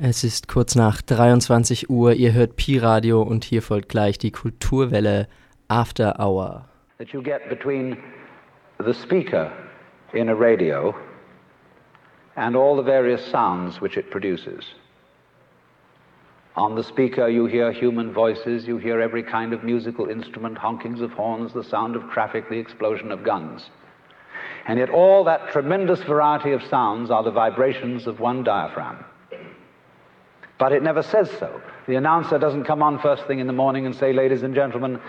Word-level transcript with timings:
Es 0.00 0.22
ist 0.22 0.46
kurz 0.46 0.76
nach 0.76 1.02
23 1.02 1.90
Uhr, 1.90 2.12
ihr 2.12 2.32
hört 2.32 2.54
Pi-Radio 2.54 3.20
und 3.20 3.42
hier 3.42 3.62
folgt 3.62 3.88
gleich 3.88 4.16
die 4.16 4.30
Kulturwelle 4.30 5.26
After 5.66 6.20
Hour. 6.20 6.66
That 6.98 7.08
you 7.08 7.20
get 7.20 7.48
between 7.48 7.96
the 8.78 8.94
speaker 8.94 9.50
in 10.12 10.28
a 10.28 10.34
radio 10.34 10.94
and 12.36 12.54
all 12.54 12.76
the 12.76 12.84
various 12.84 13.28
sounds 13.28 13.80
which 13.80 13.96
it 13.96 14.08
produces. 14.08 14.76
On 16.54 16.76
the 16.76 16.84
speaker, 16.84 17.28
you 17.28 17.46
hear 17.46 17.72
human 17.72 18.12
voices, 18.12 18.68
you 18.68 18.78
hear 18.78 19.00
every 19.00 19.24
kind 19.24 19.52
of 19.52 19.64
musical 19.64 20.08
instrument, 20.08 20.58
honkings 20.58 21.00
of 21.00 21.10
horns, 21.10 21.52
the 21.52 21.64
sound 21.64 21.96
of 21.96 22.08
traffic, 22.12 22.48
the 22.48 22.60
explosion 22.60 23.10
of 23.10 23.24
guns. 23.24 23.68
And 24.68 24.78
yet, 24.78 24.90
all 24.90 25.24
that 25.24 25.50
tremendous 25.50 26.04
variety 26.04 26.52
of 26.52 26.62
sounds 26.62 27.10
are 27.10 27.24
the 27.24 27.32
vibrations 27.32 28.06
of 28.06 28.20
one 28.20 28.44
diaphragm. 28.44 29.04
But 30.58 30.72
it 30.72 30.82
never 30.82 31.02
says 31.02 31.30
so. 31.38 31.62
The 31.86 31.94
announcer 31.94 32.38
doesn't 32.38 32.64
come 32.64 32.82
on 32.82 32.98
first 32.98 33.26
thing 33.26 33.38
in 33.38 33.46
the 33.46 33.52
morning 33.52 33.86
and 33.86 33.94
say, 33.94 34.12
ladies 34.12 34.42
and 34.42 34.54
gentlemen, 34.54 35.00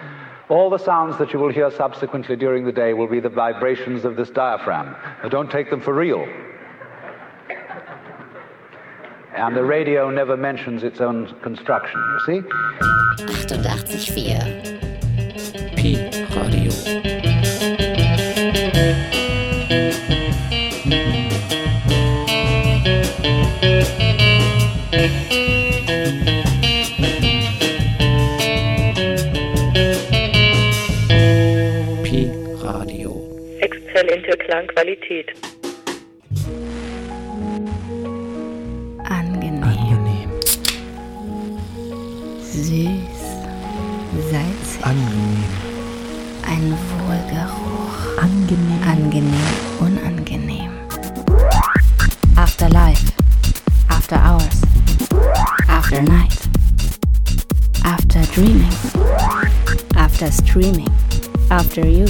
all 0.48 0.70
the 0.70 0.78
sounds 0.78 1.18
that 1.18 1.34
you 1.34 1.40
will 1.40 1.52
hear 1.52 1.72
subsequently 1.72 2.36
during 2.36 2.66
the 2.66 2.72
day 2.72 2.94
will 2.94 3.08
be 3.08 3.20
the 3.20 3.30
vibrations 3.30 4.06
of 4.06 4.16
this 4.16 4.30
diaphragm. 4.30 4.96
Now, 5.24 5.30
don't 5.30 5.52
take 5.52 5.70
them 5.70 5.82
for 5.82 5.94
real. 5.94 6.26
And 9.34 9.56
the 9.56 9.64
radio 9.64 10.10
never 10.10 10.36
mentions 10.36 10.84
its 10.84 11.00
own 11.02 11.34
construction, 11.42 12.00
you 12.00 12.20
see? 12.26 12.42
88,4 13.24 15.76
Pi 15.76 16.29
Klangqualität. 34.50 35.28
Angenehm, 39.08 39.62
Angenehm. 39.62 40.32
süß, 42.42 42.66
salzig, 44.32 44.84
Angenehm. 44.84 45.44
ein 46.48 46.76
Wohlgeruch, 46.98 48.18
Angenehm. 48.18 48.82
angenehm, 48.88 49.50
unangenehm. 49.82 50.72
Afterlife, 52.36 53.06
after 53.88 54.16
hours, 54.16 54.62
after 55.68 56.02
night, 56.02 56.40
after 57.84 58.22
dreaming, 58.34 58.74
after 59.96 60.32
streaming, 60.32 60.90
after 61.52 61.86
you, 61.86 62.08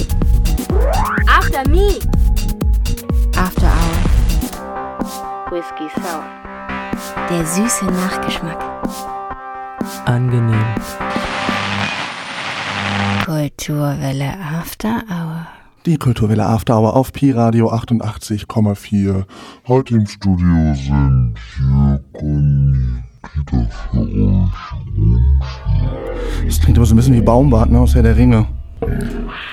After 1.28 1.68
me! 1.70 1.98
Whisky 5.60 5.90
Sour. 6.00 6.24
Der 7.28 7.44
süße 7.44 7.84
Nachgeschmack. 7.84 8.58
Angenehm. 10.06 10.64
Kulturwelle 13.26 14.38
After 14.58 15.02
Hour. 15.10 15.46
Die 15.84 15.98
Kulturwelle 15.98 16.46
After 16.46 16.78
Hour 16.78 16.96
auf 16.96 17.12
Pi 17.12 17.32
Radio 17.32 17.70
88,4. 17.70 19.24
Heute 19.68 19.96
im 19.96 20.06
Studio 20.06 20.74
sind 20.74 21.34
euch. 22.14 23.04
Das 26.46 26.60
klingt 26.60 26.78
aber 26.78 26.86
so 26.86 26.94
ein 26.94 26.96
bisschen 26.96 27.14
wie 27.14 27.20
Baumbart, 27.20 27.70
ne, 27.70 27.80
aus 27.80 27.94
Herr 27.94 28.02
der 28.02 28.16
Ringe. 28.16 28.46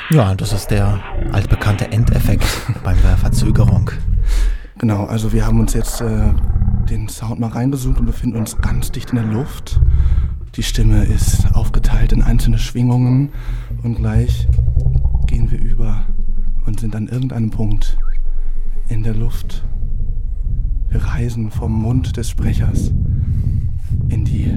Ja, 0.10 0.34
das 0.36 0.54
ist 0.54 0.72
der 0.72 1.02
altbekannte 1.34 1.92
Endeffekt 1.92 2.46
bei 2.86 2.94
der 2.94 3.18
Verzögerung. 3.18 3.92
Genau, 4.80 5.06
also 5.06 5.34
wir 5.34 5.46
haben 5.46 5.60
uns 5.60 5.74
jetzt 5.74 6.02
äh, 6.02 6.34
den 6.88 7.10
Sound 7.10 7.40
mal 7.40 7.50
reingesucht 7.50 8.00
und 8.00 8.06
befinden 8.06 8.38
uns 8.38 8.58
ganz 8.58 8.92
dicht 8.92 9.10
in 9.10 9.16
der 9.16 9.26
Luft. 9.26 9.82
Die 10.56 10.62
Stimme 10.62 11.04
ist 11.04 11.56
aufgeteilt 11.56 12.12
in 12.12 12.22
einzelne 12.22 12.60
Schwingungen 12.60 13.30
und 13.82 13.96
gleich 13.96 14.48
gehen 15.26 15.50
wir 15.50 15.60
über 15.60 16.06
und 16.66 16.80
sind 16.80 16.96
an 16.96 17.08
irgendeinem 17.08 17.50
Punkt 17.50 17.98
in 18.88 19.02
der 19.02 19.16
Luft. 19.16 19.66
Wir 20.90 21.04
reisen 21.04 21.50
vom 21.50 21.72
Mund 21.82 22.16
des 22.16 22.30
Sprechers 22.30 22.92
in 24.10 24.26
die 24.26 24.52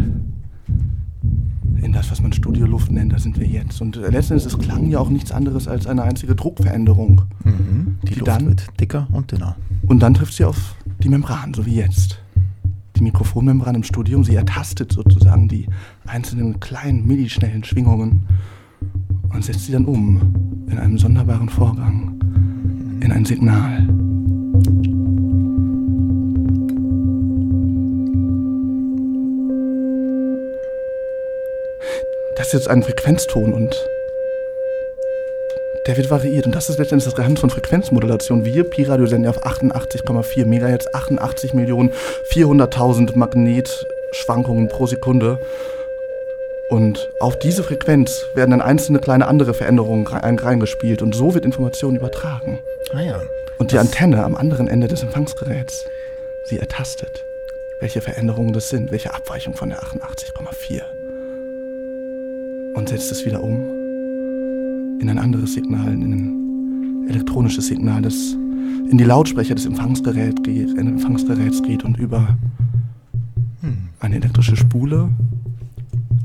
in 1.82 1.92
das, 1.92 2.10
was 2.10 2.20
man 2.22 2.32
Studioluft 2.32 2.90
nennt, 2.90 3.12
da 3.12 3.18
sind 3.18 3.38
wir 3.38 3.46
jetzt. 3.46 3.80
Und 3.80 3.96
äh, 3.96 4.10
letzten 4.10 4.34
Endes 4.34 4.46
ist 4.46 4.58
Klang 4.58 4.88
ja 4.90 4.98
auch 4.98 5.08
nichts 5.10 5.32
anderes 5.32 5.66
als 5.68 5.86
eine 5.86 6.02
einzige 6.02 6.34
Druckveränderung. 6.34 7.22
Mhm. 7.44 7.96
Die, 8.02 8.14
Die 8.14 8.14
Luft 8.20 8.28
dann- 8.28 8.46
wird 8.46 8.66
dicker 8.80 9.06
und 9.12 9.32
dünner. 9.32 9.56
Und 9.86 10.02
dann 10.02 10.14
trifft 10.14 10.34
sie 10.34 10.44
auf 10.44 10.74
die 11.02 11.08
Membran, 11.08 11.54
so 11.54 11.64
wie 11.66 11.74
jetzt. 11.74 12.20
Die 12.96 13.02
Mikrofonmembran 13.02 13.74
im 13.76 13.82
Studium, 13.82 14.24
sie 14.24 14.34
ertastet 14.34 14.92
sozusagen 14.92 15.48
die 15.48 15.66
einzelnen 16.06 16.60
kleinen, 16.60 17.06
millischnellen 17.06 17.64
Schwingungen 17.64 18.22
und 19.32 19.42
setzt 19.44 19.64
sie 19.66 19.72
dann 19.72 19.86
um 19.86 20.20
in 20.68 20.78
einem 20.78 20.98
sonderbaren 20.98 21.48
Vorgang, 21.48 22.20
in 23.00 23.10
ein 23.10 23.24
Signal. 23.24 23.88
Das 32.36 32.48
ist 32.48 32.52
jetzt 32.54 32.68
ein 32.68 32.82
Frequenzton 32.82 33.52
und 33.52 33.86
der 35.86 35.96
wird 35.96 36.10
variiert 36.10 36.46
und 36.46 36.54
das 36.54 36.68
ist 36.68 36.78
letztendlich 36.78 37.06
das 37.06 37.14
Geheimnis 37.16 37.40
von 37.40 37.50
Frequenzmodulation. 37.50 38.44
Wir, 38.44 38.64
Pi-Radio, 38.64 39.06
senden 39.06 39.24
ja 39.24 39.30
auf 39.30 39.44
88,4 39.44 40.44
MHz, 40.44 40.86
88 40.92 41.54
Millionen 41.54 41.92
400.000 42.30 43.16
Magnetschwankungen 43.16 44.68
pro 44.68 44.86
Sekunde. 44.86 45.38
Und 46.68 47.10
auf 47.18 47.36
diese 47.38 47.64
Frequenz 47.64 48.26
werden 48.34 48.52
dann 48.52 48.60
einzelne 48.60 49.00
kleine 49.00 49.26
andere 49.26 49.54
Veränderungen 49.54 50.06
rein- 50.06 50.38
reingespielt 50.38 51.02
und 51.02 51.14
so 51.14 51.34
wird 51.34 51.44
Information 51.44 51.96
übertragen. 51.96 52.60
Ah 52.92 53.00
ja. 53.00 53.22
Und 53.58 53.72
die 53.72 53.76
Das- 53.76 53.86
Antenne 53.86 54.22
am 54.24 54.36
anderen 54.36 54.68
Ende 54.68 54.86
des 54.86 55.02
Empfangsgeräts, 55.02 55.86
sie 56.44 56.58
ertastet, 56.58 57.24
welche 57.80 58.00
Veränderungen 58.00 58.52
das 58.52 58.68
sind, 58.68 58.92
welche 58.92 59.12
Abweichung 59.12 59.54
von 59.54 59.70
der 59.70 59.82
88,4. 59.82 60.82
Und 62.74 62.88
setzt 62.88 63.12
es 63.12 63.24
wieder 63.26 63.42
um 63.42 63.54
in 65.00 65.08
ein 65.08 65.18
anderes 65.18 65.54
Signal, 65.54 65.92
in 65.92 66.12
ein 66.12 67.08
elektronisches 67.08 67.66
Signal, 67.66 68.02
das 68.02 68.36
in 68.90 68.98
die 68.98 69.04
Lautsprecher 69.04 69.54
des 69.54 69.66
Empfangsgerät 69.66 70.42
geht, 70.42 70.76
Empfangsgeräts 70.76 71.62
geht 71.62 71.84
und 71.84 71.98
über 71.98 72.36
eine 74.00 74.16
elektrische 74.16 74.56
Spule 74.56 75.10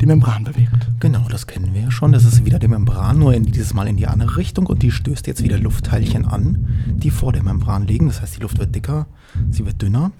die 0.01 0.05
Membran 0.05 0.44
bewegt. 0.44 0.89
Genau, 1.00 1.25
das 1.29 1.47
kennen 1.47 1.73
wir 1.73 1.81
ja 1.81 1.91
schon. 1.91 2.11
Das 2.11 2.25
ist 2.25 2.45
wieder 2.45 2.59
die 2.59 2.67
Membran, 2.67 3.19
nur 3.19 3.34
in, 3.34 3.44
dieses 3.44 3.73
Mal 3.73 3.88
in 3.88 3.97
die 3.97 4.07
andere 4.07 4.38
Richtung 4.38 4.66
und 4.67 4.81
die 4.81 4.91
stößt 4.91 5.28
jetzt 5.28 5.44
wieder 5.44 5.57
Luftteilchen 5.57 6.25
an, 6.25 6.67
die 6.88 7.11
vor 7.11 7.31
der 7.31 7.44
Membran 7.44 7.88
liegen. 7.88 8.07
Das 8.07 8.22
heißt, 8.22 8.38
die 8.38 8.41
Luft 8.41 8.59
wird 8.59 8.73
dicker, 8.75 9.07
sie 9.51 9.66
wird 9.66 9.81
dünner 9.81 10.11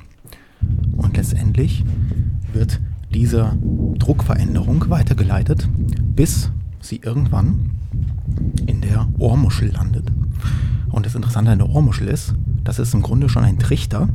und 0.96 1.18
letztendlich 1.18 1.84
wird 2.53 2.80
diese 3.16 3.58
Druckveränderung 3.98 4.90
weitergeleitet, 4.90 5.70
bis 6.16 6.52
sie 6.81 6.98
irgendwann 6.98 7.72
in 8.68 8.81
der 8.81 9.08
Ohrmuschel 9.18 9.72
landet. 9.72 10.12
Und 10.92 11.06
das 11.06 11.16
Interessante 11.16 11.52
an 11.52 11.59
der 11.59 11.70
Ohrmuschel 11.70 12.09
ist, 12.09 12.36
das 12.66 12.78
ist 12.78 12.94
im 12.94 13.02
Grunde 13.02 13.30
schon 13.30 13.46
ein 13.46 13.58
Trichter, 13.58 14.09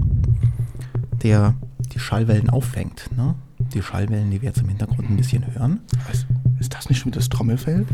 der 1.22 1.54
die 1.94 1.98
Schallwellen 1.98 2.50
auffängt. 2.50 3.08
Ne? 3.16 3.34
Die 3.72 3.82
Schallwellen, 3.82 4.30
die 4.30 4.42
wir 4.42 4.48
jetzt 4.50 4.60
im 4.60 4.68
Hintergrund 4.68 5.08
ein 5.08 5.16
bisschen 5.16 5.46
hören. 5.54 5.80
Was? 6.06 6.26
Ist 6.58 6.74
das 6.74 6.90
nicht 6.90 6.98
schon 6.98 7.06
wieder 7.06 7.20
das 7.20 7.30
Trommelfell? 7.30 7.86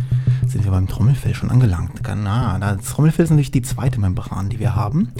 Sind 0.48 0.64
wir 0.64 0.72
beim 0.72 0.88
Trommelfell 0.88 1.36
schon 1.36 1.52
angelangt? 1.52 2.02
Na, 2.04 2.58
das 2.58 2.84
Trommelfell 2.86 3.24
ist 3.24 3.30
natürlich 3.30 3.52
die 3.52 3.62
zweite 3.62 4.00
Membran, 4.00 4.48
die 4.48 4.58
wir 4.58 4.74
haben. 4.74 5.10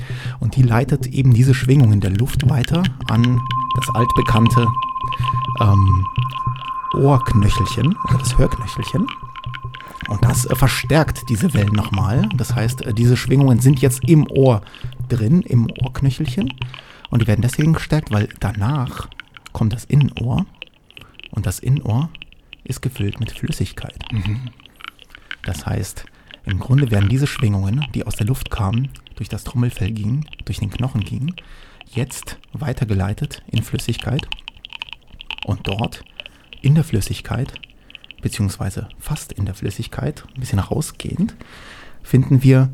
Und 0.41 0.57
die 0.57 0.63
leitet 0.63 1.07
eben 1.07 1.33
diese 1.33 1.55
Schwingungen 1.55 2.01
der 2.01 2.11
Luft 2.11 2.49
weiter 2.49 2.83
an 3.07 3.41
das 3.77 3.95
altbekannte 3.95 4.67
ähm, 5.61 6.07
Ohrknöchelchen 6.95 7.97
oder 8.05 8.19
das 8.19 8.37
Hörknöchelchen. 8.39 9.07
Und 10.09 10.25
das 10.25 10.47
äh, 10.47 10.55
verstärkt 10.55 11.29
diese 11.29 11.53
Wellen 11.55 11.73
nochmal. 11.73 12.29
Das 12.37 12.55
heißt, 12.55 12.83
äh, 12.83 12.95
diese 12.95 13.17
Schwingungen 13.17 13.61
sind 13.61 13.81
jetzt 13.81 14.09
im 14.09 14.27
Ohr 14.31 14.63
drin, 15.09 15.43
im 15.43 15.69
Ohrknöchelchen. 15.83 16.53
Und 17.11 17.23
die 17.23 17.27
werden 17.27 17.43
deswegen 17.43 17.73
gestärkt, 17.73 18.11
weil 18.11 18.29
danach 18.41 19.09
kommt 19.53 19.73
das 19.73 19.85
Innenohr. 19.85 20.47
Und 21.31 21.47
das 21.47 21.59
Innenohr 21.59 22.11
ist 22.65 22.83
gefüllt 22.83 23.21
mit 23.21 23.31
Flüssigkeit. 23.31 23.99
Das 25.45 25.67
heißt, 25.67 26.07
im 26.45 26.59
Grunde 26.59 26.91
werden 26.91 27.09
diese 27.09 27.27
Schwingungen, 27.27 27.87
die 27.95 28.07
aus 28.07 28.17
der 28.17 28.27
Luft 28.27 28.51
kamen, 28.51 28.89
durch 29.17 29.29
das 29.29 29.45
Trommelfell 29.45 29.93
gingen, 29.93 30.27
durch 30.45 30.59
den 30.59 30.71
Knochen 30.71 31.03
gingen, 31.03 31.35
jetzt 31.91 32.39
weitergeleitet 32.53 33.43
in 33.49 33.63
Flüssigkeit 33.63 34.29
Und 35.45 35.67
dort 35.69 36.03
in 36.63 36.75
der 36.75 36.85
Flüssigkeit, 36.85 37.53
beziehungsweise 38.23 38.89
fast 38.99 39.33
in 39.33 39.45
der 39.45 39.55
Flüssigkeit, 39.55 40.25
ein 40.35 40.41
bisschen 40.41 40.59
rausgehend, 40.59 41.37
finden 42.03 42.43
wir 42.43 42.71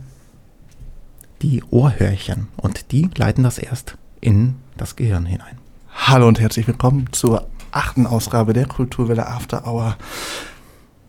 die 1.43 1.63
Ohrhörchen. 1.71 2.49
Und 2.57 2.93
die 2.93 3.11
leiten 3.17 3.45
das 3.45 3.59
erst 3.59 3.99
in 4.21 4.57
das 4.77 4.97
Gehirn 4.97 5.27
hinein. 5.27 5.59
Hallo 5.95 6.29
und 6.29 6.41
herzlich 6.41 6.67
willkommen 6.67 7.09
zur 7.13 7.49
achten 7.71 8.07
Ausgabe 8.07 8.53
der 8.53 8.67
Kulturwelle 8.67 9.27
After 9.27 9.67
Hour. 9.67 9.97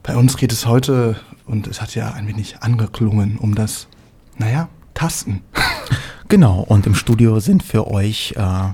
Bei 0.02 0.18
uns 0.18 0.36
geht 0.38 0.52
es 0.52 0.66
heute, 0.66 1.16
und 1.46 1.68
es 1.68 1.82
hat 1.82 1.96
ja 1.96 2.12
ein 2.12 2.28
wenig 2.28 2.58
angeklungen, 2.62 3.38
um 3.38 3.56
das, 3.56 3.88
naja, 4.38 4.70
Tasten. 4.94 5.42
Genau, 6.30 6.62
und 6.62 6.88
im 6.88 6.96
Studio 6.96 7.40
sind 7.40 7.62
für 7.62 7.86
euch 7.86 8.34
äh, 8.36 8.70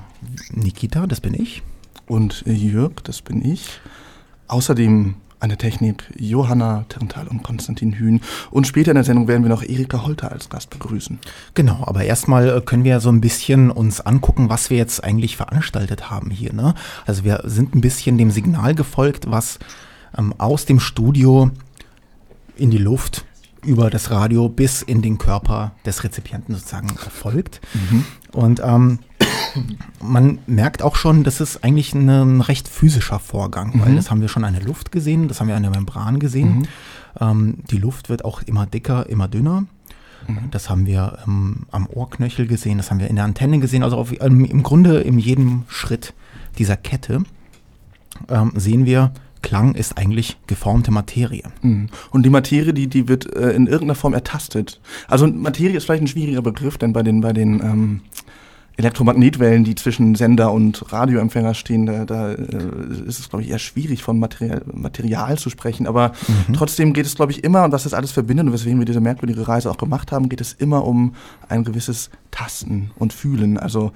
Nikita, 0.51 1.07
das 1.07 1.19
bin 1.19 1.33
ich. 1.33 1.61
Und 2.09 2.43
äh, 2.45 2.51
Jörg, 2.51 2.95
das 3.03 3.21
bin 3.21 3.45
ich. 3.45 3.79
Außerdem 4.47 5.15
an 5.39 5.49
der 5.49 5.57
Technik 5.57 6.03
Johanna 6.17 6.83
Terntal 6.89 7.27
und 7.27 7.43
Konstantin 7.43 7.93
Hühn. 7.93 8.19
Und 8.51 8.67
später 8.67 8.91
in 8.91 8.95
der 8.95 9.03
Sendung 9.05 9.27
werden 9.29 9.43
wir 9.43 9.49
noch 9.49 9.63
Erika 9.63 10.03
Holter 10.03 10.31
als 10.31 10.49
Gast 10.49 10.69
begrüßen. 10.69 11.19
Genau, 11.53 11.83
aber 11.85 12.03
erstmal 12.03 12.49
äh, 12.49 12.61
können 12.61 12.83
wir 12.83 12.99
so 12.99 13.09
ein 13.09 13.21
bisschen 13.21 13.71
uns 13.71 14.01
angucken, 14.01 14.49
was 14.49 14.69
wir 14.69 14.77
jetzt 14.77 15.03
eigentlich 15.03 15.37
veranstaltet 15.37 16.09
haben 16.09 16.29
hier. 16.29 16.51
Ne? 16.51 16.73
Also 17.05 17.23
wir 17.23 17.41
sind 17.45 17.73
ein 17.75 17.81
bisschen 17.81 18.17
dem 18.17 18.31
Signal 18.31 18.75
gefolgt, 18.75 19.31
was 19.31 19.59
ähm, 20.17 20.33
aus 20.37 20.65
dem 20.65 20.79
Studio 20.79 21.51
in 22.57 22.71
die 22.71 22.77
Luft 22.77 23.23
über 23.63 23.89
das 23.89 24.09
Radio 24.09 24.49
bis 24.49 24.81
in 24.81 25.01
den 25.01 25.17
Körper 25.17 25.73
des 25.85 26.03
Rezipienten 26.03 26.55
sozusagen 26.55 26.89
erfolgt. 26.89 27.61
Mhm. 27.73 28.05
Und 28.31 28.61
ähm, 28.63 28.99
man 30.01 30.39
merkt 30.45 30.81
auch 30.81 30.95
schon, 30.95 31.23
das 31.23 31.41
ist 31.41 31.63
eigentlich 31.63 31.93
ein 31.93 32.41
recht 32.41 32.67
physischer 32.67 33.19
Vorgang, 33.19 33.75
mhm. 33.75 33.81
weil 33.81 33.95
das 33.95 34.11
haben 34.11 34.21
wir 34.21 34.27
schon 34.27 34.43
an 34.43 34.53
der 34.53 34.63
Luft 34.63 34.91
gesehen, 34.91 35.27
das 35.27 35.39
haben 35.39 35.47
wir 35.47 35.55
an 35.55 35.63
der 35.63 35.71
Membran 35.71 36.19
gesehen. 36.19 36.59
Mhm. 36.59 36.67
Ähm, 37.19 37.55
die 37.69 37.77
Luft 37.77 38.09
wird 38.09 38.25
auch 38.25 38.41
immer 38.43 38.65
dicker, 38.65 39.09
immer 39.09 39.27
dünner. 39.27 39.65
Mhm. 40.27 40.51
Das 40.51 40.69
haben 40.69 40.85
wir 40.85 41.19
ähm, 41.25 41.65
am 41.71 41.87
Ohrknöchel 41.87 42.47
gesehen, 42.47 42.77
das 42.77 42.91
haben 42.91 42.99
wir 42.99 43.07
in 43.07 43.15
der 43.15 43.25
Antenne 43.25 43.59
gesehen. 43.59 43.83
Also 43.83 43.97
auf, 43.97 44.11
im 44.11 44.63
Grunde 44.63 44.99
in 45.01 45.19
jedem 45.19 45.63
Schritt 45.67 46.13
dieser 46.57 46.77
Kette 46.77 47.23
ähm, 48.27 48.51
sehen 48.55 48.85
wir, 48.85 49.11
Klang 49.41 49.75
ist 49.75 49.97
eigentlich 49.97 50.37
geformte 50.47 50.91
Materie. 50.91 51.43
Mhm. 51.61 51.89
Und 52.11 52.23
die 52.25 52.29
Materie, 52.29 52.73
die, 52.73 52.87
die 52.87 53.07
wird 53.07 53.33
äh, 53.35 53.51
in 53.51 53.67
irgendeiner 53.67 53.95
Form 53.95 54.13
ertastet. 54.13 54.79
Also 55.07 55.27
Materie 55.27 55.77
ist 55.77 55.85
vielleicht 55.85 56.03
ein 56.03 56.07
schwieriger 56.07 56.41
Begriff, 56.41 56.77
denn 56.77 56.93
bei 56.93 57.03
den, 57.03 57.21
bei 57.21 57.33
den 57.33 57.61
ähm, 57.61 58.01
Elektromagnetwellen, 58.79 59.65
die 59.65 59.75
zwischen 59.75 60.15
Sender 60.15 60.53
und 60.53 60.93
Radioempfänger 60.93 61.53
stehen, 61.53 61.85
da, 61.85 62.05
da 62.05 62.31
äh, 62.31 62.37
ist 63.05 63.19
es, 63.19 63.29
glaube 63.29 63.43
ich, 63.43 63.49
eher 63.49 63.59
schwierig 63.59 64.03
von 64.03 64.17
Material, 64.19 64.61
Material 64.71 65.37
zu 65.37 65.49
sprechen. 65.49 65.85
Aber 65.85 66.13
mhm. 66.47 66.53
trotzdem 66.53 66.93
geht 66.93 67.05
es, 67.05 67.15
glaube 67.15 67.33
ich, 67.33 67.43
immer, 67.43 67.65
und 67.65 67.73
was 67.73 67.83
das 67.83 67.93
alles 67.93 68.11
verbindet 68.11 68.47
und 68.47 68.53
weswegen 68.53 68.79
wir 68.79 68.85
diese 68.85 69.01
merkwürdige 69.01 69.47
Reise 69.47 69.69
auch 69.69 69.77
gemacht 69.77 70.13
haben, 70.13 70.29
geht 70.29 70.39
es 70.39 70.53
immer 70.53 70.85
um 70.85 71.13
ein 71.49 71.65
gewisses 71.65 72.09
Tasten 72.31 72.91
und 72.97 73.11
Fühlen. 73.11 73.57
Also 73.57 73.91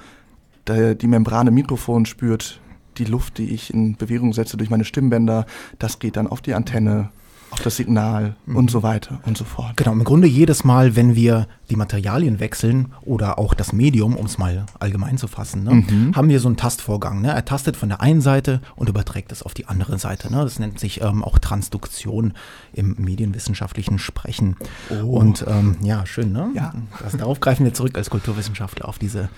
da 0.66 0.94
die 0.94 1.07
Membrane 1.07 1.51
Mikrofon 1.51 2.06
spürt 2.06 2.60
die 2.98 3.06
Luft, 3.06 3.38
die 3.38 3.54
ich 3.54 3.74
in 3.74 3.95
Bewegung 3.95 4.34
setze 4.34 4.57
durch 4.57 4.69
meine 4.69 4.86
Stimmbänder, 4.86 5.45
das 5.80 6.00
geht 6.00 6.16
dann 6.16 6.28
auf 6.28 6.42
die 6.42 6.54
Antenne 6.54 7.10
auf 7.54 7.62
das 7.62 7.75
Signal 7.75 8.36
mhm. 8.48 8.56
und 8.56 8.72
so 8.72 8.81
weiter 8.81 9.19
und 9.25 9.38
so 9.38 9.45
fort. 9.45 9.78
Genau, 9.78 9.92
im 9.92 10.04
Grunde 10.04 10.28
jedes 10.28 10.63
Mal, 10.63 10.95
wenn 10.95 11.16
wir 11.16 11.48
die 11.69 11.75
Materialien 11.75 12.40
wechseln 12.40 12.94
oder 13.01 13.38
auch 13.38 13.54
das 13.54 13.74
Medium, 13.74 14.16
um 14.16 14.25
es 14.25 14.40
mal 14.40 14.66
allgemein 14.80 15.19
zu 15.19 15.28
fassen, 15.28 15.63
ne, 15.63 15.74
mhm. 15.75 16.16
haben 16.16 16.30
wir 16.30 16.40
so 16.40 16.48
einen 16.48 16.57
Tastvorgang. 16.57 17.22
Ne? 17.22 17.31
Er 17.31 17.45
tastet 17.45 17.78
von 17.78 17.90
der 17.90 18.01
einen 18.01 18.22
Seite 18.22 18.60
und 18.75 18.90
überträgt 18.90 19.31
es 19.31 19.44
auf 19.44 19.54
die 19.54 19.68
andere 19.68 20.00
Seite. 20.00 20.31
Ne? 20.31 20.44
Das 20.44 20.57
nennt 20.57 20.80
sich 20.80 21.01
ähm, 21.01 21.24
auch 21.24 21.38
Transduktion 21.38 22.34
im 22.74 22.95
medienwissenschaftlichen 22.98 24.00
Sprechen. 24.00 24.56
Oh. 24.90 25.19
Und 25.19 25.45
ähm, 25.48 25.78
ja, 25.84 26.07
schön, 26.07 26.31
ne? 26.31 26.50
Ja. 26.56 26.74
Das, 27.04 27.16
darauf 27.16 27.40
greifen 27.40 27.66
wir 27.66 27.74
zurück 27.75 27.95
als 27.95 28.10
Kulturwissenschaftler 28.10 28.88
auf 28.88 28.98
diese 28.98 29.30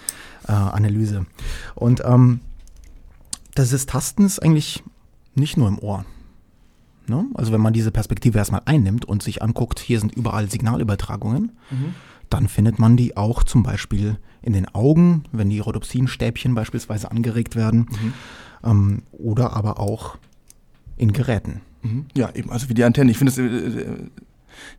äh, 0.47 0.53
Analyse. 0.53 1.25
Und 1.75 2.01
ähm, 2.05 2.39
das 3.55 3.73
ist 3.73 3.89
Tasten 3.89 4.25
ist 4.25 4.39
eigentlich 4.39 4.83
nicht 5.33 5.57
nur 5.57 5.67
im 5.67 5.79
Ohr. 5.79 6.05
Ne? 7.07 7.25
Also 7.33 7.51
wenn 7.51 7.61
man 7.61 7.73
diese 7.73 7.91
Perspektive 7.91 8.37
erstmal 8.37 8.61
einnimmt 8.65 9.05
und 9.05 9.23
sich 9.23 9.41
anguckt, 9.41 9.79
hier 9.79 9.99
sind 9.99 10.15
überall 10.15 10.49
Signalübertragungen, 10.49 11.51
mhm. 11.71 11.95
dann 12.29 12.47
findet 12.47 12.79
man 12.79 12.97
die 12.97 13.17
auch 13.17 13.43
zum 13.43 13.63
Beispiel 13.63 14.17
in 14.41 14.53
den 14.53 14.67
Augen, 14.73 15.23
wenn 15.31 15.49
die 15.49 15.59
Rhodopsinstäbchen 15.59 16.55
beispielsweise 16.55 17.11
angeregt 17.11 17.55
werden, 17.55 17.87
mhm. 17.89 18.13
ähm, 18.63 19.01
oder 19.11 19.53
aber 19.53 19.79
auch 19.79 20.17
in 20.97 21.13
Geräten. 21.13 21.61
Mhm. 21.81 22.05
Ja, 22.15 22.33
eben, 22.33 22.51
also 22.51 22.69
wie 22.69 22.73
die 22.73 22.83
Antenne. 22.83 23.11
Ich 23.11 23.17
finde 23.17 23.31
es, 23.31 24.09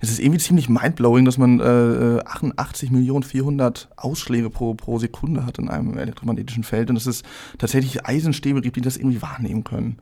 es 0.00 0.10
ist 0.10 0.18
irgendwie 0.18 0.40
ziemlich 0.40 0.68
mindblowing, 0.68 1.24
dass 1.24 1.38
man 1.38 1.60
äh, 1.60 2.20
88 2.24 2.90
Millionen 2.90 3.22
400 3.22 3.88
Ausschläge 3.96 4.50
pro, 4.50 4.74
pro 4.74 4.98
Sekunde 4.98 5.46
hat 5.46 5.58
in 5.58 5.68
einem 5.68 5.96
elektromagnetischen 5.96 6.64
Feld 6.64 6.88
und 6.88 6.96
dass 6.96 7.06
es 7.06 7.22
tatsächlich 7.58 8.04
Eisenstäbe 8.06 8.60
gibt, 8.60 8.76
die 8.76 8.80
das 8.80 8.96
irgendwie 8.96 9.22
wahrnehmen 9.22 9.64
können. 9.64 9.98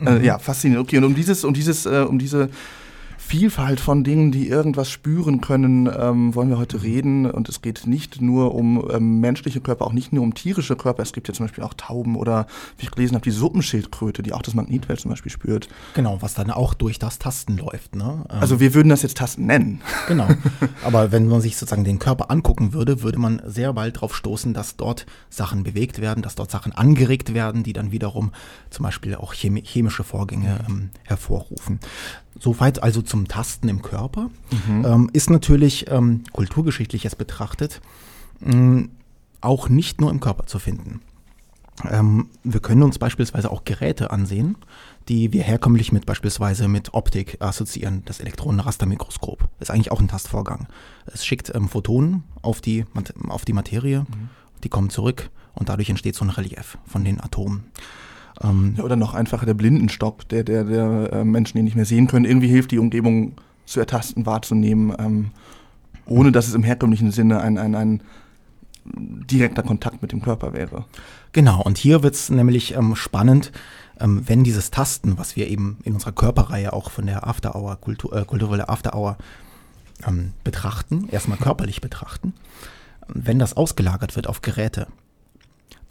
Äh, 0.00 0.18
mhm. 0.18 0.24
ja, 0.24 0.38
faszinierend. 0.38 0.86
Okay, 0.86 0.98
und 0.98 1.04
um 1.04 1.14
dieses, 1.14 1.44
um 1.44 1.54
dieses, 1.54 1.86
äh, 1.86 2.04
um 2.08 2.18
diese 2.18 2.50
Vielfalt 3.24 3.80
von 3.80 4.04
Dingen, 4.04 4.30
die 4.30 4.48
irgendwas 4.48 4.90
spüren 4.90 5.40
können, 5.40 5.86
ähm, 5.86 6.34
wollen 6.34 6.50
wir 6.50 6.58
heute 6.58 6.82
reden. 6.82 7.30
Und 7.30 7.48
es 7.48 7.62
geht 7.62 7.86
nicht 7.86 8.20
nur 8.20 8.54
um 8.54 8.86
ähm, 8.92 9.20
menschliche 9.20 9.60
Körper, 9.60 9.86
auch 9.86 9.92
nicht 9.92 10.12
nur 10.12 10.22
um 10.22 10.34
tierische 10.34 10.76
Körper. 10.76 11.02
Es 11.02 11.14
gibt 11.14 11.28
ja 11.28 11.34
zum 11.34 11.46
Beispiel 11.46 11.64
auch 11.64 11.72
Tauben 11.72 12.16
oder, 12.16 12.46
wie 12.76 12.84
ich 12.84 12.90
gelesen 12.90 13.14
habe, 13.14 13.24
die 13.24 13.30
Suppenschildkröte, 13.30 14.22
die 14.22 14.34
auch 14.34 14.42
das 14.42 14.54
Magnetfeld 14.54 15.00
zum 15.00 15.10
Beispiel 15.10 15.32
spürt. 15.32 15.68
Genau, 15.94 16.20
was 16.20 16.34
dann 16.34 16.50
auch 16.50 16.74
durch 16.74 16.98
das 16.98 17.18
Tasten 17.18 17.56
läuft. 17.56 17.94
Ne? 17.94 18.24
Ähm 18.28 18.40
also 18.40 18.60
wir 18.60 18.74
würden 18.74 18.90
das 18.90 19.02
jetzt 19.02 19.16
Tasten 19.16 19.46
nennen. 19.46 19.80
Genau. 20.08 20.26
Aber 20.84 21.12
wenn 21.12 21.26
man 21.28 21.40
sich 21.40 21.56
sozusagen 21.56 21.84
den 21.84 21.98
Körper 21.98 22.30
angucken 22.30 22.72
würde, 22.72 23.02
würde 23.02 23.18
man 23.18 23.40
sehr 23.46 23.72
bald 23.72 23.96
darauf 23.96 24.14
stoßen, 24.16 24.52
dass 24.52 24.76
dort 24.76 25.06
Sachen 25.30 25.62
bewegt 25.62 26.00
werden, 26.00 26.22
dass 26.22 26.34
dort 26.34 26.50
Sachen 26.50 26.72
angeregt 26.72 27.32
werden, 27.34 27.62
die 27.62 27.72
dann 27.72 27.92
wiederum 27.92 28.32
zum 28.68 28.82
Beispiel 28.82 29.14
auch 29.14 29.32
chemische 29.32 30.04
Vorgänge 30.04 30.58
ähm, 30.68 30.90
hervorrufen. 31.04 31.78
Soweit 32.38 32.82
also 32.82 33.02
zum 33.02 33.28
Tasten 33.28 33.68
im 33.68 33.82
Körper. 33.82 34.30
Mhm. 34.66 34.84
Ähm, 34.84 35.10
ist 35.12 35.30
natürlich 35.30 35.90
ähm, 35.90 36.24
kulturgeschichtlich 36.32 37.04
jetzt 37.04 37.18
betrachtet 37.18 37.80
mh, 38.40 38.56
mm, 38.56 38.90
auch 39.40 39.68
nicht 39.68 40.00
nur 40.00 40.10
im 40.10 40.20
Körper 40.20 40.46
zu 40.46 40.58
finden. 40.58 41.00
Ähm, 41.88 42.28
wir 42.44 42.60
können 42.60 42.82
uns 42.82 42.98
beispielsweise 42.98 43.50
auch 43.50 43.64
Geräte 43.64 44.10
ansehen, 44.10 44.56
die 45.08 45.32
wir 45.32 45.42
herkömmlich 45.42 45.90
mit 45.92 46.06
beispielsweise 46.06 46.68
mit 46.68 46.94
Optik 46.94 47.38
assoziieren. 47.40 48.02
Das 48.04 48.20
Elektronenrastermikroskop 48.20 49.48
ist 49.58 49.70
eigentlich 49.70 49.90
auch 49.90 50.00
ein 50.00 50.08
Tastvorgang. 50.08 50.68
Es 51.06 51.24
schickt 51.24 51.52
ähm, 51.54 51.68
Photonen 51.68 52.24
auf 52.40 52.60
die, 52.60 52.84
auf 53.28 53.44
die 53.44 53.52
Materie, 53.52 54.00
mhm. 54.00 54.30
die 54.62 54.68
kommen 54.68 54.90
zurück 54.90 55.30
und 55.54 55.68
dadurch 55.68 55.90
entsteht 55.90 56.14
so 56.14 56.24
ein 56.24 56.30
Relief 56.30 56.78
von 56.86 57.04
den 57.04 57.20
Atomen. 57.20 57.64
Ähm, 58.42 58.76
oder 58.82 58.96
noch 58.96 59.14
einfacher 59.14 59.46
der 59.46 59.54
Blindenstock, 59.54 60.28
der, 60.28 60.44
der, 60.44 60.64
der 60.64 61.12
äh, 61.12 61.24
Menschen, 61.24 61.58
die 61.58 61.62
nicht 61.62 61.76
mehr 61.76 61.84
sehen 61.84 62.06
können, 62.06 62.24
irgendwie 62.24 62.48
hilft, 62.48 62.70
die 62.70 62.78
Umgebung 62.78 63.34
zu 63.66 63.80
ertasten, 63.80 64.26
wahrzunehmen, 64.26 64.94
ähm, 64.98 65.30
ohne 66.06 66.32
dass 66.32 66.48
es 66.48 66.54
im 66.54 66.62
herkömmlichen 66.62 67.10
Sinne 67.10 67.40
ein, 67.40 67.58
ein, 67.58 67.74
ein 67.74 68.02
direkter 68.84 69.62
Kontakt 69.62 70.02
mit 70.02 70.12
dem 70.12 70.22
Körper 70.22 70.52
wäre. 70.52 70.84
Genau, 71.32 71.62
und 71.62 71.78
hier 71.78 72.02
wird 72.02 72.14
es 72.14 72.30
nämlich 72.30 72.74
ähm, 72.74 72.96
spannend, 72.96 73.52
ähm, 74.00 74.22
wenn 74.26 74.44
dieses 74.44 74.70
Tasten, 74.70 75.18
was 75.18 75.36
wir 75.36 75.48
eben 75.48 75.78
in 75.84 75.94
unserer 75.94 76.12
Körperreihe 76.12 76.72
auch 76.72 76.90
von 76.90 77.06
der 77.06 77.26
After 77.26 77.54
Hour, 77.54 77.76
Kultur, 77.76 78.14
äh, 78.14 78.24
kulturelle 78.24 78.68
After 78.68 78.94
Hour 78.94 79.16
ähm, 80.06 80.32
betrachten, 80.42 81.08
erstmal 81.10 81.38
körperlich 81.38 81.80
betrachten, 81.80 82.34
wenn 83.08 83.38
das 83.38 83.56
ausgelagert 83.56 84.16
wird 84.16 84.26
auf 84.26 84.42
Geräte, 84.42 84.88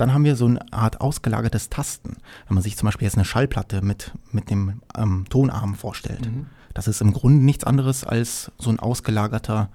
dann 0.01 0.15
haben 0.15 0.23
wir 0.23 0.35
so 0.35 0.47
eine 0.47 0.73
Art 0.73 0.99
ausgelagertes 0.99 1.69
Tasten. 1.69 2.17
Wenn 2.47 2.55
man 2.55 2.63
sich 2.63 2.75
zum 2.75 2.87
Beispiel 2.87 3.05
jetzt 3.05 3.17
eine 3.17 3.25
Schallplatte 3.25 3.83
mit, 3.83 4.11
mit 4.31 4.49
dem 4.49 4.81
ähm, 4.97 5.25
Tonarm 5.29 5.75
vorstellt. 5.75 6.25
Mhm. 6.25 6.47
Das 6.73 6.87
ist 6.87 7.01
im 7.01 7.13
Grunde 7.13 7.45
nichts 7.45 7.65
anderes 7.65 8.03
als 8.03 8.51
so 8.57 8.71
ein 8.71 8.79
ausgelagerter, 8.79 9.69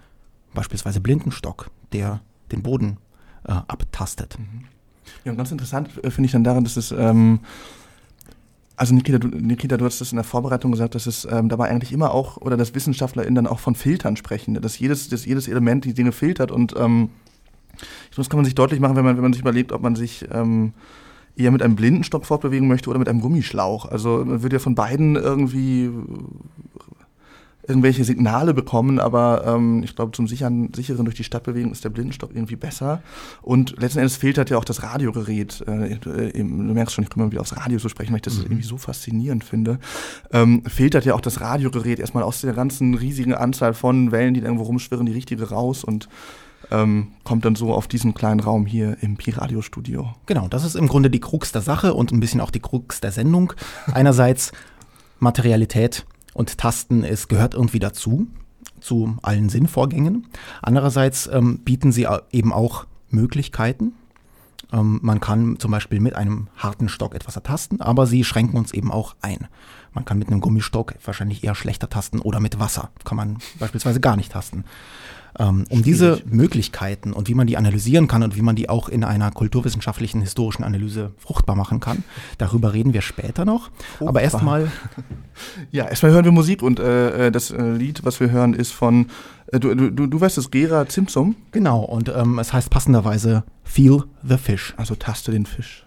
beispielsweise 0.52 1.00
Blindenstock, 1.00 1.70
der 1.92 2.22
den 2.50 2.64
Boden 2.64 2.98
äh, 3.46 3.52
abtastet. 3.52 4.36
Mhm. 4.36 4.64
Ja, 5.24 5.30
und 5.30 5.38
ganz 5.38 5.52
interessant 5.52 5.90
äh, 6.02 6.10
finde 6.10 6.26
ich 6.26 6.32
dann 6.32 6.42
daran, 6.42 6.64
dass 6.64 6.76
es, 6.76 6.90
ähm, 6.90 7.38
also 8.74 8.96
Nikita 8.96 9.18
du, 9.18 9.28
Nikita, 9.28 9.76
du 9.76 9.84
hast 9.84 10.00
das 10.00 10.10
in 10.10 10.16
der 10.16 10.24
Vorbereitung 10.24 10.72
gesagt, 10.72 10.96
dass 10.96 11.06
es 11.06 11.24
ähm, 11.30 11.48
dabei 11.48 11.68
eigentlich 11.68 11.92
immer 11.92 12.10
auch, 12.10 12.38
oder 12.38 12.56
dass 12.56 12.74
WissenschaftlerInnen 12.74 13.36
dann 13.36 13.46
auch 13.46 13.60
von 13.60 13.76
Filtern 13.76 14.16
sprechen, 14.16 14.60
dass 14.60 14.76
jedes, 14.80 15.08
dass 15.08 15.24
jedes 15.24 15.46
Element 15.46 15.84
die 15.84 15.94
Dinge 15.94 16.10
filtert 16.10 16.50
und 16.50 16.74
ähm, 16.76 17.10
ich 17.76 18.10
glaube, 18.10 18.24
das 18.24 18.30
kann 18.30 18.38
man 18.38 18.44
sich 18.44 18.54
deutlich 18.54 18.80
machen, 18.80 18.96
wenn 18.96 19.04
man, 19.04 19.16
wenn 19.16 19.22
man 19.22 19.32
sich 19.32 19.42
überlegt, 19.42 19.72
ob 19.72 19.82
man 19.82 19.96
sich 19.96 20.26
ähm, 20.32 20.72
eher 21.36 21.50
mit 21.50 21.62
einem 21.62 21.76
Blindenstock 21.76 22.24
fortbewegen 22.24 22.68
möchte 22.68 22.90
oder 22.90 22.98
mit 22.98 23.08
einem 23.08 23.20
Gummischlauch. 23.20 23.86
Also 23.86 24.24
man 24.24 24.42
wird 24.42 24.52
ja 24.52 24.58
von 24.58 24.74
beiden 24.74 25.16
irgendwie 25.16 25.90
irgendwelche 27.68 28.04
Signale 28.04 28.54
bekommen, 28.54 29.00
aber 29.00 29.44
ähm, 29.46 29.82
ich 29.82 29.96
glaube, 29.96 30.12
zum 30.12 30.28
sicheren, 30.28 30.72
sicheren 30.74 31.04
durch 31.04 31.16
die 31.16 31.24
Stadt 31.24 31.42
bewegen 31.42 31.72
ist 31.72 31.84
der 31.84 31.90
Blindenstock 31.90 32.30
irgendwie 32.34 32.56
besser. 32.56 33.02
Und 33.42 33.80
letzten 33.80 33.98
Endes 33.98 34.16
fehlt 34.16 34.38
halt 34.38 34.50
ja 34.50 34.58
auch 34.58 34.64
das 34.64 34.82
Radiogerät. 34.82 35.62
Äh, 35.66 35.96
du 35.98 36.44
merkst 36.44 36.94
schon, 36.94 37.04
ich 37.04 37.10
komme 37.10 37.30
wieder 37.30 37.40
aufs 37.40 37.56
Radio 37.56 37.78
zu 37.78 37.88
sprechen, 37.88 38.12
weil 38.12 38.18
ich 38.18 38.22
das 38.22 38.38
mhm. 38.38 38.44
irgendwie 38.44 38.62
so 38.62 38.76
faszinierend 38.76 39.44
finde. 39.44 39.78
Ähm, 40.32 40.62
fehlt 40.66 40.94
halt 40.94 41.04
ja 41.04 41.14
auch 41.14 41.20
das 41.20 41.40
Radiogerät 41.40 41.98
erstmal 41.98 42.22
aus 42.22 42.40
der 42.40 42.52
ganzen 42.52 42.94
riesigen 42.94 43.34
Anzahl 43.34 43.74
von 43.74 44.12
Wellen, 44.12 44.34
die 44.34 44.40
da 44.40 44.46
irgendwo 44.46 44.64
rumschwirren, 44.64 45.06
die 45.06 45.12
richtige 45.12 45.48
raus 45.50 45.82
und 45.82 46.08
ähm, 46.70 47.12
kommt 47.24 47.44
dann 47.44 47.54
so 47.54 47.72
auf 47.72 47.88
diesen 47.88 48.14
kleinen 48.14 48.40
Raum 48.40 48.66
hier 48.66 48.96
im 49.00 49.16
Pi-Radio-Studio. 49.16 50.14
Genau, 50.26 50.48
das 50.48 50.64
ist 50.64 50.74
im 50.74 50.88
Grunde 50.88 51.10
die 51.10 51.20
Krux 51.20 51.52
der 51.52 51.62
Sache 51.62 51.94
und 51.94 52.12
ein 52.12 52.20
bisschen 52.20 52.40
auch 52.40 52.50
die 52.50 52.60
Krux 52.60 53.00
der 53.00 53.12
Sendung. 53.12 53.52
Einerseits 53.92 54.52
Materialität 55.18 56.06
und 56.34 56.58
Tasten, 56.58 57.04
es 57.04 57.28
gehört 57.28 57.54
irgendwie 57.54 57.78
dazu, 57.78 58.26
zu 58.80 59.16
allen 59.22 59.48
Sinnvorgängen. 59.48 60.26
Andererseits 60.62 61.28
ähm, 61.32 61.60
bieten 61.60 61.92
sie 61.92 62.06
eben 62.30 62.52
auch 62.52 62.86
Möglichkeiten. 63.08 63.92
Ähm, 64.72 64.98
man 65.02 65.20
kann 65.20 65.58
zum 65.58 65.70
Beispiel 65.70 66.00
mit 66.00 66.14
einem 66.14 66.48
harten 66.56 66.88
Stock 66.88 67.14
etwas 67.14 67.36
ertasten, 67.36 67.80
aber 67.80 68.06
sie 68.06 68.24
schränken 68.24 68.58
uns 68.58 68.72
eben 68.72 68.90
auch 68.90 69.16
ein. 69.22 69.48
Man 69.92 70.04
kann 70.04 70.18
mit 70.18 70.28
einem 70.28 70.40
Gummistock 70.40 70.94
wahrscheinlich 71.04 71.42
eher 71.42 71.54
schlechter 71.54 71.88
tasten 71.88 72.20
oder 72.20 72.38
mit 72.40 72.58
Wasser 72.58 72.90
kann 73.04 73.16
man 73.16 73.38
beispielsweise 73.58 74.00
gar 74.00 74.16
nicht 74.16 74.32
tasten. 74.32 74.64
Ähm, 75.38 75.64
um 75.68 75.82
diese 75.82 76.22
Möglichkeiten 76.26 77.12
und 77.12 77.28
wie 77.28 77.34
man 77.34 77.46
die 77.46 77.56
analysieren 77.56 78.08
kann 78.08 78.22
und 78.22 78.36
wie 78.36 78.42
man 78.42 78.56
die 78.56 78.68
auch 78.68 78.88
in 78.88 79.04
einer 79.04 79.30
kulturwissenschaftlichen 79.30 80.22
historischen 80.22 80.64
Analyse 80.64 81.12
fruchtbar 81.18 81.56
machen 81.56 81.80
kann, 81.80 82.04
darüber 82.38 82.72
reden 82.72 82.94
wir 82.94 83.02
später 83.02 83.44
noch. 83.44 83.70
Fruchtbar. 83.98 84.08
Aber 84.08 84.22
erstmal. 84.22 84.72
Ja, 85.70 85.86
erstmal 85.86 86.12
hören 86.12 86.24
wir 86.24 86.32
Musik 86.32 86.62
und 86.62 86.80
äh, 86.80 87.26
äh, 87.26 87.30
das 87.30 87.50
äh, 87.50 87.62
Lied, 87.72 88.06
was 88.06 88.20
wir 88.20 88.30
hören, 88.30 88.54
ist 88.54 88.72
von, 88.72 89.08
äh, 89.52 89.60
du, 89.60 89.74
du, 89.74 90.06
du 90.06 90.20
weißt 90.20 90.38
es, 90.38 90.50
Gera 90.50 90.88
Zimsum? 90.88 91.36
Genau, 91.52 91.80
und 91.80 92.08
ähm, 92.08 92.38
es 92.38 92.54
heißt 92.54 92.70
passenderweise 92.70 93.44
Feel 93.62 94.04
the 94.26 94.38
Fish. 94.38 94.72
Also 94.78 94.94
taste 94.94 95.32
den 95.32 95.44
Fisch. 95.44 95.85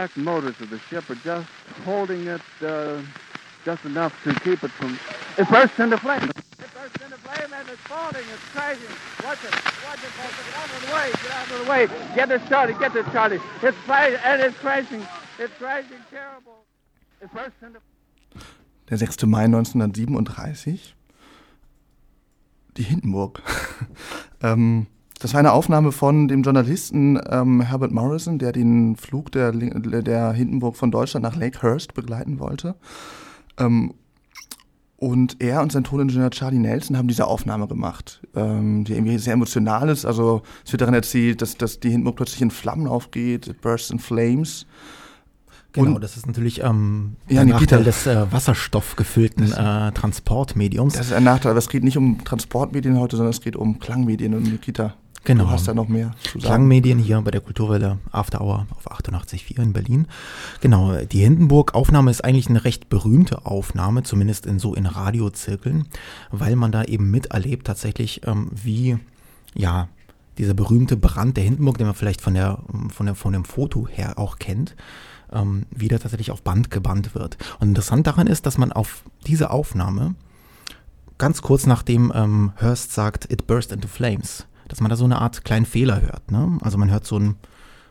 Back 0.00 0.16
motors 0.16 0.58
of 0.62 0.70
the 0.70 0.78
ship 0.88 1.10
are 1.10 1.14
just 1.16 1.46
holding 1.84 2.26
it 2.26 2.40
uh, 2.62 3.02
just 3.66 3.84
enough 3.84 4.14
to 4.24 4.32
keep 4.40 4.64
it 4.64 4.70
from. 4.70 4.98
It 5.36 5.46
bursts 5.50 5.78
into 5.78 5.98
flame. 5.98 6.22
It 6.22 6.70
bursts 6.74 7.04
into 7.04 7.18
flame 7.18 7.52
and 7.52 7.68
it's 7.68 7.82
falling. 7.82 8.24
It's 8.32 8.46
crashing. 8.50 8.94
Watch 9.22 9.44
it. 9.44 9.52
Watch 9.84 10.02
it, 10.02 10.12
folks. 10.16 10.36
Get 10.46 10.56
out 10.56 10.70
of 10.74 10.80
the 10.80 10.94
way. 10.94 11.10
Get 11.22 11.32
out 11.32 11.50
of 11.50 11.58
the 11.64 11.70
way. 11.70 12.14
Get 12.14 12.28
this 12.30 12.48
Charlie. 12.48 12.74
Get 12.80 12.94
this 12.94 13.06
Charlie. 13.12 13.40
It's 13.62 13.76
flying 13.84 14.14
and 14.24 14.40
it's 14.40 14.56
crashing. 14.56 15.06
It's 15.38 15.52
crashing 15.58 16.02
terrible. 16.10 16.64
It 17.20 17.30
bursts 17.34 17.60
into. 17.60 17.80
Der 18.88 18.96
6. 18.96 19.26
Mai 19.26 19.44
1937. 19.48 20.94
Die 22.78 22.82
Hindenburg. 22.82 23.42
ähm, 24.42 24.86
Das 25.20 25.34
war 25.34 25.38
eine 25.38 25.52
Aufnahme 25.52 25.92
von 25.92 26.28
dem 26.28 26.42
Journalisten 26.42 27.20
ähm, 27.28 27.60
Herbert 27.60 27.92
Morrison, 27.92 28.38
der 28.38 28.52
den 28.52 28.96
Flug 28.96 29.30
der, 29.30 29.52
der 29.52 30.32
Hindenburg 30.32 30.76
von 30.76 30.90
Deutschland 30.90 31.22
nach 31.22 31.36
Lakehurst 31.36 31.92
begleiten 31.92 32.40
wollte. 32.40 32.74
Ähm, 33.58 33.92
und 34.96 35.42
er 35.42 35.60
und 35.60 35.72
sein 35.72 35.84
Toningenieur 35.84 36.30
Charlie 36.30 36.58
Nelson 36.58 36.96
haben 36.96 37.08
diese 37.08 37.26
Aufnahme 37.26 37.68
gemacht, 37.68 38.22
ähm, 38.34 38.84
die 38.84 38.94
irgendwie 38.94 39.18
sehr 39.18 39.34
emotional 39.34 39.90
ist. 39.90 40.06
Also 40.06 40.40
es 40.64 40.72
wird 40.72 40.80
darin 40.80 40.94
erzählt, 40.94 41.42
dass, 41.42 41.54
dass 41.56 41.80
die 41.80 41.90
Hindenburg 41.90 42.16
plötzlich 42.16 42.40
in 42.40 42.50
Flammen 42.50 42.86
aufgeht, 42.86 43.46
it 43.46 43.60
bursts 43.60 43.90
in 43.90 43.98
flames. 43.98 44.66
Genau, 45.72 45.96
und, 45.96 46.02
das 46.02 46.16
ist 46.16 46.26
natürlich 46.26 46.62
ähm, 46.62 47.16
ja, 47.28 47.44
der 47.44 47.54
Nachteil 47.54 47.84
des 47.84 48.06
äh, 48.06 48.32
wasserstoffgefüllten 48.32 49.52
äh, 49.52 49.92
Transportmediums. 49.92 50.94
Das 50.94 51.06
ist 51.08 51.12
ein 51.12 51.24
Nachteil, 51.24 51.50
aber 51.50 51.58
es 51.58 51.68
geht 51.68 51.84
nicht 51.84 51.98
um 51.98 52.24
Transportmedien 52.24 52.98
heute, 52.98 53.16
sondern 53.16 53.30
es 53.30 53.42
geht 53.42 53.54
um 53.54 53.78
Klangmedien 53.78 54.34
und 54.34 54.44
Nikita. 54.44 54.94
Genau. 55.24 55.44
Du 55.44 55.50
hast 55.50 55.68
da 55.68 55.74
noch 55.74 55.88
mehr 55.88 56.12
zu 56.22 56.30
sagen. 56.30 56.40
Klangmedien 56.40 56.98
hier 56.98 57.20
bei 57.20 57.30
der 57.30 57.42
Kulturwelle 57.42 57.98
After 58.10 58.40
Hour 58.40 58.66
auf 58.74 58.90
88.4 58.90 59.62
in 59.62 59.72
Berlin. 59.72 60.06
Genau, 60.60 60.96
die 60.96 61.20
Hindenburg-Aufnahme 61.20 62.10
ist 62.10 62.24
eigentlich 62.24 62.48
eine 62.48 62.64
recht 62.64 62.88
berühmte 62.88 63.44
Aufnahme, 63.44 64.02
zumindest 64.02 64.46
in 64.46 64.58
so 64.58 64.74
in 64.74 64.86
Radiozirkeln, 64.86 65.86
weil 66.30 66.56
man 66.56 66.72
da 66.72 66.84
eben 66.84 67.10
miterlebt 67.10 67.66
tatsächlich, 67.66 68.22
ähm, 68.26 68.50
wie, 68.52 68.98
ja, 69.54 69.88
dieser 70.38 70.54
berühmte 70.54 70.96
Brand 70.96 71.36
der 71.36 71.44
Hindenburg, 71.44 71.76
den 71.76 71.86
man 71.86 71.94
vielleicht 71.94 72.22
von, 72.22 72.32
der, 72.32 72.60
von, 72.88 73.04
der, 73.04 73.14
von 73.14 73.34
dem 73.34 73.44
Foto 73.44 73.86
her 73.86 74.18
auch 74.18 74.38
kennt, 74.38 74.74
ähm, 75.32 75.66
wieder 75.70 75.98
tatsächlich 75.98 76.30
auf 76.30 76.42
Band 76.42 76.70
gebannt 76.70 77.14
wird. 77.14 77.36
Und 77.58 77.68
interessant 77.68 78.06
daran 78.06 78.26
ist, 78.26 78.46
dass 78.46 78.56
man 78.56 78.72
auf 78.72 79.04
diese 79.26 79.50
Aufnahme 79.50 80.14
ganz 81.18 81.42
kurz 81.42 81.66
nachdem 81.66 82.10
ähm, 82.14 82.52
Hearst 82.56 82.92
sagt, 82.92 83.30
it 83.30 83.46
burst 83.46 83.72
into 83.72 83.86
flames, 83.86 84.46
dass 84.70 84.80
man 84.80 84.88
da 84.88 84.96
so 84.96 85.04
eine 85.04 85.20
Art 85.20 85.44
kleinen 85.44 85.66
Fehler 85.66 86.00
hört. 86.00 86.30
Ne? 86.30 86.58
Also 86.62 86.78
man 86.78 86.90
hört 86.90 87.04
so 87.04 87.18
ein, 87.18 87.36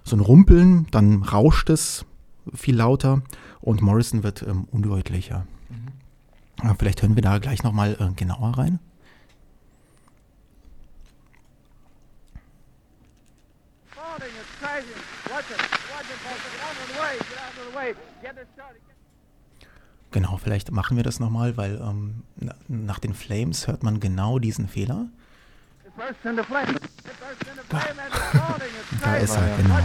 so 0.03 0.15
ein 0.15 0.21
Rumpeln, 0.21 0.87
dann 0.91 1.23
rauscht 1.23 1.69
es 1.69 2.05
viel 2.55 2.77
lauter 2.77 3.21
und 3.59 3.81
Morrison 3.81 4.23
wird 4.23 4.43
ähm, 4.43 4.63
undeutlicher. 4.71 5.45
Mhm. 5.69 6.75
Vielleicht 6.77 7.01
hören 7.01 7.15
wir 7.15 7.21
da 7.21 7.37
gleich 7.39 7.63
nochmal 7.63 7.97
äh, 7.99 8.13
genauer 8.15 8.57
rein. 8.57 8.79
Genau, 20.11 20.37
vielleicht 20.37 20.71
machen 20.71 20.95
wir 20.95 21.03
das 21.03 21.19
nochmal, 21.19 21.57
weil 21.57 21.75
ähm, 21.75 22.23
nach 22.69 22.99
den 22.99 23.13
Flames 23.13 23.67
hört 23.67 23.83
man 23.83 23.99
genau 23.99 24.39
diesen 24.39 24.69
Fehler. 24.69 25.09
KSA, 29.01 29.41
genau. 29.57 29.79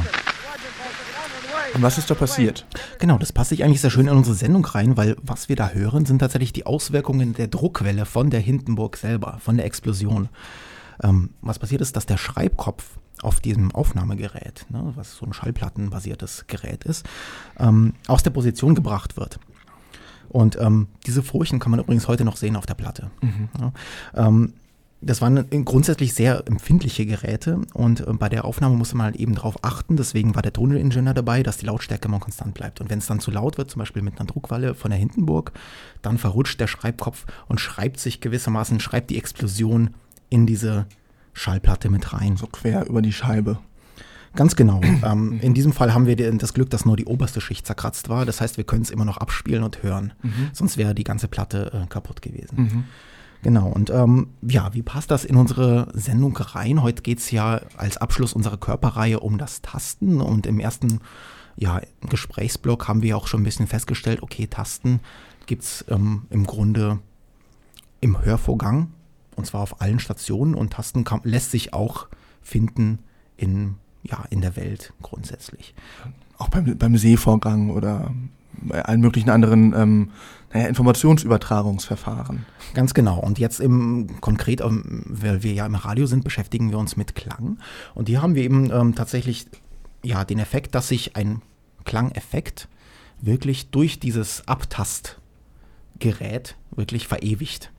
Und 1.75 1.83
was 1.83 1.99
ist 1.99 2.09
da 2.11 2.15
passiert? 2.15 2.67
Genau, 3.01 3.19
das 3.19 3.33
passt 3.33 3.51
sich 3.51 3.65
eigentlich 3.65 3.81
sehr 3.81 3.91
schön 3.91 4.07
in 4.07 4.17
unsere 4.17 4.37
Sendung 4.37 4.65
rein, 4.65 4.97
weil 4.97 5.17
was 5.23 5.49
wir 5.49 5.57
da 5.57 5.71
hören, 5.71 6.07
sind 6.07 6.21
tatsächlich 6.21 6.53
die 6.53 6.67
Auswirkungen 6.67 7.35
der 7.35 7.49
Druckwelle 7.49 8.07
von 8.07 8.31
der 8.31 8.41
Hindenburg 8.41 8.97
selber, 8.97 9.39
von 9.41 9.57
der 9.57 9.67
Explosion. 9.67 10.29
Ähm, 11.03 11.31
was 11.41 11.59
passiert 11.59 11.81
ist, 11.81 11.97
dass 11.97 12.07
der 12.07 12.17
Schreibkopf 12.17 12.85
auf 13.23 13.41
diesem 13.41 13.73
Aufnahmegerät, 13.73 14.67
ne, 14.69 14.93
was 14.95 15.17
so 15.17 15.27
ein 15.27 15.33
schallplattenbasiertes 15.33 16.47
Gerät 16.47 16.85
ist, 16.85 17.07
ähm, 17.59 17.95
aus 18.07 18.23
der 18.23 18.31
Position 18.31 18.77
gebracht 18.77 19.17
wird. 19.17 19.41
Und 20.29 20.59
ähm, 20.61 20.89
diese 21.07 21.23
Furchen 21.23 21.59
kann 21.59 21.71
man 21.71 21.81
übrigens 21.81 22.07
heute 22.07 22.25
noch 22.25 22.37
sehen 22.37 22.57
auf 22.57 22.67
der 22.67 22.75
Platte. 22.75 23.11
Mhm. 23.21 23.49
Ja, 23.61 23.73
ähm, 24.15 24.53
das 25.05 25.21
waren 25.21 25.49
grundsätzlich 25.65 26.15
sehr 26.15 26.43
empfindliche 26.47 27.07
Geräte 27.07 27.61
und 27.73 28.01
äh, 28.01 28.13
bei 28.13 28.29
der 28.29 28.45
Aufnahme 28.45 28.77
musste 28.77 28.97
man 28.97 29.07
halt 29.07 29.17
eben 29.17 29.35
darauf 29.35 29.63
achten, 29.63 29.97
deswegen 29.97 30.35
war 30.35 30.43
der 30.43 30.53
Toningenieur 30.53 31.15
dabei, 31.15 31.43
dass 31.43 31.59
die 31.59 31.67
Lautstärke 31.67 32.09
immer 32.09 32.21
konstant 32.21 32.55
bleibt. 32.55 32.81
Und 32.81 32.91
wenn 32.91 32.99
es 32.99 33.07
dann 33.07 33.21
zu 33.21 33.31
laut 33.31 33.59
wird, 33.59 33.71
zum 33.71 33.81
Beispiel 33.81 34.03
mit 34.03 34.19
einer 34.19 34.27
Druckwalle 34.27 34.75
von 34.75 34.91
der 34.91 34.99
Hindenburg, 34.99 35.53
dann 36.03 36.19
verrutscht 36.19 36.61
der 36.61 36.67
Schreibkopf 36.67 37.27
und 37.49 37.61
schreibt 37.61 38.01
sich 38.01 38.21
gewissermaßen, 38.21 38.81
schreibt 38.81 39.11
die 39.11 39.19
Explosion 39.19 39.91
in 40.31 40.47
diese 40.47 40.87
Schallplatte 41.33 41.91
mit 41.91 42.13
rein. 42.13 42.37
So 42.37 42.47
quer 42.47 42.87
über 42.87 43.03
die 43.03 43.13
Scheibe. 43.13 43.59
Ganz 44.35 44.57
genau. 44.57 44.81
ähm, 45.05 45.39
in 45.41 45.55
diesem 45.55 45.73
Fall 45.73 45.95
haben 45.95 46.07
wir 46.07 46.17
das 46.17 46.55
Glück, 46.55 46.71
dass 46.71 46.85
nur 46.85 46.97
die 46.97 47.07
oberste 47.07 47.41
Schicht 47.41 47.67
zerkratzt 47.67 48.09
war. 48.09 48.27
Das 48.27 48.41
heißt, 48.41 48.57
wir 48.57 48.65
können 48.65 48.83
es 48.83 48.91
immer 48.91 49.05
noch 49.05 49.19
abspielen 49.19 49.63
und 49.63 49.83
hören. 49.83 50.13
Mhm. 50.23 50.51
Sonst 50.53 50.77
wäre 50.77 50.95
die 50.95 51.05
ganze 51.05 51.29
Platte 51.29 51.85
äh, 51.85 51.87
kaputt 51.89 52.23
gewesen. 52.23 52.57
Mhm. 52.57 52.85
Genau, 53.45 53.69
und 53.69 53.91
ähm, 53.91 54.29
ja, 54.41 54.73
wie 54.73 54.81
passt 54.81 55.11
das 55.11 55.27
in 55.27 55.37
unsere 55.37 55.89
Sendung 55.93 56.35
rein? 56.35 56.81
Heute 56.81 57.03
geht 57.03 57.19
es 57.19 57.31
ja 57.31 57.61
als 57.77 57.99
Abschluss 57.99 58.33
unserer 58.33 58.57
Körperreihe 58.57 59.21
um 59.21 59.37
das 59.37 59.61
Tasten 59.61 60.23
und 60.23 60.47
im 60.47 60.59
ersten 60.59 61.01
ja, 61.55 61.83
Gesprächsblock 62.09 62.89
haben 62.89 63.03
wir 63.03 63.19
auch 63.19 63.27
schon 63.27 63.43
ein 63.43 63.45
bisschen 63.45 63.67
festgestellt, 63.67 64.23
okay, 64.23 64.47
Tasten 64.47 65.01
gibt 65.45 65.63
es 65.63 65.85
ähm, 65.91 66.23
im 66.31 66.47
Grunde 66.47 67.01
im 68.01 68.25
Hörvorgang 68.25 68.93
und 69.37 69.47
zwar 69.47 69.61
auf 69.61 69.83
allen 69.83 69.99
Stationen 69.99 70.55
und 70.55 70.73
Tasten 70.73 71.05
kann, 71.05 71.21
lässt 71.25 71.51
sich 71.51 71.75
auch 71.75 72.07
finden 72.41 72.99
in, 73.37 73.75
ja, 74.05 74.25
in 74.31 74.41
der 74.41 74.57
Welt 74.57 74.95
grundsätzlich. 75.03 75.75
Auch 76.39 76.49
beim, 76.49 76.79
beim 76.79 76.97
Sehvorgang 76.97 77.69
oder 77.69 78.11
bei 78.63 78.83
allen 78.83 79.03
möglichen 79.03 79.29
anderen 79.29 79.75
ähm, 79.77 80.11
naja, 80.55 80.69
Informationsübertragungsverfahren. 80.69 82.47
Ganz 82.75 82.95
genau. 82.95 83.19
Und 83.19 83.41
jetzt 83.41 83.61
im 83.61 84.21
konkret, 84.21 84.61
ähm, 84.61 85.03
weil 85.07 85.43
wir 85.43 85.53
ja 85.53 85.67
im 85.67 85.75
Radio 85.75 86.07
sind, 86.07 86.23
beschäftigen 86.25 86.71
wir 86.71 86.79
uns 86.79 86.97
mit 86.97 87.17
Klang. 87.17 87.59
Und 87.95 88.09
hier 88.09 88.23
haben 88.23 88.37
wir 88.37 88.45
eben 88.45 88.71
ähm, 88.71 88.95
tatsächlich 88.95 89.47
ja 90.03 90.25
den 90.25 90.39
Effekt, 90.39 90.75
dass 90.75 90.89
sich 90.89 91.17
ein 91.17 91.43
Klangeffekt 91.85 92.69
wirklich 93.21 93.71
durch 93.71 93.99
dieses 93.99 94.47
Abtastgerät 94.47 96.57
wirklich 96.71 97.09
verewigt. 97.09 97.73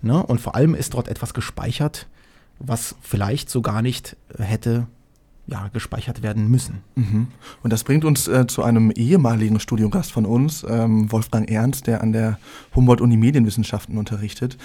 Ne? 0.00 0.20
Und 0.22 0.40
vor 0.40 0.56
allem 0.56 0.74
ist 0.74 0.94
dort 0.94 1.08
etwas 1.08 1.34
gespeichert, 1.34 2.08
was 2.58 2.96
vielleicht 3.00 3.48
so 3.48 3.62
gar 3.62 3.80
nicht 3.80 4.16
hätte 4.38 4.88
ja, 5.46 5.68
gespeichert 5.72 6.22
werden 6.22 6.48
müssen. 6.48 6.82
Mhm. 6.94 7.28
Und 7.62 7.72
das 7.72 7.84
bringt 7.84 8.04
uns 8.04 8.28
äh, 8.28 8.46
zu 8.46 8.62
einem 8.62 8.90
ehemaligen 8.92 9.58
Studiogast 9.58 10.12
von 10.12 10.24
uns, 10.24 10.64
ähm, 10.68 11.10
Wolfgang 11.10 11.50
Ernst, 11.50 11.86
der 11.86 12.00
an 12.00 12.12
der 12.12 12.38
Humboldt-Uni 12.74 13.16
Medienwissenschaften 13.16 13.98
unterrichtet. 13.98 14.56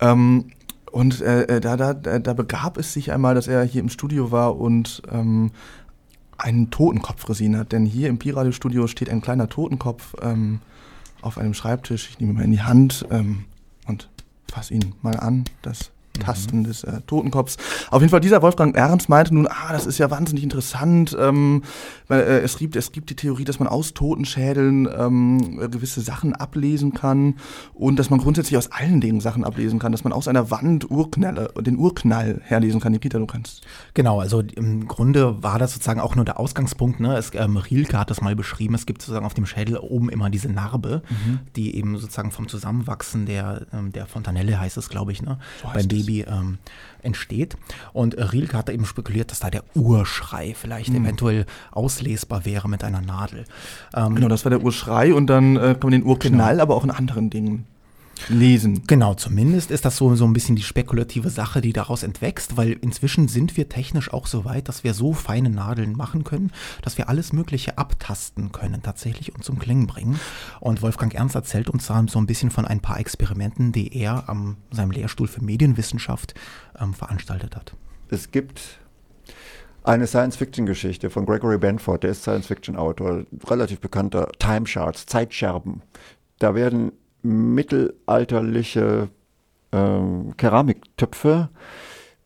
Ähm, 0.00 0.46
und 0.90 1.20
äh, 1.20 1.42
äh 1.44 1.60
da, 1.60 1.76
da, 1.76 1.94
da 1.94 2.32
begab 2.34 2.78
es 2.78 2.92
sich 2.92 3.12
einmal, 3.12 3.34
dass 3.34 3.48
er 3.48 3.64
hier 3.64 3.80
im 3.80 3.88
Studio 3.88 4.30
war 4.30 4.56
und 4.56 5.02
ähm, 5.10 5.50
einen 6.36 6.70
Totenkopf 6.70 7.26
gesehen 7.26 7.56
hat. 7.56 7.72
Denn 7.72 7.86
hier 7.86 8.08
im 8.08 8.18
Pi-Radio-Studio 8.18 8.86
steht 8.86 9.10
ein 9.10 9.20
kleiner 9.20 9.48
Totenkopf 9.48 10.14
ähm, 10.20 10.60
auf 11.22 11.38
einem 11.38 11.54
Schreibtisch. 11.54 12.10
Ich 12.10 12.18
nehme 12.20 12.32
ihn 12.32 12.36
mal 12.36 12.44
in 12.44 12.50
die 12.50 12.62
Hand 12.62 13.06
ähm, 13.10 13.44
und 13.86 14.08
fasse 14.52 14.74
ihn 14.74 14.94
mal 15.02 15.18
an. 15.18 15.44
Das 15.62 15.90
Tasten 16.20 16.60
mhm. 16.60 16.64
des 16.64 16.84
äh, 16.84 17.00
Totenkopfs. 17.06 17.56
Auf 17.90 18.00
jeden 18.00 18.10
Fall, 18.10 18.20
dieser 18.20 18.42
Wolfgang 18.42 18.76
Ernst 18.76 19.08
meinte 19.08 19.34
nun, 19.34 19.46
ah, 19.46 19.72
das 19.72 19.86
ist 19.86 19.98
ja 19.98 20.10
wahnsinnig 20.10 20.44
interessant. 20.44 21.16
Ähm, 21.18 21.62
weil, 22.08 22.20
äh, 22.20 22.40
es, 22.40 22.58
gibt, 22.58 22.76
es 22.76 22.92
gibt 22.92 23.10
die 23.10 23.16
Theorie, 23.16 23.44
dass 23.44 23.58
man 23.58 23.68
aus 23.68 23.94
Totenschädeln 23.94 24.88
ähm, 24.96 25.70
gewisse 25.70 26.00
Sachen 26.00 26.34
ablesen 26.34 26.92
kann 26.92 27.36
und 27.74 27.98
dass 27.98 28.10
man 28.10 28.20
grundsätzlich 28.20 28.56
aus 28.56 28.72
allen 28.72 29.00
Dingen 29.00 29.20
Sachen 29.20 29.44
ablesen 29.44 29.78
kann, 29.78 29.92
dass 29.92 30.04
man 30.04 30.12
aus 30.12 30.28
einer 30.28 30.50
Wand 30.50 30.90
Urknalle, 30.90 31.52
den 31.60 31.76
Urknall 31.76 32.40
herlesen 32.44 32.80
kann. 32.80 32.92
Nikita, 32.92 33.18
du 33.18 33.26
kannst. 33.26 33.62
Genau, 33.94 34.20
also 34.20 34.40
im 34.40 34.86
Grunde 34.86 35.42
war 35.42 35.58
das 35.58 35.72
sozusagen 35.72 36.00
auch 36.00 36.14
nur 36.14 36.24
der 36.24 36.38
Ausgangspunkt. 36.38 37.00
Ne? 37.00 37.16
Es, 37.16 37.32
ähm, 37.34 37.56
Rilke 37.56 37.98
hat 37.98 38.10
das 38.10 38.20
mal 38.20 38.36
beschrieben, 38.36 38.74
es 38.74 38.86
gibt 38.86 39.02
sozusagen 39.02 39.26
auf 39.26 39.34
dem 39.34 39.46
Schädel 39.46 39.78
oben 39.78 40.08
immer 40.08 40.30
diese 40.30 40.48
Narbe, 40.48 41.02
mhm. 41.08 41.40
die 41.56 41.76
eben 41.76 41.98
sozusagen 41.98 42.30
vom 42.30 42.48
Zusammenwachsen 42.48 43.26
der, 43.26 43.66
ähm, 43.72 43.92
der 43.92 44.06
Fontanelle 44.06 44.60
heißt 44.60 44.76
es, 44.76 44.88
glaube 44.88 45.12
ich, 45.12 45.22
ne? 45.22 45.38
So 45.62 45.68
beim 45.72 45.88
Baby 45.88 46.03
Baby 46.04 46.22
ähm, 46.22 46.58
entsteht. 47.02 47.56
Und 47.92 48.14
äh, 48.14 48.22
Rilke 48.22 48.56
hat 48.56 48.68
da 48.68 48.72
eben 48.72 48.86
spekuliert, 48.86 49.30
dass 49.30 49.40
da 49.40 49.50
der 49.50 49.64
Urschrei 49.74 50.54
vielleicht 50.54 50.90
mhm. 50.90 51.04
eventuell 51.04 51.46
auslesbar 51.70 52.44
wäre 52.44 52.68
mit 52.68 52.84
einer 52.84 53.00
Nadel. 53.00 53.44
Ähm, 53.94 54.14
genau, 54.14 54.28
das 54.28 54.44
war 54.44 54.50
der 54.50 54.62
Urschrei 54.62 55.14
und 55.14 55.26
dann 55.26 55.56
äh, 55.56 55.74
kann 55.74 55.90
man 55.90 55.92
den 55.92 56.04
Urknall 56.04 56.52
genau. 56.52 56.62
aber 56.62 56.76
auch 56.76 56.84
in 56.84 56.90
anderen 56.90 57.30
Dingen 57.30 57.66
lesen. 58.28 58.82
Genau, 58.86 59.14
zumindest 59.14 59.70
ist 59.70 59.84
das 59.84 59.96
so, 59.96 60.14
so 60.14 60.24
ein 60.24 60.32
bisschen 60.32 60.56
die 60.56 60.62
spekulative 60.62 61.30
Sache, 61.30 61.60
die 61.60 61.72
daraus 61.72 62.02
entwächst, 62.02 62.56
weil 62.56 62.72
inzwischen 62.72 63.28
sind 63.28 63.56
wir 63.56 63.68
technisch 63.68 64.12
auch 64.12 64.26
so 64.26 64.44
weit, 64.44 64.68
dass 64.68 64.84
wir 64.84 64.94
so 64.94 65.12
feine 65.12 65.50
Nadeln 65.50 65.96
machen 65.96 66.24
können, 66.24 66.52
dass 66.82 66.98
wir 66.98 67.08
alles 67.08 67.32
Mögliche 67.32 67.78
abtasten 67.78 68.52
können 68.52 68.82
tatsächlich 68.82 69.34
und 69.34 69.44
zum 69.44 69.58
Klingen 69.58 69.86
bringen. 69.86 70.18
Und 70.60 70.82
Wolfgang 70.82 71.14
Ernst 71.14 71.34
erzählt 71.34 71.70
uns 71.70 71.86
da 71.86 72.04
so 72.08 72.18
ein 72.18 72.26
bisschen 72.26 72.50
von 72.50 72.64
ein 72.64 72.80
paar 72.80 72.98
Experimenten, 72.98 73.72
die 73.72 73.96
er 73.96 74.28
am 74.28 74.56
seinem 74.70 74.90
Lehrstuhl 74.90 75.28
für 75.28 75.42
Medienwissenschaft 75.42 76.34
ähm, 76.78 76.94
veranstaltet 76.94 77.56
hat. 77.56 77.74
Es 78.08 78.30
gibt 78.30 78.80
eine 79.84 80.06
Science-Fiction-Geschichte 80.06 81.10
von 81.10 81.26
Gregory 81.26 81.58
Benford, 81.58 82.04
der 82.04 82.10
ist 82.10 82.22
Science-Fiction-Autor, 82.22 83.24
relativ 83.46 83.80
bekannter 83.80 84.30
Time 84.38 84.64
Charts, 84.64 85.06
Zeitscherben. 85.06 85.82
Da 86.38 86.54
werden 86.54 86.92
mittelalterliche 87.24 89.08
ähm, 89.72 90.36
Keramiktöpfe 90.36 91.48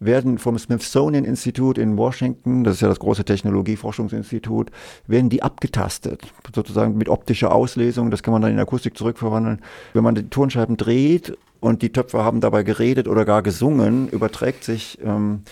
werden 0.00 0.38
vom 0.38 0.58
Smithsonian 0.58 1.24
Institut 1.24 1.76
in 1.76 1.96
Washington, 1.96 2.62
das 2.62 2.76
ist 2.76 2.80
ja 2.82 2.88
das 2.88 3.00
große 3.00 3.24
Technologieforschungsinstitut, 3.24 4.70
werden 5.06 5.28
die 5.28 5.42
abgetastet, 5.42 6.22
sozusagen 6.54 6.96
mit 6.96 7.08
optischer 7.08 7.52
Auslesung, 7.52 8.10
das 8.10 8.22
kann 8.22 8.32
man 8.32 8.42
dann 8.42 8.52
in 8.52 8.60
Akustik 8.60 8.96
zurückverwandeln. 8.96 9.60
Wenn 9.94 10.04
man 10.04 10.14
die 10.14 10.28
Tonscheiben 10.28 10.76
dreht 10.76 11.36
und 11.60 11.82
die 11.82 11.90
Töpfe 11.90 12.22
haben 12.22 12.40
dabei 12.40 12.62
geredet 12.62 13.08
oder 13.08 13.24
gar 13.24 13.42
gesungen, 13.42 14.08
überträgt 14.08 14.62
sich 14.62 14.98
ähm, 15.02 15.42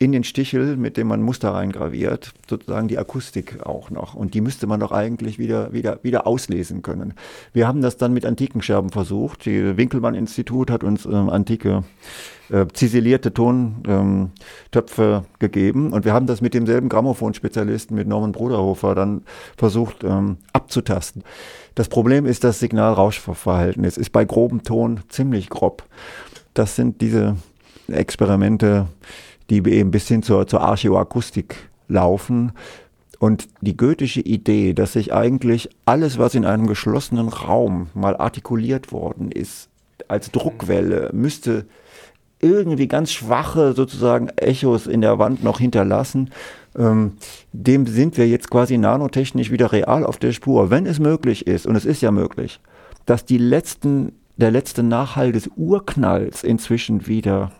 in 0.00 0.12
den 0.12 0.24
Stichel, 0.24 0.78
mit 0.78 0.96
dem 0.96 1.08
man 1.08 1.20
Muster 1.20 1.50
reingraviert, 1.50 2.32
sozusagen 2.48 2.88
die 2.88 2.96
Akustik 2.96 3.66
auch 3.66 3.90
noch. 3.90 4.14
Und 4.14 4.32
die 4.32 4.40
müsste 4.40 4.66
man 4.66 4.80
doch 4.80 4.92
eigentlich 4.92 5.38
wieder, 5.38 5.74
wieder, 5.74 6.00
wieder 6.02 6.26
auslesen 6.26 6.80
können. 6.80 7.12
Wir 7.52 7.68
haben 7.68 7.82
das 7.82 7.98
dann 7.98 8.14
mit 8.14 8.24
antiken 8.24 8.62
Scherben 8.62 8.88
versucht. 8.88 9.44
Die 9.44 9.76
Winkelmann-Institut 9.76 10.70
hat 10.70 10.84
uns 10.84 11.04
ähm, 11.04 11.28
antike 11.28 11.84
äh, 12.48 12.66
ziselierte 12.72 13.34
Tontöpfe 13.34 14.32
ähm, 15.22 15.24
gegeben. 15.38 15.92
Und 15.92 16.06
wir 16.06 16.14
haben 16.14 16.26
das 16.26 16.40
mit 16.40 16.54
demselben 16.54 16.88
Grammophon-Spezialisten, 16.88 17.94
mit 17.94 18.08
Norman 18.08 18.32
Bruderhofer, 18.32 18.94
dann 18.94 19.24
versucht 19.58 20.02
ähm, 20.02 20.38
abzutasten. 20.54 21.24
Das 21.74 21.90
Problem 21.90 22.24
ist 22.24 22.42
das 22.42 22.58
Signal-Rauschverhältnis. 22.58 23.98
Ist 23.98 24.12
bei 24.12 24.24
grobem 24.24 24.62
Ton 24.62 25.00
ziemlich 25.10 25.50
grob. 25.50 25.82
Das 26.54 26.74
sind 26.74 27.02
diese 27.02 27.36
Experimente, 27.88 28.86
die 29.50 29.58
eben 29.68 29.90
bis 29.90 30.08
hin 30.08 30.22
zur, 30.22 30.46
zur 30.46 30.62
Archäoakustik 30.62 31.68
laufen. 31.88 32.52
Und 33.18 33.48
die 33.60 33.76
goethische 33.76 34.20
Idee, 34.20 34.72
dass 34.72 34.94
sich 34.94 35.12
eigentlich 35.12 35.68
alles, 35.84 36.18
was 36.18 36.34
in 36.34 36.46
einem 36.46 36.66
geschlossenen 36.66 37.28
Raum 37.28 37.88
mal 37.92 38.16
artikuliert 38.16 38.92
worden 38.92 39.30
ist, 39.30 39.68
als 40.08 40.30
Druckwelle, 40.30 41.10
müsste 41.12 41.66
irgendwie 42.40 42.88
ganz 42.88 43.12
schwache 43.12 43.74
sozusagen 43.74 44.28
Echos 44.36 44.86
in 44.86 45.02
der 45.02 45.18
Wand 45.18 45.44
noch 45.44 45.60
hinterlassen. 45.60 46.30
Ähm, 46.78 47.12
dem 47.52 47.86
sind 47.86 48.16
wir 48.16 48.26
jetzt 48.26 48.50
quasi 48.50 48.78
nanotechnisch 48.78 49.50
wieder 49.50 49.72
real 49.72 50.06
auf 50.06 50.16
der 50.16 50.32
Spur. 50.32 50.70
Wenn 50.70 50.86
es 50.86 50.98
möglich 50.98 51.46
ist, 51.46 51.66
und 51.66 51.76
es 51.76 51.84
ist 51.84 52.00
ja 52.00 52.10
möglich, 52.10 52.60
dass 53.04 53.26
die 53.26 53.38
letzten, 53.38 54.12
der 54.36 54.50
letzte 54.50 54.82
Nachhall 54.82 55.32
des 55.32 55.50
Urknalls 55.56 56.42
inzwischen 56.42 57.06
wieder 57.06 57.52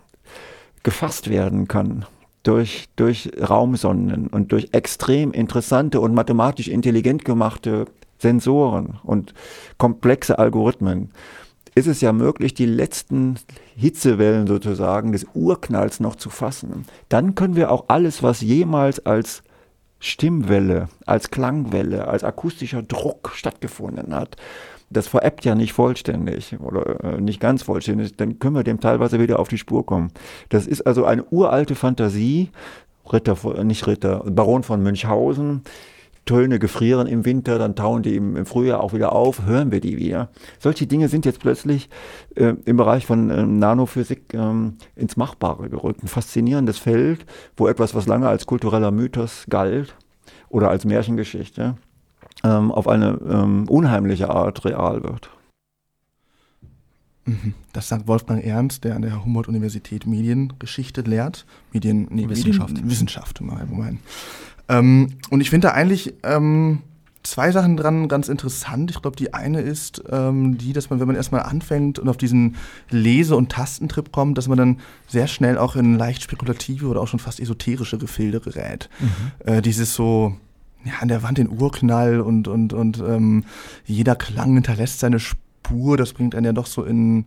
gefasst 0.83 1.29
werden 1.31 1.69
kann 1.69 2.05
durch, 2.43 2.89
durch 2.97 3.31
Raumsonden 3.39 4.29
und 4.29 4.53
durch 4.53 4.69
extrem 4.73 5.33
interessante 5.33 6.01
und 6.01 6.15
mathematisch 6.15 6.69
intelligent 6.69 7.25
gemachte 7.25 7.87
Sensoren 8.19 8.99
und 9.03 9.35
komplexe 9.79 10.39
Algorithmen, 10.39 11.11
ist 11.75 11.87
es 11.87 12.01
ja 12.01 12.13
möglich, 12.13 12.53
die 12.55 12.67
letzten 12.67 13.37
Hitzewellen 13.77 14.47
sozusagen 14.47 15.13
des 15.13 15.27
Urknalls 15.35 16.01
noch 16.01 16.17
zu 16.17 16.29
fassen. 16.29 16.85
Dann 17.09 17.35
können 17.35 17.57
wir 17.57 17.71
auch 17.71 17.85
alles, 17.89 18.23
was 18.23 18.41
jemals 18.41 19.05
als 19.07 19.43
Stimmwelle, 20.01 20.89
als 21.07 21.31
Klangwelle, 21.31 22.09
als 22.09 22.25
akustischer 22.25 22.83
Druck 22.83 23.33
stattgefunden 23.35 24.15
hat, 24.15 24.37
das 24.91 25.07
veräppt 25.07 25.45
ja 25.45 25.55
nicht 25.55 25.73
vollständig 25.73 26.57
oder 26.61 27.05
äh, 27.05 27.21
nicht 27.21 27.41
ganz 27.41 27.63
vollständig, 27.63 28.17
dann 28.17 28.39
können 28.39 28.57
wir 28.57 28.65
dem 28.65 28.81
teilweise 28.81 29.21
wieder 29.21 29.39
auf 29.39 29.49
die 29.49 29.59
Spur 29.59 29.87
kommen. 29.87 30.13
Das 30.49 30.67
ist 30.67 30.83
also 30.83 31.05
eine 31.05 31.25
uralte 31.31 31.77
Fantasie, 31.77 32.51
Ritter, 33.11 33.37
nicht 33.65 33.87
Ritter, 33.87 34.25
Baron 34.27 34.63
von 34.63 34.83
Münchhausen, 34.83 35.63
Töne 36.27 36.59
gefrieren 36.59 37.07
im 37.07 37.25
Winter, 37.25 37.59
dann 37.59 37.75
tauen 37.75 38.03
die 38.03 38.15
im, 38.15 38.47
Frühjahr 38.47 38.83
auch 38.83 38.93
wieder 38.93 39.13
auf, 39.13 39.47
hören 39.47 39.73
wir 39.73 39.81
die 39.81 39.97
wieder. 39.97 40.29
Solche 40.59 40.87
Dinge 40.87 41.09
sind 41.09 41.25
jetzt 41.25 41.41
plötzlich 41.41 41.89
äh, 42.37 42.55
im 42.65 42.77
Bereich 42.77 43.07
von 43.07 43.31
ähm, 43.31 43.59
Nanophysik 43.59 44.35
ähm, 44.35 44.77
ins 44.95 45.17
Machbare 45.17 45.69
gerückt. 45.71 46.03
Ein 46.03 46.09
faszinierendes 46.09 46.79
Feld, 46.79 47.25
wo 47.57 47.69
etwas, 47.69 47.95
was 47.95 48.07
lange 48.07 48.29
als 48.29 48.47
kultureller 48.47 48.91
Mythos 48.91 49.47
galt 49.49 49.97
oder 50.51 50.69
als 50.69 50.85
Märchengeschichte, 50.85 51.77
ähm, 52.45 52.71
auf 52.71 52.89
eine 52.89 53.19
ähm, 53.29 53.69
unheimliche 53.69 54.31
Art 54.31 54.65
real 54.65 55.03
wird. 55.03 55.31
Mhm. 57.27 57.55
Das 57.73 57.89
sagt 57.89 58.09
Wolfgang 58.09 58.45
Ernst, 58.45 58.85
der 58.85 58.97
an 58.97 59.03
der 59.03 59.25
Humboldt-Universität 59.25 60.07
Mediengeschichte 60.07 61.03
lehrt. 61.03 61.47
Medien, 61.73 62.09
nee, 62.11 62.29
Wissenschaft. 62.29 62.71
Medien, 62.71 62.91
Wissenschaft, 62.91 63.41
mein. 63.41 64.01
Ähm, 64.69 65.11
und 65.31 65.41
ich 65.41 65.51
finde 65.51 65.69
da 65.69 65.75
eigentlich 65.75 66.15
ähm, 66.23 66.81
zwei 67.23 67.53
Sachen 67.53 67.77
dran 67.77 68.09
ganz 68.09 68.29
interessant. 68.29 68.91
Ich 68.91 69.01
glaube, 69.01 69.17
die 69.17 69.35
eine 69.35 69.61
ist 69.61 70.03
ähm, 70.11 70.59
die, 70.59 70.73
dass 70.73 70.91
man, 70.91 71.01
wenn 71.01 71.07
man 71.07 71.17
erstmal 71.17 71.43
anfängt 71.43 71.99
und 71.99 72.09
auf 72.09 72.17
diesen 72.17 72.57
Lese- 72.89 73.37
und 73.37 73.53
Tastentrip 73.53 74.13
kommt, 74.13 74.39
dass 74.39 74.49
man 74.49 74.59
dann 74.59 74.81
sehr 75.07 75.27
schnell 75.27 75.59
auch 75.59 75.77
in 75.77 75.99
leicht 75.99 76.23
spekulative 76.23 76.87
oder 76.87 77.01
auch 77.01 77.09
schon 77.09 77.21
fast 77.21 77.41
esoterische 77.41 77.99
Gefilde 77.99 78.41
gerät. 78.41 78.89
Mhm. 79.01 79.09
Äh, 79.45 79.63
dieses 79.63 79.95
so, 79.95 80.37
ja, 80.85 80.95
an 81.01 81.09
der 81.09 81.23
Wand 81.23 81.39
den 81.39 81.49
Urknall 81.49 82.21
und, 82.21 82.49
und, 82.49 82.73
und 82.73 82.99
ähm, 82.99 83.45
jeder 83.85 84.17
Klang 84.17 84.55
hinterlässt 84.55 85.01
seine 85.01 85.21
Spur. 85.21 85.97
Das 85.97 86.13
bringt 86.13 86.35
einen 86.35 86.47
ja 86.47 86.53
doch 86.53 86.67
so 86.67 86.85
in, 86.85 87.27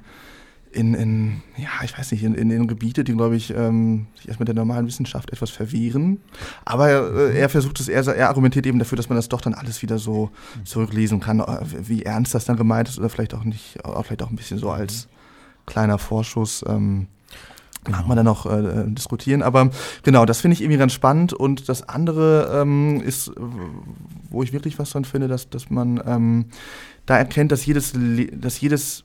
in, 0.72 0.94
in 0.94 1.42
ja, 1.58 1.70
ich 1.84 1.98
weiß 1.98 2.12
nicht, 2.12 2.24
in, 2.24 2.34
in, 2.34 2.50
in 2.50 2.68
Gebiete, 2.68 3.04
die, 3.04 3.14
glaube 3.14 3.36
ich, 3.36 3.52
ähm, 3.56 4.08
sich 4.16 4.28
erst 4.28 4.40
mit 4.40 4.48
der 4.48 4.56
normalen 4.56 4.88
Wissenschaft 4.88 5.32
etwas 5.32 5.52
verwehren. 5.52 6.20
Aber 6.66 6.90
äh, 6.90 7.38
er 7.38 7.50
versucht 7.50 7.80
es, 7.80 7.88
er, 7.88 8.06
er 8.08 8.30
argumentiert 8.30 8.66
eben 8.66 8.80
dafür, 8.80 8.96
dass 8.96 9.10
man 9.10 9.18
das 9.18 9.30
doch 9.30 9.42
dann 9.42 9.54
alles 9.54 9.82
wieder 9.82 10.00
so 10.00 10.32
zurücklesen 10.66 11.20
kann, 11.20 11.40
äh, 11.40 11.60
wie 11.88 12.04
ernst 12.04 12.34
das 12.34 12.46
dann 12.46 12.58
gemeint 12.58 12.90
ist 12.90 12.98
oder 12.98 13.10
vielleicht 13.10 13.34
auch 13.34 13.44
nicht, 13.44 13.84
auch 13.86 14.04
vielleicht 14.06 14.24
auch 14.24 14.30
ein 14.30 14.36
bisschen 14.36 14.58
so 14.58 14.72
als 14.72 15.08
kleiner 15.66 16.00
Vorschuss. 16.00 16.66
Ähm, 16.68 17.08
Genau. 17.84 17.98
Kann 17.98 18.08
man 18.08 18.18
dann 18.18 18.26
noch 18.26 18.46
äh, 18.46 18.86
diskutieren. 18.88 19.42
Aber 19.42 19.70
genau, 20.04 20.26
das 20.26 20.42
finde 20.42 20.54
ich 20.54 20.62
irgendwie 20.62 20.78
ganz 20.78 20.94
spannend. 20.94 21.34
Und 21.34 21.68
das 21.70 21.88
andere 21.90 22.62
ähm, 22.62 23.02
ist, 23.02 23.32
wo 24.30 24.44
ich 24.44 24.54
wirklich 24.54 24.80
was 24.80 24.92
dran 24.92 25.06
finde, 25.06 25.28
dass, 25.28 25.50
dass 25.50 25.70
man 25.70 26.02
ähm, 26.06 26.46
da 27.06 27.18
erkennt, 27.18 27.52
dass 27.52 27.66
jedes, 27.66 27.94
dass 28.32 28.62
jedes 28.62 29.04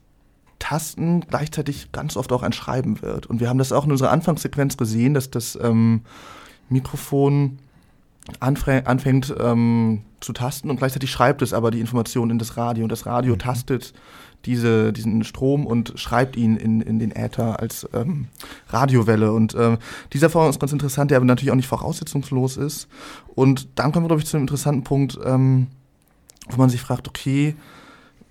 Tasten 0.59 1.21
gleichzeitig 1.23 1.93
ganz 1.93 2.17
oft 2.17 2.33
auch 2.33 2.43
ein 2.43 2.53
Schreiben 2.53 3.03
wird. 3.03 3.27
Und 3.27 3.41
wir 3.41 3.49
haben 3.49 3.59
das 3.59 3.73
auch 3.73 3.85
in 3.85 3.93
unserer 3.93 4.11
Anfangssequenz 4.11 4.77
gesehen, 4.77 5.15
dass 5.15 5.31
das 5.31 5.59
ähm, 5.61 6.03
Mikrofon 6.69 7.59
anfängt 8.41 9.35
ähm, 9.41 10.03
zu 10.21 10.33
tasten 10.33 10.69
und 10.69 10.77
gleichzeitig 10.77 11.11
schreibt 11.11 11.41
es 11.43 11.55
aber 11.55 11.71
die 11.71 11.81
Information 11.81 12.31
in 12.31 12.39
das 12.39 12.57
Radio. 12.57 12.85
Und 12.85 12.93
das 12.93 13.07
Radio 13.07 13.35
mhm. 13.35 13.39
tastet 13.39 13.95
diese, 14.45 14.93
diesen 14.93 15.25
Strom 15.25 15.67
und 15.67 15.93
schreibt 15.97 16.37
ihn 16.37 16.57
in, 16.57 16.81
in 16.81 16.99
den 16.99 17.11
Äther 17.11 17.61
als 17.61 17.89
ähm, 17.93 18.29
Radiowelle. 18.69 19.33
Und 19.33 19.55
äh, 19.55 19.77
dieser 20.13 20.31
Vorgang 20.31 20.51
ist 20.51 20.61
ganz 20.61 20.73
interessant, 20.73 21.11
der 21.11 21.17
aber 21.17 21.27
natürlich 21.27 21.51
auch 21.51 21.57
nicht 21.57 21.69
voraussetzungslos 21.69 22.57
ist. 22.57 22.89
Und 23.35 23.69
dann 23.75 23.93
kommen 23.93 24.05
wir, 24.05 24.09
glaube 24.09 24.23
ich, 24.23 24.29
zu 24.29 24.37
einem 24.37 24.45
interessanten 24.45 24.85
Punkt, 24.85 25.19
ähm, 25.25 25.67
wo 26.49 26.57
man 26.57 26.71
sich 26.71 26.81
fragt, 26.81 27.09
okay, 27.09 27.57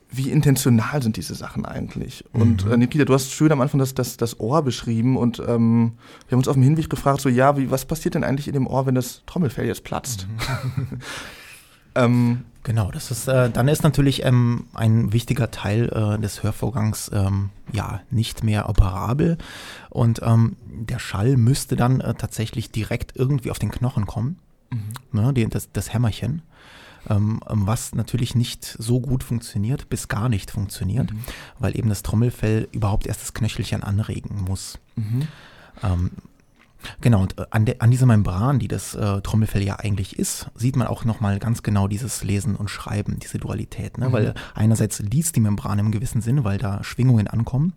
wie 0.10 0.32
intentional 0.32 1.04
sind 1.04 1.18
diese 1.18 1.36
Sachen 1.36 1.66
eigentlich? 1.66 2.24
Und 2.32 2.66
mhm. 2.66 2.72
äh, 2.72 2.78
Nikita, 2.78 3.06
du 3.06 3.14
hast 3.14 3.32
schön 3.32 3.52
am 3.52 3.62
Anfang 3.62 3.80
das, 3.80 3.94
das, 3.94 4.18
das 4.18 4.40
Ohr 4.40 4.62
beschrieben 4.62 5.18
und 5.18 5.40
ähm, 5.40 5.94
wir 6.28 6.32
haben 6.32 6.40
uns 6.40 6.48
auf 6.48 6.56
dem 6.56 6.64
Hinweg 6.64 6.90
gefragt, 6.90 7.22
so 7.22 7.30
ja, 7.30 7.58
wie, 7.58 7.70
was 7.70 7.86
passiert 7.86 8.16
denn 8.16 8.24
eigentlich 8.24 8.48
in 8.48 8.54
dem 8.54 8.68
Ohr, 8.68 8.86
wenn 8.86 8.96
das 8.96 9.24
Trommelfell 9.26 9.66
jetzt 9.66 9.84
platzt? 9.84 10.28
Mhm. 10.78 10.88
ähm, 11.96 12.46
Genau, 12.68 12.92
das 12.92 13.12
ist, 13.12 13.30
äh, 13.30 13.50
dann 13.50 13.70
ist 13.70 13.84
natürlich 13.84 14.26
ähm, 14.26 14.66
ein 14.74 15.14
wichtiger 15.14 15.52
Teil 15.52 15.88
äh, 15.88 16.22
des 16.22 16.44
Hörvorgangs 16.44 17.10
ähm, 17.14 17.50
ja 17.72 18.02
nicht 18.10 18.44
mehr 18.44 18.68
operabel 18.68 19.38
und 19.90 20.20
ähm, 20.22 20.58
der 20.66 21.00
Schall 21.00 21.38
müsste 21.38 21.78
dann 21.78 22.02
äh, 22.02 22.14
tatsächlich 22.16 22.70
direkt 22.70 23.16
irgendwie 23.16 23.52
auf 23.52 23.60
den 23.60 23.72
Knochen 23.72 24.06
kommen, 24.06 24.40
mhm. 24.70 25.18
ne, 25.18 25.34
die, 25.34 25.48
das, 25.48 25.72
das 25.72 25.94
Hämmerchen, 25.94 26.42
ähm, 27.10 27.40
was 27.48 27.96
natürlich 27.96 28.36
nicht 28.36 28.66
so 28.78 29.00
gut 29.00 29.24
funktioniert, 29.24 29.88
bis 29.88 30.10
gar 30.10 30.28
nicht 30.28 30.52
funktioniert, 30.52 31.14
mhm. 31.14 31.24
weil 31.60 31.74
eben 31.78 31.88
das 31.88 32.04
Trommelfell 32.04 32.68
überhaupt 32.74 33.08
erst 33.08 33.22
das 33.22 33.34
Knöchelchen 33.34 33.82
anregen 33.82 34.44
muss. 34.46 34.78
Mhm. 34.98 35.30
Genau, 37.02 37.22
und 37.22 37.38
äh, 37.38 37.46
an, 37.52 37.66
de, 37.66 37.76
an 37.80 37.92
dieser 37.92 38.06
Membran, 38.06 38.60
die 38.60 38.68
das 38.68 38.96
äh, 38.96 39.22
Trommelfell 39.22 39.64
ja 39.64 39.78
eigentlich 39.78 40.18
ist, 40.18 40.50
sieht 40.56 40.76
man 40.76 40.88
auch 40.88 41.06
nochmal 41.06 41.40
ganz 41.40 41.64
genau 41.64 41.88
dieses 41.88 42.24
Lesen 42.24 42.56
und 42.56 42.70
Schreiben, 42.70 43.20
diese 43.20 43.38
Dualität. 43.38 43.98
Ne? 43.98 44.10
Mhm. 44.10 44.14
Weil 44.14 44.34
einerseits 44.56 45.00
liest 45.00 45.36
die 45.36 45.42
Membran 45.42 45.80
im 45.80 45.92
gewissen 45.92 46.22
Sinn, 46.22 46.44
weil 46.44 46.58
da 46.58 46.84
Schwingungen 46.84 47.28
ankommen, 47.28 47.74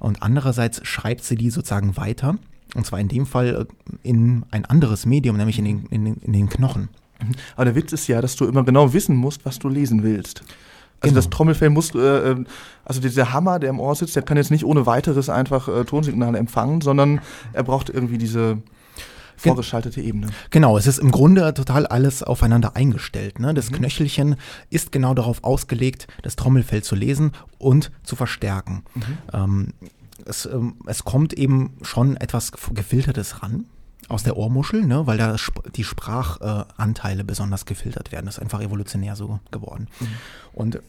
und 0.00 0.22
andererseits 0.22 0.86
schreibt 0.86 1.24
sie 1.24 1.36
die 1.36 1.50
sozusagen 1.50 1.96
weiter, 1.96 2.36
und 2.74 2.84
zwar 2.84 3.00
in 3.00 3.08
dem 3.08 3.26
Fall 3.26 3.66
äh, 3.66 3.98
in 4.02 4.44
ein 4.50 4.64
anderes 4.64 5.06
Medium, 5.06 5.36
nämlich 5.36 5.58
in 5.58 5.64
den, 5.64 5.86
in 5.86 6.04
den, 6.04 6.16
in 6.16 6.32
den 6.32 6.48
Knochen. 6.48 6.88
Mhm. 7.22 7.32
Aber 7.56 7.64
der 7.64 7.74
Witz 7.74 7.92
ist 7.92 8.06
ja, 8.06 8.20
dass 8.20 8.36
du 8.36 8.46
immer 8.46 8.64
genau 8.64 8.92
wissen 8.92 9.16
musst, 9.16 9.44
was 9.44 9.58
du 9.58 9.68
lesen 9.68 10.02
willst. 10.02 10.42
Also 11.00 11.12
genau. 11.12 11.14
das 11.14 11.30
Trommelfell 11.30 11.70
muss, 11.70 11.94
äh, 11.94 11.98
ähm, 11.98 12.46
also 12.84 13.00
dieser 13.00 13.32
Hammer, 13.32 13.58
der 13.58 13.70
im 13.70 13.80
Ohr 13.80 13.94
sitzt, 13.94 14.16
der 14.16 14.22
kann 14.22 14.36
jetzt 14.36 14.50
nicht 14.50 14.64
ohne 14.64 14.86
weiteres 14.86 15.28
einfach 15.28 15.68
äh, 15.68 15.84
Tonsignale 15.84 16.38
empfangen, 16.38 16.80
sondern 16.80 17.20
er 17.52 17.62
braucht 17.62 17.90
irgendwie 17.90 18.18
diese 18.18 18.58
vorgeschaltete 19.36 20.00
Ebene. 20.00 20.28
Genau, 20.50 20.78
es 20.78 20.86
ist 20.86 20.98
im 20.98 21.10
Grunde 21.10 21.52
total 21.54 21.86
alles 21.86 22.22
aufeinander 22.22 22.76
eingestellt. 22.76 23.38
Ne? 23.38 23.52
Das 23.52 23.70
mhm. 23.70 23.76
Knöchelchen 23.76 24.36
ist 24.70 24.92
genau 24.92 25.14
darauf 25.14 25.44
ausgelegt, 25.44 26.06
das 26.22 26.36
Trommelfell 26.36 26.82
zu 26.82 26.94
lesen 26.94 27.32
und 27.58 27.90
zu 28.04 28.16
verstärken. 28.16 28.84
Mhm. 28.94 29.02
Ähm, 29.32 29.72
es, 30.24 30.46
ähm, 30.46 30.76
es 30.86 31.04
kommt 31.04 31.32
eben 31.34 31.76
schon 31.82 32.16
etwas 32.16 32.52
Gefiltertes 32.72 33.42
ran 33.42 33.66
aus 34.08 34.22
der 34.22 34.36
Ohrmuschel, 34.36 34.84
ne, 34.84 35.06
weil 35.06 35.18
da 35.18 35.36
die 35.74 35.84
Sprachanteile 35.84 37.20
äh, 37.20 37.24
besonders 37.24 37.66
gefiltert 37.66 38.12
werden. 38.12 38.26
Das 38.26 38.36
ist 38.36 38.42
einfach 38.42 38.60
evolutionär 38.60 39.16
so 39.16 39.40
geworden. 39.50 39.88
Mhm. 40.00 40.06
Und 40.52 40.82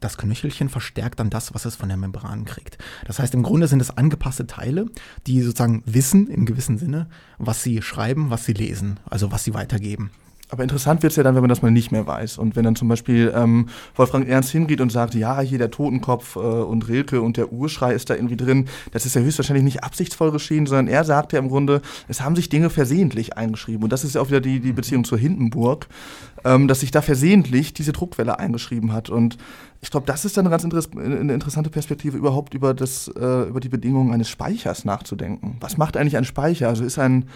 das 0.00 0.16
Knöchelchen 0.16 0.68
verstärkt 0.68 1.20
dann 1.20 1.30
das, 1.30 1.54
was 1.54 1.66
es 1.66 1.76
von 1.76 1.88
der 1.88 1.98
Membran 1.98 2.46
kriegt. 2.46 2.78
Das 3.06 3.18
heißt, 3.18 3.34
im 3.34 3.42
Grunde 3.42 3.68
sind 3.68 3.80
es 3.80 3.96
angepasste 3.96 4.46
Teile, 4.46 4.86
die 5.26 5.42
sozusagen 5.42 5.82
wissen, 5.86 6.26
im 6.28 6.46
gewissen 6.46 6.78
Sinne, 6.78 7.08
was 7.38 7.62
sie 7.62 7.82
schreiben, 7.82 8.30
was 8.30 8.46
sie 8.46 8.54
lesen, 8.54 8.98
also 9.08 9.30
was 9.30 9.44
sie 9.44 9.54
weitergeben. 9.54 10.10
Aber 10.50 10.62
interessant 10.62 11.02
wird 11.02 11.12
es 11.12 11.16
ja 11.16 11.22
dann, 11.22 11.34
wenn 11.34 11.42
man 11.42 11.48
das 11.48 11.62
mal 11.62 11.70
nicht 11.70 11.92
mehr 11.92 12.06
weiß. 12.06 12.38
Und 12.38 12.56
wenn 12.56 12.64
dann 12.64 12.76
zum 12.76 12.88
Beispiel 12.88 13.32
ähm, 13.34 13.68
Wolfgang 13.94 14.28
Ernst 14.28 14.50
hingeht 14.50 14.80
und 14.80 14.90
sagt, 14.90 15.14
ja, 15.14 15.40
hier 15.40 15.58
der 15.58 15.70
Totenkopf 15.70 16.36
äh, 16.36 16.38
und 16.38 16.88
Rilke 16.88 17.22
und 17.22 17.36
der 17.36 17.52
Urschrei 17.52 17.94
ist 17.94 18.10
da 18.10 18.14
irgendwie 18.14 18.36
drin, 18.36 18.66
das 18.92 19.06
ist 19.06 19.14
ja 19.14 19.22
höchstwahrscheinlich 19.22 19.64
nicht 19.64 19.84
absichtsvoll 19.84 20.32
geschehen, 20.32 20.66
sondern 20.66 20.88
er 20.88 21.04
sagt 21.04 21.32
ja 21.32 21.38
im 21.38 21.48
Grunde, 21.48 21.82
es 22.08 22.20
haben 22.20 22.36
sich 22.36 22.48
Dinge 22.48 22.70
versehentlich 22.70 23.36
eingeschrieben. 23.36 23.84
Und 23.84 23.92
das 23.92 24.04
ist 24.04 24.14
ja 24.14 24.20
auch 24.20 24.28
wieder 24.28 24.40
die, 24.40 24.60
die 24.60 24.72
Beziehung 24.72 25.04
zur 25.04 25.18
Hindenburg, 25.18 25.86
ähm, 26.44 26.68
dass 26.68 26.80
sich 26.80 26.90
da 26.90 27.02
versehentlich 27.02 27.72
diese 27.72 27.92
Druckwelle 27.92 28.38
eingeschrieben 28.38 28.92
hat. 28.92 29.08
Und 29.08 29.36
ich 29.82 29.90
glaube, 29.90 30.06
das 30.06 30.24
ist 30.24 30.36
dann 30.36 30.46
eine 30.46 30.50
ganz 30.50 30.64
interess 30.64 30.90
eine 30.94 31.32
interessante 31.32 31.70
Perspektive, 31.70 32.16
überhaupt 32.16 32.54
über, 32.54 32.74
das, 32.74 33.08
äh, 33.08 33.48
über 33.48 33.60
die 33.60 33.68
Bedingungen 33.68 34.12
eines 34.12 34.28
Speichers 34.28 34.84
nachzudenken. 34.84 35.56
Was 35.60 35.78
macht 35.78 35.96
eigentlich 35.96 36.16
ein 36.16 36.24
Speicher? 36.24 36.68
Also 36.68 36.84
ist 36.84 36.98
ein 36.98 37.26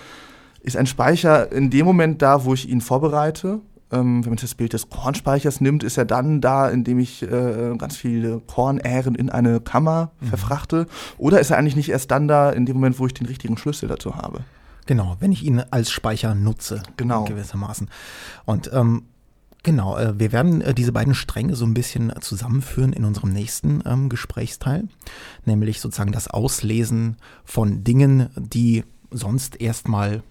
ist 0.65 0.77
ein 0.77 0.87
Speicher 0.87 1.53
in 1.53 1.71
dem 1.71 1.85
Moment 1.85 2.23
da, 2.23 2.45
wo 2.45 2.55
ich 2.55 2.69
ihn 2.69 2.81
vorbereite. 2.81 3.61
Ähm, 3.93 4.25
wenn 4.25 4.31
man 4.31 4.39
das 4.41 4.55
Bild 4.55 4.73
des 4.73 4.89
Kornspeichers 4.89 5.61
nimmt, 5.61 5.85
ist 5.85 5.99
er 5.99 6.07
dann 6.07 6.41
da, 6.41 6.69
indem 6.69 6.99
ich 6.99 7.23
äh, 7.23 7.77
ganz 7.77 7.97
viele 7.97 8.41
Kornähren 8.41 9.15
in 9.15 9.29
eine 9.29 9.61
Kammer 9.61 10.11
mhm. 10.21 10.27
verfrachte? 10.27 10.87
Oder 11.19 11.39
ist 11.39 11.51
er 11.51 11.59
eigentlich 11.59 11.77
nicht 11.77 11.91
erst 11.91 12.11
dann 12.11 12.27
da, 12.27 12.51
in 12.51 12.65
dem 12.65 12.77
Moment, 12.77 12.99
wo 12.99 13.07
ich 13.07 13.15
den 13.15 13.27
richtigen 13.27 13.59
Schlüssel 13.59 13.89
dazu 13.89 14.17
habe? 14.17 14.41
Genau, 14.87 15.17
wenn 15.21 15.33
ich 15.33 15.45
ihn 15.45 15.63
als 15.71 15.91
Speicher 15.91 16.35
nutze. 16.35 16.83
Genau. 16.97 17.25
Gewissermaßen. 17.25 17.89
Und 18.45 18.71
ähm, 18.73 19.05
Genau, 19.65 19.97
äh, 19.97 20.19
wir 20.19 20.31
werden 20.31 20.61
äh, 20.61 20.75
diese 20.75 20.93
beiden 20.93 21.15
Stränge 21.15 21.57
so 21.57 21.65
ein 21.65 21.73
bisschen 21.73 22.13
zusammenführen 22.21 22.93
in 22.93 23.07
unserem 23.07 23.33
nächsten 23.33 23.83
ähm, 23.87 24.11
Gesprächsteil, 24.11 24.89
nämlich 25.47 25.81
sozusagen 25.81 26.13
das 26.13 26.29
Auslesen 26.29 27.17
von 27.47 27.83
Dingen, 27.83 28.29
die 28.37 28.85
sonst 29.11 29.59
erstmal 29.59 30.23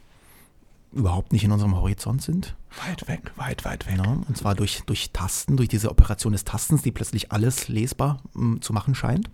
überhaupt 0.93 1.33
nicht 1.33 1.43
in 1.43 1.51
unserem 1.51 1.75
Horizont 1.75 2.21
sind. 2.21 2.55
Weit 2.87 3.07
weg, 3.07 3.31
weit, 3.35 3.65
weit 3.65 3.87
weg. 3.87 3.97
Ja, 3.97 4.03
und 4.03 4.37
zwar 4.37 4.55
durch, 4.55 4.83
durch 4.85 5.11
Tasten, 5.11 5.57
durch 5.57 5.69
diese 5.69 5.89
Operation 5.89 6.33
des 6.33 6.43
Tastens, 6.43 6.81
die 6.81 6.91
plötzlich 6.91 7.31
alles 7.31 7.67
lesbar 7.67 8.21
m, 8.35 8.41
hm, 8.41 8.61
zu 8.61 8.73
machen 8.73 8.95
scheint. 8.95 9.29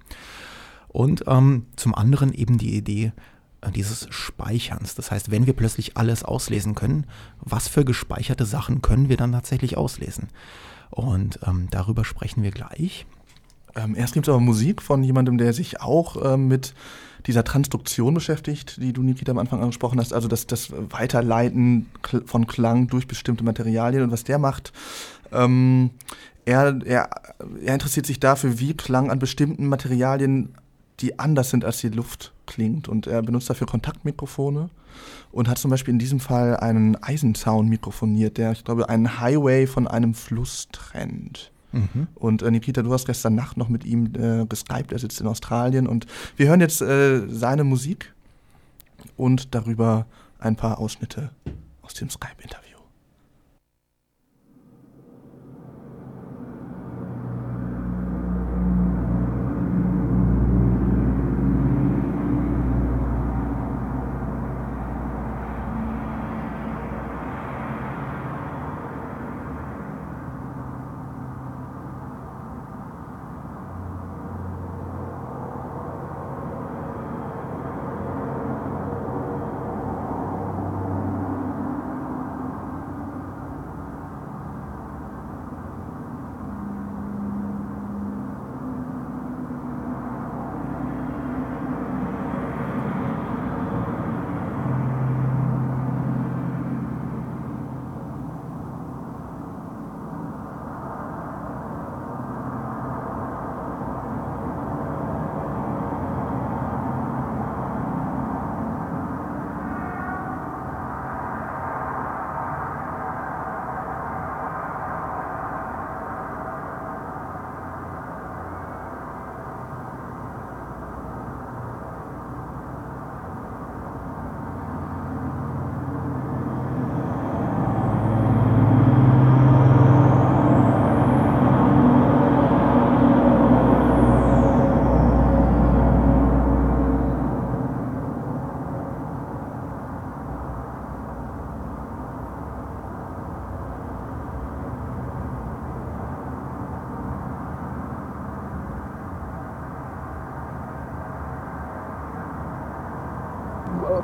Und 0.87 1.23
ähm, 1.27 1.67
zum 1.75 1.93
anderen 1.93 2.33
eben 2.33 2.57
die 2.57 2.75
Idee, 2.75 3.11
äh, 3.61 3.71
dieses 3.71 4.07
Speicherns. 4.09 4.95
Das 4.95 5.11
heißt, 5.11 5.31
wenn 5.31 5.45
wir 5.45 5.53
plötzlich 5.53 5.97
alles 5.97 6.23
auslesen 6.23 6.75
können, 6.75 7.05
was 7.39 7.67
für 7.67 7.85
gespeicherte 7.85 8.45
Sachen 8.45 8.81
können 8.81 9.09
wir 9.09 9.17
dann 9.17 9.31
tatsächlich 9.31 9.77
auslesen? 9.77 10.29
Und 10.89 11.39
ähm, 11.45 11.67
darüber 11.69 12.03
sprechen 12.05 12.41
wir 12.41 12.51
gleich. 12.51 13.05
Ähm, 13.75 13.95
erst 13.95 14.13
gibt 14.13 14.27
es 14.27 14.33
aber 14.33 14.41
Musik 14.41 14.81
von 14.81 15.03
jemandem, 15.03 15.37
der 15.37 15.53
sich 15.53 15.81
auch 15.81 16.33
ähm, 16.33 16.47
mit 16.47 16.73
dieser 17.25 17.43
Transduktion 17.43 18.13
beschäftigt, 18.13 18.77
die 18.81 18.93
du, 18.93 19.01
Nikita, 19.01 19.31
am 19.31 19.37
Anfang 19.37 19.61
angesprochen 19.61 19.99
hast, 19.99 20.13
also 20.13 20.27
das, 20.27 20.47
das 20.47 20.71
Weiterleiten 20.71 21.87
von 22.25 22.47
Klang 22.47 22.87
durch 22.87 23.07
bestimmte 23.07 23.43
Materialien 23.43 24.03
und 24.03 24.11
was 24.11 24.23
der 24.23 24.39
macht. 24.39 24.71
Ähm, 25.31 25.91
er, 26.45 26.79
er, 26.85 27.09
er 27.63 27.73
interessiert 27.73 28.05
sich 28.05 28.19
dafür, 28.19 28.59
wie 28.59 28.73
Klang 28.73 29.11
an 29.11 29.19
bestimmten 29.19 29.67
Materialien, 29.67 30.55
die 30.99 31.19
anders 31.19 31.49
sind 31.49 31.63
als 31.63 31.79
die 31.79 31.89
Luft, 31.89 32.33
klingt. 32.45 32.87
Und 32.87 33.07
er 33.07 33.21
benutzt 33.21 33.49
dafür 33.49 33.67
Kontaktmikrofone 33.67 34.69
und 35.31 35.47
hat 35.47 35.57
zum 35.57 35.71
Beispiel 35.71 35.93
in 35.93 35.99
diesem 35.99 36.19
Fall 36.19 36.57
einen 36.57 36.95
Eisenzaun 37.01 37.67
mikrofoniert, 37.67 38.37
der, 38.37 38.51
ich 38.51 38.63
glaube, 38.63 38.89
einen 38.89 39.19
Highway 39.19 39.67
von 39.67 39.87
einem 39.87 40.13
Fluss 40.13 40.67
trennt. 40.71 41.51
Mhm. 41.71 42.07
Und 42.15 42.41
äh, 42.41 42.51
Nikita, 42.51 42.81
du 42.81 42.91
hast 42.91 43.05
gestern 43.05 43.35
Nacht 43.35 43.57
noch 43.57 43.69
mit 43.69 43.85
ihm 43.85 44.13
äh, 44.15 44.45
geskypt, 44.45 44.91
er 44.91 44.99
sitzt 44.99 45.21
in 45.21 45.27
Australien 45.27 45.87
und 45.87 46.05
wir 46.37 46.47
hören 46.47 46.61
jetzt 46.61 46.81
äh, 46.81 47.27
seine 47.27 47.63
Musik 47.63 48.13
und 49.17 49.53
darüber 49.53 50.05
ein 50.39 50.55
paar 50.55 50.79
Ausschnitte 50.79 51.31
aus 51.81 51.93
dem 51.93 52.09
Skype-Interview. 52.09 52.68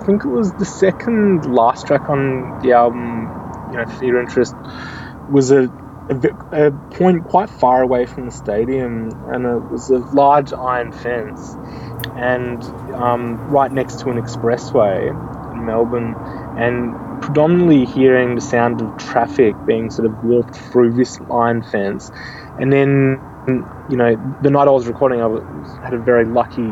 Think 0.06 0.24
it 0.24 0.30
was 0.30 0.54
the 0.54 0.65
second 0.65 1.46
last 1.54 1.88
track 1.88 2.10
on 2.10 2.60
the 2.62 2.74
album, 2.74 3.30
you 3.72 3.78
know, 3.78 3.86
Fear 4.00 4.22
Interest, 4.22 4.54
was 5.30 5.52
a, 5.52 5.63
a, 6.10 6.68
a, 6.68 6.72
point 6.72 7.26
quite 7.26 7.50
far 7.50 7.82
away 7.82 8.06
from 8.06 8.28
the 8.28 8.32
stadium, 8.32 9.10
and 9.34 9.46
it 9.46 9.72
was 9.72 9.89
a 9.89 9.98
large 9.98 10.54
iron 10.54 10.91
fence, 10.91 11.56
and 12.15 12.63
um, 12.94 13.50
right 13.50 13.72
next 13.72 14.02
to 14.02 14.10
an 14.10 14.18
expressway 14.18 15.10
in 15.54 15.65
Melbourne, 15.65 16.15
and 16.58 17.22
predominantly 17.24 17.86
hearing 17.86 18.36
the 18.36 18.41
sound 18.41 18.82
of 18.82 18.98
traffic 18.98 19.56
being 19.65 19.89
sort 19.89 20.06
of 20.06 20.24
walked 20.24 20.56
through 20.56 20.94
this 20.94 21.20
iron 21.32 21.63
fence, 21.63 22.12
and 22.60 22.72
then 22.72 23.20
you 23.89 23.98
know 23.98 24.38
the 24.44 24.52
night 24.52 24.68
I 24.68 24.72
was 24.72 24.88
recording, 24.88 25.22
I 25.22 25.28
was, 25.28 25.78
had 25.84 25.96
a 25.96 26.00
very 26.00 26.26
lucky 26.26 26.72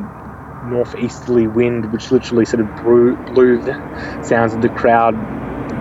northeasterly 0.66 1.48
wind, 1.48 1.92
which 1.92 2.12
literally 2.12 2.46
sort 2.46 2.62
of 2.62 2.84
blew, 2.84 3.16
blew 3.34 3.62
the 3.62 4.24
sounds 4.24 4.54
of 4.54 4.62
the 4.62 4.70
crowd 4.70 5.14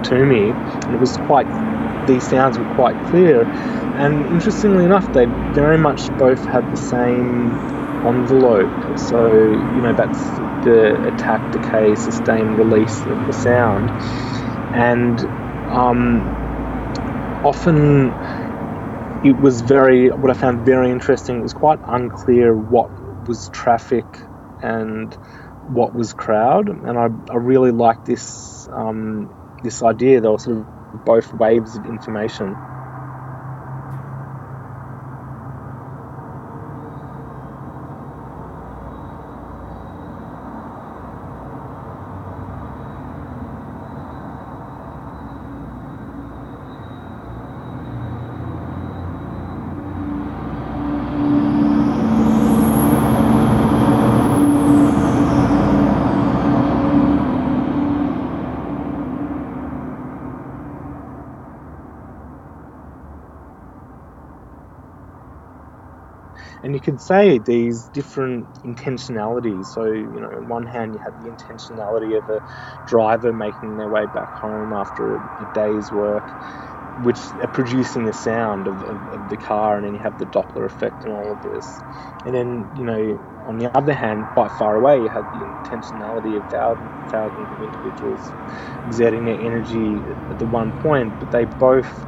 to 0.04 0.24
me. 0.24 0.50
And 0.50 0.94
it 0.94 1.00
was 1.00 1.16
quite, 1.18 1.46
these 2.06 2.28
sounds 2.28 2.58
were 2.58 2.74
quite 2.74 2.96
clear. 3.10 3.42
And 3.42 4.26
interestingly 4.26 4.84
enough, 4.84 5.12
they 5.12 5.26
very 5.54 5.78
much 5.78 6.08
both 6.18 6.44
had 6.44 6.70
the 6.72 6.76
same 6.76 7.50
envelope. 8.06 8.98
So, 8.98 9.32
you 9.32 9.80
know, 9.80 9.94
that's 9.94 10.18
the 10.64 11.14
attack, 11.14 11.52
decay, 11.52 11.94
sustain, 11.94 12.54
release 12.56 13.00
of 13.02 13.26
the 13.26 13.32
sound. 13.32 13.90
And 14.74 15.20
um, 15.70 16.20
often 17.44 18.12
it 19.24 19.40
was 19.40 19.60
very, 19.60 20.10
what 20.10 20.30
I 20.30 20.34
found 20.34 20.64
very 20.66 20.90
interesting, 20.90 21.38
it 21.38 21.42
was 21.42 21.52
quite 21.52 21.78
unclear 21.86 22.54
what 22.54 22.90
was 23.28 23.48
traffic 23.50 24.04
and 24.62 25.14
what 25.68 25.92
was 25.92 26.12
crowd. 26.12 26.68
And 26.68 26.98
I, 26.98 27.08
I 27.32 27.36
really 27.36 27.72
like 27.72 28.04
this 28.04 28.68
um, 28.72 29.30
this 29.62 29.82
idea. 29.82 30.20
There 30.20 30.30
were 30.32 30.38
sort 30.38 30.58
of 30.58 31.04
both 31.04 31.32
waves 31.34 31.76
of 31.76 31.84
information. 31.86 32.56
and 66.62 66.74
you 66.74 66.80
could 66.80 66.91
say 67.02 67.38
these 67.38 67.88
different 67.88 68.48
intentionalities. 68.64 69.66
So, 69.66 69.84
you 69.86 70.20
know, 70.20 70.28
on 70.28 70.48
one 70.48 70.66
hand, 70.66 70.94
you 70.94 71.00
have 71.04 71.18
the 71.18 71.30
intentionality 71.30 72.16
of 72.16 72.28
a 72.28 72.40
driver 72.86 73.32
making 73.32 73.76
their 73.76 73.88
way 73.88 74.06
back 74.06 74.30
home 74.34 74.72
after 74.72 75.16
a, 75.40 75.44
day's 75.46 75.90
work, 75.90 76.32
which 76.96 77.34
are 77.42 77.48
producing 77.48 78.04
the 78.04 78.12
sound 78.12 78.68
of, 78.68 78.82
of, 78.82 79.08
of, 79.08 79.28
the 79.28 79.36
car, 79.36 79.76
and 79.76 79.84
then 79.84 79.94
you 79.94 80.00
have 80.00 80.16
the 80.18 80.26
Doppler 80.26 80.64
effect 80.64 81.04
and 81.04 81.12
all 81.12 81.32
of 81.32 81.40
this. 81.42 81.82
And 82.24 82.34
then, 82.34 82.70
you 82.74 82.84
know, 82.84 83.18
on 83.46 83.58
the 83.58 83.76
other 83.76 83.94
hand, 83.94 84.28
quite 84.28 84.52
far 84.52 84.76
away, 84.76 85.02
you 85.02 85.10
have 85.10 85.30
the 85.32 85.42
intentionality 85.42 86.38
of 86.38 86.46
thousands, 86.46 86.92
thousands 87.10 87.50
of 87.52 87.60
individuals 87.60 88.34
exerting 88.84 89.24
their 89.24 89.38
energy 89.40 90.04
at 90.30 90.38
the 90.38 90.46
one 90.46 90.72
point, 90.72 91.18
but 91.18 91.30
they 91.30 91.46
both, 91.46 92.06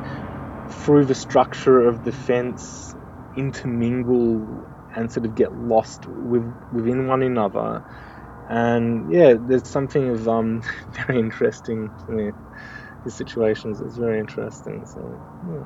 through 0.71 1.05
the 1.07 1.15
structure 1.15 1.81
of 1.89 2.03
the 2.05 2.13
fence 2.13 2.95
intermingle 3.37 4.69
and 4.95 5.11
sort 5.13 5.27
of 5.27 5.35
get 5.35 5.55
lost 5.55 6.07
with, 6.07 6.57
within 6.71 7.07
one 7.09 7.23
another. 7.23 7.83
And 8.49 9.11
yeah, 9.11 9.35
there's 9.41 9.69
something 9.71 10.11
of 10.11 10.29
um, 10.29 10.63
very 11.07 11.21
interesting 11.21 11.93
to 12.07 12.13
me. 12.13 12.33
These 13.05 13.17
situations, 13.17 13.81
it's 13.81 13.99
very 13.99 14.21
interesting. 14.21 14.87
So 14.87 15.23
yeah. 15.43 15.65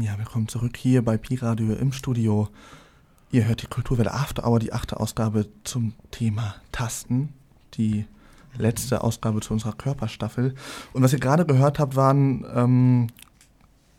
Ja, 0.00 0.16
willkommen 0.16 0.46
zurück 0.46 0.76
hier 0.76 1.04
bei 1.04 1.16
Pi-Radio 1.16 1.74
im 1.74 1.90
Studio. 1.90 2.48
Ihr 3.32 3.48
hört 3.48 3.62
die 3.62 3.66
Kulturwelle 3.66 4.14
After 4.14 4.46
Hour, 4.46 4.60
die 4.60 4.72
achte 4.72 5.00
Ausgabe 5.00 5.48
zum 5.64 5.92
Thema 6.12 6.54
Tasten, 6.70 7.30
die 7.74 8.04
letzte 8.56 9.02
Ausgabe 9.02 9.40
zu 9.40 9.52
unserer 9.52 9.72
Körperstaffel. 9.72 10.54
Und 10.92 11.02
was 11.02 11.12
ihr 11.12 11.18
gerade 11.18 11.44
gehört 11.44 11.80
habt, 11.80 11.96
waren 11.96 12.46
ähm, 12.54 13.08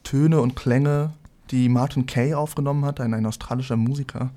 Töne 0.03 0.39
und 0.39 0.55
Klänge, 0.55 1.11
die 1.51 1.67
Martin 1.67 2.05
Kay 2.05 2.33
aufgenommen 2.33 2.85
hat, 2.85 3.01
ein, 3.01 3.13
ein 3.13 3.25
australischer 3.25 3.75
Musiker. 3.75 4.31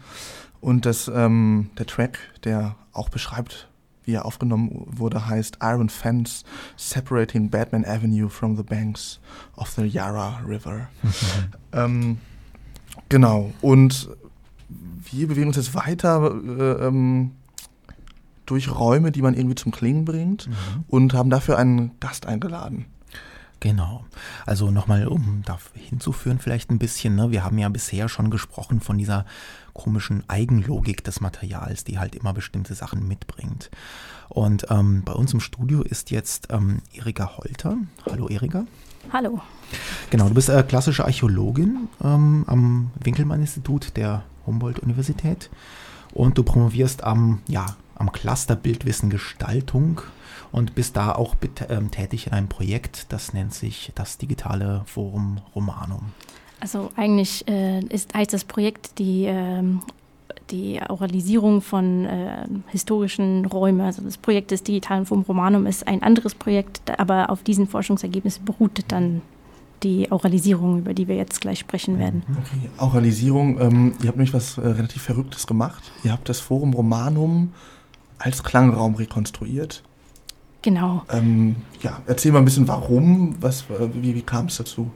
Und 0.60 0.84
das, 0.84 1.06
ähm, 1.14 1.70
der 1.78 1.86
Track, 1.86 2.18
der 2.42 2.74
auch 2.92 3.08
beschreibt, 3.08 3.68
wie 4.04 4.14
er 4.14 4.24
aufgenommen 4.24 4.86
wurde, 4.86 5.26
heißt 5.26 5.58
Iron 5.62 5.88
Fence 5.88 6.44
Separating 6.76 7.50
Batman 7.50 7.84
Avenue 7.84 8.28
from 8.28 8.56
the 8.56 8.62
Banks 8.62 9.20
of 9.56 9.70
the 9.70 9.82
Yarra 9.82 10.40
River. 10.46 10.88
ähm, 11.72 12.18
genau, 13.08 13.52
und 13.60 14.08
wir 15.10 15.28
bewegen 15.28 15.48
uns 15.48 15.56
jetzt 15.56 15.74
weiter 15.74 16.32
äh, 16.32 16.86
ähm, 16.86 17.32
durch 18.46 18.74
Räume, 18.74 19.12
die 19.12 19.22
man 19.22 19.34
irgendwie 19.34 19.54
zum 19.54 19.72
Klingen 19.72 20.04
bringt 20.04 20.48
mhm. 20.48 20.84
und 20.88 21.14
haben 21.14 21.30
dafür 21.30 21.58
einen 21.58 21.92
Gast 22.00 22.26
eingeladen. 22.26 22.86
Genau. 23.62 24.04
Also 24.44 24.72
nochmal, 24.72 25.06
um 25.06 25.42
da 25.46 25.56
hinzuführen 25.74 26.40
vielleicht 26.40 26.72
ein 26.72 26.80
bisschen, 26.80 27.14
ne? 27.14 27.30
wir 27.30 27.44
haben 27.44 27.58
ja 27.58 27.68
bisher 27.68 28.08
schon 28.08 28.28
gesprochen 28.28 28.80
von 28.80 28.98
dieser 28.98 29.24
komischen 29.72 30.28
Eigenlogik 30.28 31.04
des 31.04 31.20
Materials, 31.20 31.84
die 31.84 32.00
halt 32.00 32.16
immer 32.16 32.32
bestimmte 32.32 32.74
Sachen 32.74 33.06
mitbringt. 33.06 33.70
Und 34.28 34.66
ähm, 34.68 35.04
bei 35.04 35.12
uns 35.12 35.32
im 35.32 35.38
Studio 35.38 35.82
ist 35.82 36.10
jetzt 36.10 36.48
ähm, 36.50 36.82
Erika 36.92 37.36
Holter. 37.36 37.76
Hallo 38.10 38.28
Erika. 38.28 38.64
Hallo. 39.12 39.40
Genau, 40.10 40.26
du 40.26 40.34
bist 40.34 40.48
äh, 40.48 40.64
klassische 40.64 41.04
Archäologin 41.04 41.88
ähm, 42.02 42.42
am 42.48 42.90
Winkelmann-Institut 42.98 43.96
der 43.96 44.24
Humboldt-Universität 44.44 45.50
und 46.12 46.36
du 46.36 46.42
promovierst 46.42 47.04
am, 47.04 47.42
ja, 47.46 47.76
am 47.94 48.10
Cluster 48.10 48.56
Bildwissen 48.56 49.08
Gestaltung 49.08 50.00
und 50.52 50.74
bist 50.74 50.96
da 50.96 51.14
auch 51.14 51.34
ähm, 51.68 51.90
tätig 51.90 52.26
in 52.26 52.32
einem 52.34 52.48
Projekt, 52.48 53.06
das 53.08 53.32
nennt 53.32 53.54
sich 53.54 53.90
das 53.94 54.18
digitale 54.18 54.82
Forum 54.86 55.40
Romanum. 55.54 56.12
Also 56.60 56.92
eigentlich 56.94 57.48
äh, 57.48 57.80
ist, 57.86 58.14
heißt 58.14 58.32
das 58.32 58.44
Projekt 58.44 58.98
die, 58.98 59.24
äh, 59.24 59.62
die 60.50 60.80
Oralisierung 60.88 61.60
von 61.60 62.04
äh, 62.04 62.46
historischen 62.68 63.46
Räumen. 63.46 63.80
Also 63.80 64.02
das 64.02 64.16
Projekt 64.16 64.52
des 64.52 64.62
digitalen 64.62 65.06
Forum 65.06 65.24
Romanum 65.24 65.66
ist 65.66 65.88
ein 65.88 66.02
anderes 66.02 66.34
Projekt, 66.34 66.98
aber 67.00 67.30
auf 67.30 67.42
diesen 67.42 67.66
Forschungsergebnissen 67.66 68.44
beruht 68.44 68.84
dann 68.88 69.22
die 69.82 70.12
Auralisierung, 70.12 70.78
über 70.78 70.94
die 70.94 71.08
wir 71.08 71.16
jetzt 71.16 71.40
gleich 71.40 71.58
sprechen 71.58 71.98
werden. 71.98 72.22
Okay, 72.30 72.70
Auralisierung, 72.78 73.60
ähm, 73.60 73.94
ihr 74.00 74.08
habt 74.08 74.18
nämlich 74.18 74.34
was 74.34 74.58
äh, 74.58 74.60
relativ 74.60 75.02
Verrücktes 75.02 75.46
gemacht. 75.46 75.90
Ihr 76.04 76.12
habt 76.12 76.28
das 76.28 76.38
Forum 76.38 76.74
Romanum 76.74 77.52
als 78.18 78.44
Klangraum 78.44 78.94
rekonstruiert. 78.94 79.82
Genau. 80.62 81.02
Ähm, 81.10 81.56
ja, 81.82 82.00
erzähl 82.06 82.32
mal 82.32 82.38
ein 82.38 82.44
bisschen, 82.44 82.68
warum, 82.68 83.34
was, 83.40 83.62
äh, 83.62 83.88
wie, 83.94 84.14
wie 84.14 84.22
kam 84.22 84.46
es 84.46 84.56
dazu? 84.56 84.90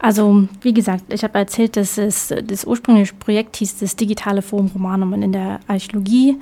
Also, 0.00 0.46
wie 0.60 0.72
gesagt, 0.72 1.12
ich 1.12 1.24
habe 1.24 1.36
erzählt, 1.36 1.76
dass 1.76 1.98
es 1.98 2.32
das 2.44 2.64
ursprüngliche 2.64 3.14
Projekt 3.14 3.56
hieß 3.56 3.78
das 3.78 3.96
Digitale 3.96 4.42
Forum 4.42 4.68
Romanum. 4.68 5.12
Und 5.12 5.22
in 5.22 5.32
der 5.32 5.58
Archäologie 5.66 6.36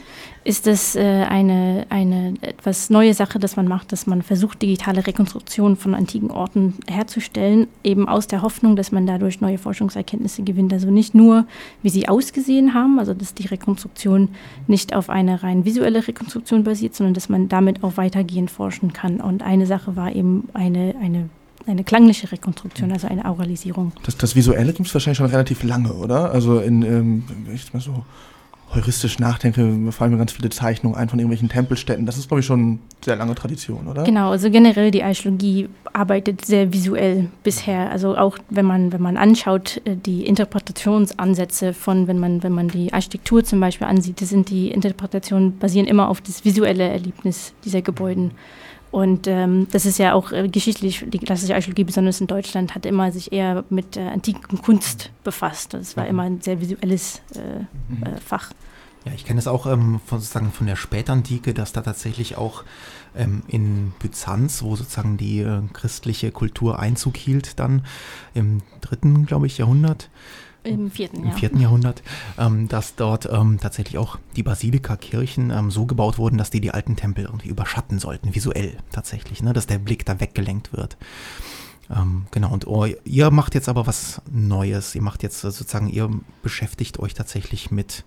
ist 0.45 0.67
es 0.67 0.95
äh, 0.95 1.25
eine, 1.27 1.87
eine 1.89 2.35
etwas 2.43 2.91
neue 2.91 3.15
Sache, 3.15 3.39
dass 3.39 3.57
man 3.57 3.67
macht, 3.67 3.93
dass 3.93 4.07
man 4.07 4.21
versucht, 4.21 4.61
digitale 4.61 5.07
Rekonstruktionen 5.07 5.79
von 5.79 5.95
antiken 5.95 6.31
Orten 6.31 6.75
herzustellen, 6.87 7.67
eben 7.83 8.07
aus 8.09 8.27
der 8.27 8.43
Hoffnung, 8.43 8.77
dass 8.77 8.93
man 8.93 9.07
dadurch 9.07 9.41
neue 9.41 9.57
Forschungserkenntnisse 9.57 10.43
gewinnt. 10.43 10.75
Also 10.75 10.91
nicht 10.91 11.15
nur, 11.15 11.47
wie 11.83 11.89
sie 11.89 12.09
ausgesehen 12.09 12.75
haben, 12.75 12.99
also 12.99 13.15
dass 13.15 13.33
die 13.33 13.47
Rekonstruktion 13.47 14.29
nicht 14.67 14.95
auf 14.95 15.09
eine 15.09 15.43
rein 15.43 15.65
visuelle 15.65 16.07
Rekonstruktion 16.07 16.63
basiert, 16.63 16.95
sondern 16.95 17.15
dass 17.15 17.31
man 17.31 17.49
damit 17.49 17.83
auch 17.83 17.97
weitergehend 17.97 18.51
forschen 18.51 18.93
kann. 18.93 19.23
Und 19.23 19.43
eine 19.43 19.65
Sache 19.65 19.97
war 19.97 20.15
eben 20.15 20.49
eine, 20.53 20.95
eine 21.01 21.31
eine 21.67 21.85
klangliche 21.85 22.31
Rekonstruktion, 22.31 22.93
also 22.93 23.09
eine 23.09 23.25
Auralisierung. 23.25 23.93
Das, 24.05 24.17
das 24.17 24.37
Visuelle 24.37 24.73
gibt 24.73 24.89
es 24.89 24.95
wahrscheinlich 24.95 25.19
schon 25.19 25.27
relativ 25.27 25.63
lange, 25.63 25.93
oder? 25.93 26.31
Also 26.31 26.61
in, 26.61 26.83
ähm, 26.83 27.25
wenn 27.45 27.55
ich 27.55 27.73
mal 27.73 27.81
so 27.81 28.05
heuristisch 28.75 29.19
nachdenke, 29.19 29.93
fallen 29.93 30.13
mir 30.13 30.19
ganz 30.19 30.33
viele 30.33 30.51
Zeichnungen 30.51 30.97
ein 30.97 31.09
von 31.09 31.19
irgendwelchen 31.19 31.49
Tempelstätten. 31.49 32.05
Das 32.05 32.19
ist, 32.19 32.29
glaube 32.29 32.41
ich, 32.41 32.47
schon 32.47 32.61
eine 32.61 32.79
sehr 33.05 33.17
lange 33.17 33.35
Tradition, 33.35 33.87
oder? 33.87 34.03
Genau, 34.03 34.31
also 34.31 34.51
generell 34.51 34.91
die 34.91 35.05
Archäologie 35.05 35.69
arbeitet 35.93 36.45
sehr 36.45 36.73
visuell 36.73 37.29
bisher. 37.43 37.91
Also 37.91 38.17
auch 38.17 38.39
wenn 38.51 38.67
man, 38.67 38.93
wenn 38.93 39.03
man 39.03 39.17
anschaut, 39.17 39.81
äh, 39.85 39.97
die 39.97 40.27
Interpretationsansätze 40.27 41.73
von, 41.75 42.09
wenn 42.09 42.19
man, 42.19 42.43
wenn 42.43 42.53
man 42.53 42.69
die 42.69 42.93
Architektur 42.93 43.45
zum 43.45 43.61
Beispiel 43.61 43.87
ansieht, 43.87 44.19
sind 44.21 44.51
die 44.51 44.71
Interpretationen 44.71 45.59
basieren 45.59 45.87
immer 45.87 46.09
auf 46.09 46.21
das 46.21 46.45
visuelle 46.45 46.89
Erlebnis 46.89 47.55
dieser 47.65 47.83
Gebäuden. 47.83 48.33
Und 48.91 49.27
ähm, 49.27 49.67
das 49.73 49.85
ist 49.85 49.99
ja 49.99 50.15
auch 50.15 50.33
äh, 50.33 50.49
geschichtlich, 50.49 51.05
die 51.07 51.19
klassische 51.19 51.55
Archäologie, 51.55 51.85
besonders 51.85 52.21
in 52.21 52.27
Deutschland, 52.27 52.75
hat 52.75 52.87
immer 52.87 53.13
sich 53.13 53.33
eher 53.33 53.65
mit 53.69 53.97
äh, 53.97 54.01
antiken 54.01 54.63
Kunst 54.63 55.11
befasst. 55.25 55.75
Das 55.75 55.97
war 55.97 56.05
mhm. 56.05 56.11
immer 56.11 56.23
ein 56.23 56.41
sehr 56.41 56.61
visuelles 56.61 57.21
äh, 57.35 57.61
mhm. 57.93 58.03
äh, 58.03 58.21
Fach. 58.21 58.53
Ja, 59.05 59.13
ich 59.13 59.25
kenne 59.25 59.39
es 59.39 59.47
auch 59.47 59.67
ähm, 59.67 60.01
von, 60.05 60.19
sozusagen 60.19 60.51
von 60.51 60.67
der 60.67 60.75
Spätantike, 60.75 61.55
dass 61.55 61.73
da 61.73 61.81
tatsächlich 61.81 62.37
auch 62.37 62.65
ähm, 63.17 63.43
in 63.47 63.93
Byzanz, 64.01 64.63
wo 64.65 64.75
sozusagen 64.75 65.17
die 65.17 65.41
äh, 65.41 65.63
christliche 65.73 66.33
Kultur 66.33 66.81
Einzug 66.81 67.17
hielt, 67.17 67.61
dann 67.61 67.85
im 68.35 68.63
dritten, 68.81 69.25
glaube 69.27 69.47
ich, 69.47 69.59
Jahrhundert, 69.59 70.11
im 70.67 70.91
vierten, 70.91 71.25
Im 71.25 71.33
vierten 71.33 71.61
Jahrhundert, 71.61 72.03
ähm, 72.39 72.69
dass 72.69 72.95
dort 72.97 73.29
ähm, 73.31 73.59
tatsächlich 73.61 73.99
auch 73.99 74.19
die 74.37 74.43
Basilika-Kirchen 74.43 75.51
ähm, 75.51 75.71
so 75.71 75.87
gebaut 75.87 76.19
wurden, 76.19 76.39
dass 76.39 76.51
die 76.51 76.61
die 76.61 76.73
alten 76.73 76.97
Tempel 76.97 77.25
irgendwie 77.25 77.49
überschatten 77.49 77.99
sollten, 77.99 78.35
visuell 78.35 78.77
tatsächlich, 78.93 79.43
ne, 79.43 79.53
dass 79.53 79.67
der 79.67 79.79
Blick 79.79 80.05
da 80.05 80.21
weggelenkt 80.21 80.73
wird. 80.73 80.97
Ähm, 81.91 82.27
genau, 82.31 82.53
und 82.53 82.67
oh, 82.67 82.87
ihr 83.05 83.31
macht 83.31 83.55
jetzt 83.55 83.69
aber 83.69 83.87
was 83.87 84.21
Neues. 84.31 84.95
Ihr 84.95 85.03
macht 85.03 85.23
jetzt 85.23 85.41
sozusagen, 85.41 85.89
ihr 85.89 86.11
beschäftigt 86.43 86.99
euch 86.99 87.15
tatsächlich 87.15 87.71
mit, 87.71 88.05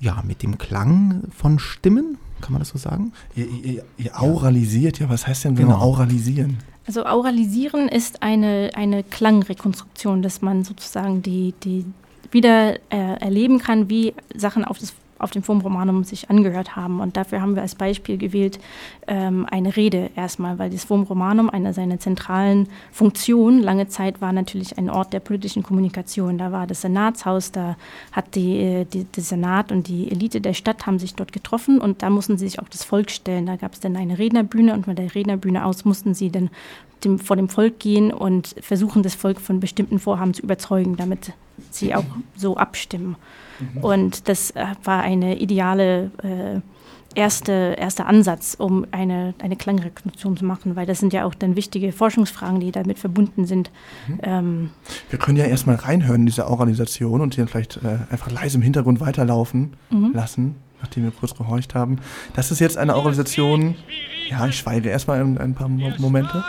ja, 0.00 0.22
mit 0.24 0.42
dem 0.42 0.58
Klang 0.58 1.24
von 1.36 1.58
Stimmen, 1.58 2.18
kann 2.40 2.52
man 2.52 2.60
das 2.60 2.68
so 2.68 2.78
sagen? 2.78 3.12
Ihr, 3.34 3.46
ihr, 3.46 3.84
ihr 3.96 4.20
auralisiert, 4.20 4.98
ja, 4.98 5.08
was 5.08 5.26
heißt 5.26 5.44
denn 5.44 5.56
genau 5.56 5.78
auralisieren? 5.78 6.58
Also 6.86 7.06
Auralisieren 7.06 7.88
ist 7.88 8.22
eine, 8.22 8.70
eine 8.74 9.02
Klangrekonstruktion, 9.02 10.22
dass 10.22 10.42
man 10.42 10.64
sozusagen 10.64 11.22
die, 11.22 11.54
die 11.62 11.86
wieder 12.30 12.74
äh, 12.90 13.20
erleben 13.20 13.58
kann, 13.58 13.88
wie 13.88 14.14
Sachen 14.34 14.64
auf 14.64 14.78
das 14.78 14.92
auf 15.18 15.30
dem 15.30 15.42
Forum 15.42 15.62
Romanum 15.62 16.04
sich 16.04 16.30
angehört 16.30 16.76
haben. 16.76 17.00
Und 17.00 17.16
dafür 17.16 17.40
haben 17.40 17.54
wir 17.54 17.62
als 17.62 17.74
Beispiel 17.74 18.18
gewählt 18.18 18.58
ähm, 19.06 19.46
eine 19.50 19.76
Rede 19.76 20.10
erstmal, 20.16 20.58
weil 20.58 20.70
das 20.70 20.84
Forum 20.84 21.04
Romanum 21.04 21.50
eine 21.50 21.72
seiner 21.72 21.98
zentralen 21.98 22.68
Funktionen 22.92 23.62
lange 23.62 23.88
Zeit 23.88 24.20
war 24.20 24.32
natürlich 24.32 24.78
ein 24.78 24.90
Ort 24.90 25.12
der 25.12 25.20
politischen 25.20 25.62
Kommunikation. 25.62 26.38
Da 26.38 26.52
war 26.52 26.66
das 26.66 26.82
Senatshaus, 26.82 27.52
da 27.52 27.76
hat 28.12 28.34
die, 28.34 28.58
äh, 28.58 28.84
die, 28.84 29.04
der 29.04 29.22
Senat 29.22 29.72
und 29.72 29.88
die 29.88 30.10
Elite 30.10 30.40
der 30.40 30.54
Stadt 30.54 30.86
haben 30.86 30.98
sich 30.98 31.14
dort 31.14 31.32
getroffen 31.32 31.80
und 31.80 32.02
da 32.02 32.10
mussten 32.10 32.38
sie 32.38 32.46
sich 32.46 32.58
auch 32.58 32.68
das 32.68 32.84
Volk 32.84 33.10
stellen. 33.10 33.46
Da 33.46 33.56
gab 33.56 33.74
es 33.74 33.80
dann 33.80 33.96
eine 33.96 34.18
Rednerbühne 34.18 34.74
und 34.74 34.84
von 34.84 34.96
der 34.96 35.14
Rednerbühne 35.14 35.64
aus 35.64 35.84
mussten 35.84 36.14
sie 36.14 36.30
dann 36.30 36.50
dem, 37.04 37.18
vor 37.18 37.36
dem 37.36 37.48
Volk 37.48 37.78
gehen 37.78 38.12
und 38.12 38.54
versuchen, 38.60 39.02
das 39.02 39.14
Volk 39.14 39.40
von 39.40 39.60
bestimmten 39.60 39.98
Vorhaben 39.98 40.34
zu 40.34 40.42
überzeugen, 40.42 40.96
damit 40.96 41.32
sie 41.70 41.94
auch 41.94 42.04
so 42.36 42.56
abstimmen. 42.56 43.16
Mhm. 43.60 43.84
Und 43.84 44.28
das 44.28 44.50
äh, 44.52 44.66
war 44.82 45.02
eine 45.02 45.38
ideale 45.38 46.10
äh, 46.22 46.60
erste, 47.14 47.76
erster 47.78 48.06
Ansatz, 48.06 48.56
um 48.58 48.86
eine, 48.90 49.34
eine 49.38 49.56
Klangrekonstruktion 49.56 50.36
zu 50.36 50.44
machen, 50.44 50.76
weil 50.76 50.86
das 50.86 50.98
sind 50.98 51.12
ja 51.12 51.24
auch 51.24 51.34
dann 51.34 51.56
wichtige 51.56 51.92
Forschungsfragen, 51.92 52.60
die 52.60 52.72
damit 52.72 52.98
verbunden 52.98 53.46
sind. 53.46 53.70
Mhm. 54.08 54.18
Ähm, 54.22 54.70
Wir 55.10 55.18
können 55.18 55.36
ja 55.36 55.44
erstmal 55.44 55.76
reinhören 55.76 56.22
in 56.22 56.26
diese 56.26 56.48
Organisation 56.48 57.20
und 57.20 57.34
sie 57.34 57.40
dann 57.40 57.48
vielleicht 57.48 57.76
äh, 57.78 57.98
einfach 58.10 58.30
leise 58.30 58.56
im 58.56 58.62
Hintergrund 58.62 59.00
weiterlaufen 59.00 59.74
mhm. 59.90 60.12
lassen, 60.12 60.56
nachdem 60.80 61.04
wir 61.04 61.12
kurz 61.12 61.34
gehorcht 61.34 61.74
haben. 61.74 61.98
Das 62.34 62.50
ist 62.50 62.60
jetzt 62.60 62.76
eine 62.76 62.96
Organisation, 62.96 63.76
ja, 64.28 64.46
ich 64.46 64.58
schweige 64.58 64.88
erstmal 64.88 65.20
ein, 65.20 65.38
ein 65.38 65.54
paar 65.54 65.68
Mo 65.68 65.92
Momente. 65.98 66.44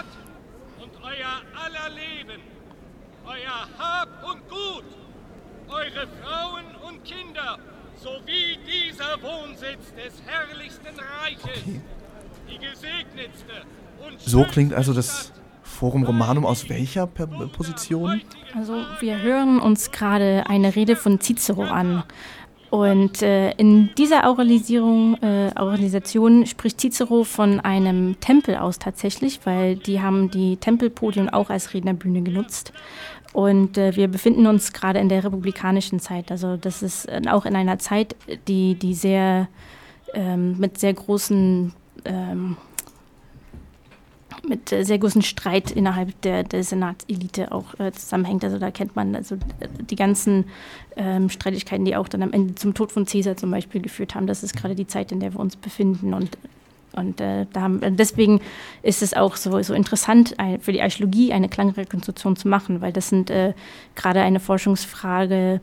Des 10.06 10.14
herrlichsten 10.26 10.86
Reiches, 10.86 11.62
okay. 11.64 11.82
die 12.48 12.58
gesegnetste 12.58 13.54
und 14.06 14.22
So 14.22 14.44
klingt 14.44 14.74
also 14.74 14.94
das 14.94 15.32
Forum 15.64 16.04
Romanum 16.04 16.46
aus 16.46 16.70
welcher 16.70 17.08
Position? 17.08 18.22
Also 18.56 18.84
wir 19.00 19.22
hören 19.22 19.60
uns 19.60 19.92
gerade 19.92 20.44
eine 20.48 20.76
Rede 20.76 20.96
von 20.96 21.20
Cicero 21.20 21.64
an. 21.64 22.04
Und 22.70 23.22
äh, 23.22 23.52
in 23.54 23.90
dieser 23.98 24.28
Auralisierung, 24.28 25.16
äh, 25.22 25.52
Auralisation 25.56 26.46
spricht 26.46 26.82
Cicero 26.82 27.24
von 27.24 27.60
einem 27.60 28.20
Tempel 28.20 28.58
aus 28.58 28.80
tatsächlich, 28.80 29.40
weil 29.46 29.76
die 29.76 30.02
haben 30.02 30.30
die 30.30 30.58
Tempelpodien 30.58 31.30
auch 31.30 31.50
als 31.50 31.74
Rednerbühne 31.74 32.22
genutzt. 32.22 32.74
Und 33.34 33.78
äh, 33.78 33.96
wir 33.96 34.08
befinden 34.08 34.46
uns 34.46 34.72
gerade 34.72 35.00
in 35.00 35.10
der 35.10 35.24
republikanischen 35.24 36.00
Zeit. 36.00 36.32
Also 36.32 36.58
das 36.58 36.84
ist 36.84 37.06
äh, 37.06 37.22
auch 37.30 37.46
in 37.46 37.56
einer 37.56 37.80
Zeit, 37.80 38.16
die, 38.48 38.76
die 38.76 38.94
sehr 38.94 39.48
ähm, 40.16 40.58
mit 40.58 40.80
sehr 40.80 40.94
großen 40.94 41.74
ähm, 42.06 42.58
mit 44.48 44.70
sehr 44.70 45.00
großen 45.00 45.22
Streit 45.22 45.72
innerhalb 45.72 46.22
der, 46.22 46.44
der 46.44 46.64
Senatselite 46.64 47.52
auch 47.52 47.80
äh, 47.80 47.92
zusammenhängt. 47.92 48.44
Also 48.44 48.60
da 48.60 48.72
kennt 48.72 48.96
man 48.96 49.16
also 49.16 49.38
die 49.90 49.96
ganzen 49.96 50.46
ähm, 50.96 51.30
Streitigkeiten, 51.30 51.86
die 51.86 51.96
auch 51.96 52.08
dann 52.08 52.24
am 52.24 52.34
Ende 52.34 52.56
zum 52.56 52.74
Tod 52.74 52.92
von 52.92 53.06
Caesar 53.06 53.38
zum 53.38 53.52
Beispiel 53.52 53.82
geführt 53.82 54.16
haben. 54.16 54.28
Das 54.28 54.44
ist 54.44 54.56
gerade 54.56 54.76
die 54.76 54.88
Zeit, 54.88 55.12
in 55.12 55.20
der 55.20 55.34
wir 55.34 55.40
uns 55.40 55.56
befinden. 55.56 56.14
Und, 56.14 56.38
und 56.96 57.22
äh, 57.22 57.46
da 57.54 57.62
haben, 57.62 57.82
deswegen 57.96 58.42
ist 58.82 59.02
es 59.02 59.14
auch 59.14 59.36
so, 59.36 59.62
so 59.62 59.74
interessant, 59.74 60.36
für 60.60 60.72
die 60.72 60.82
Archäologie 60.82 61.34
eine 61.34 61.50
Klangrekonstruktion 61.50 62.36
zu 62.36 62.48
machen, 62.48 62.82
weil 62.82 62.92
das 62.92 63.10
sind 63.10 63.30
äh, 63.30 63.54
gerade 63.96 64.22
eine 64.22 64.40
Forschungsfrage, 64.40 65.62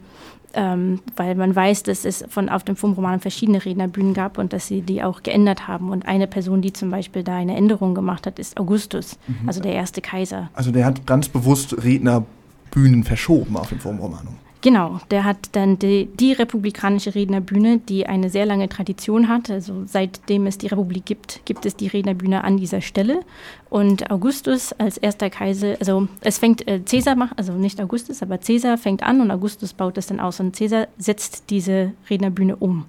ähm, 0.54 1.00
weil 1.16 1.34
man 1.34 1.54
weiß, 1.54 1.84
dass 1.84 2.04
es 2.04 2.24
von 2.28 2.48
auf 2.48 2.64
dem 2.64 2.76
Filmroman 2.76 3.20
verschiedene 3.20 3.64
Rednerbühnen 3.64 4.14
gab 4.14 4.38
und 4.38 4.52
dass 4.52 4.66
sie 4.66 4.82
die 4.82 5.02
auch 5.02 5.22
geändert 5.22 5.68
haben. 5.68 5.90
Und 5.90 6.06
eine 6.06 6.26
Person, 6.26 6.62
die 6.62 6.72
zum 6.72 6.90
Beispiel 6.90 7.22
da 7.22 7.36
eine 7.36 7.56
Änderung 7.56 7.94
gemacht 7.94 8.26
hat, 8.26 8.38
ist 8.38 8.58
Augustus, 8.58 9.18
mhm. 9.26 9.48
also 9.48 9.60
der 9.60 9.72
erste 9.72 10.00
Kaiser. 10.00 10.50
Also 10.54 10.70
der 10.70 10.84
hat 10.84 11.06
ganz 11.06 11.28
bewusst 11.28 11.82
Rednerbühnen 11.82 13.04
verschoben 13.04 13.56
auf 13.56 13.68
dem 13.68 13.80
Filmromanum. 13.80 14.36
Genau, 14.62 15.00
der 15.10 15.24
hat 15.24 15.48
dann 15.52 15.80
die, 15.80 16.06
die, 16.06 16.32
republikanische 16.32 17.16
Rednerbühne, 17.16 17.78
die 17.78 18.06
eine 18.06 18.30
sehr 18.30 18.46
lange 18.46 18.68
Tradition 18.68 19.26
hat. 19.26 19.50
Also 19.50 19.82
seitdem 19.86 20.46
es 20.46 20.56
die 20.56 20.68
Republik 20.68 21.04
gibt, 21.04 21.44
gibt 21.44 21.66
es 21.66 21.74
die 21.74 21.88
Rednerbühne 21.88 22.44
an 22.44 22.58
dieser 22.58 22.80
Stelle. 22.80 23.22
Und 23.70 24.08
Augustus 24.12 24.72
als 24.74 24.98
erster 24.98 25.30
Kaiser, 25.30 25.74
also 25.80 26.06
es 26.20 26.38
fängt 26.38 26.68
äh, 26.68 26.78
Caesar 26.78 27.16
macht, 27.16 27.36
also 27.38 27.54
nicht 27.54 27.80
Augustus, 27.80 28.22
aber 28.22 28.38
Caesar 28.38 28.78
fängt 28.78 29.02
an 29.02 29.20
und 29.20 29.32
Augustus 29.32 29.72
baut 29.72 29.96
das 29.96 30.06
dann 30.06 30.20
aus 30.20 30.38
und 30.38 30.56
Caesar 30.56 30.86
setzt 30.96 31.50
diese 31.50 31.92
Rednerbühne 32.08 32.54
um. 32.54 32.84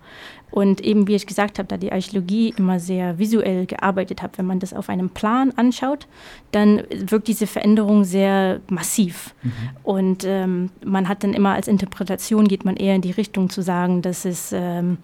Und 0.53 0.81
eben, 0.81 1.07
wie 1.07 1.15
ich 1.15 1.25
gesagt 1.25 1.57
habe, 1.57 1.67
da 1.67 1.77
die 1.77 1.91
Archäologie 1.91 2.53
immer 2.55 2.79
sehr 2.79 3.17
visuell 3.17 3.65
gearbeitet 3.65 4.21
hat, 4.21 4.37
wenn 4.37 4.45
man 4.45 4.59
das 4.59 4.71
auf 4.71 4.87
einem 4.87 5.09
Plan 5.09 5.51
anschaut, 5.55 6.05
dann 6.51 6.83
wirkt 6.91 7.27
diese 7.27 7.47
Veränderung 7.47 8.03
sehr 8.03 8.61
massiv. 8.69 9.33
Mhm. 9.41 9.51
Und 9.81 10.23
ähm, 10.27 10.69
man 10.85 11.09
hat 11.09 11.23
dann 11.23 11.33
immer 11.33 11.55
als 11.55 11.67
Interpretation, 11.67 12.47
geht 12.47 12.65
man 12.65 12.77
eher 12.77 12.93
in 12.93 13.01
die 13.01 13.09
Richtung 13.09 13.49
zu 13.49 13.63
sagen, 13.63 14.03
dass 14.03 14.25
es 14.25 14.51
ähm, 14.53 14.99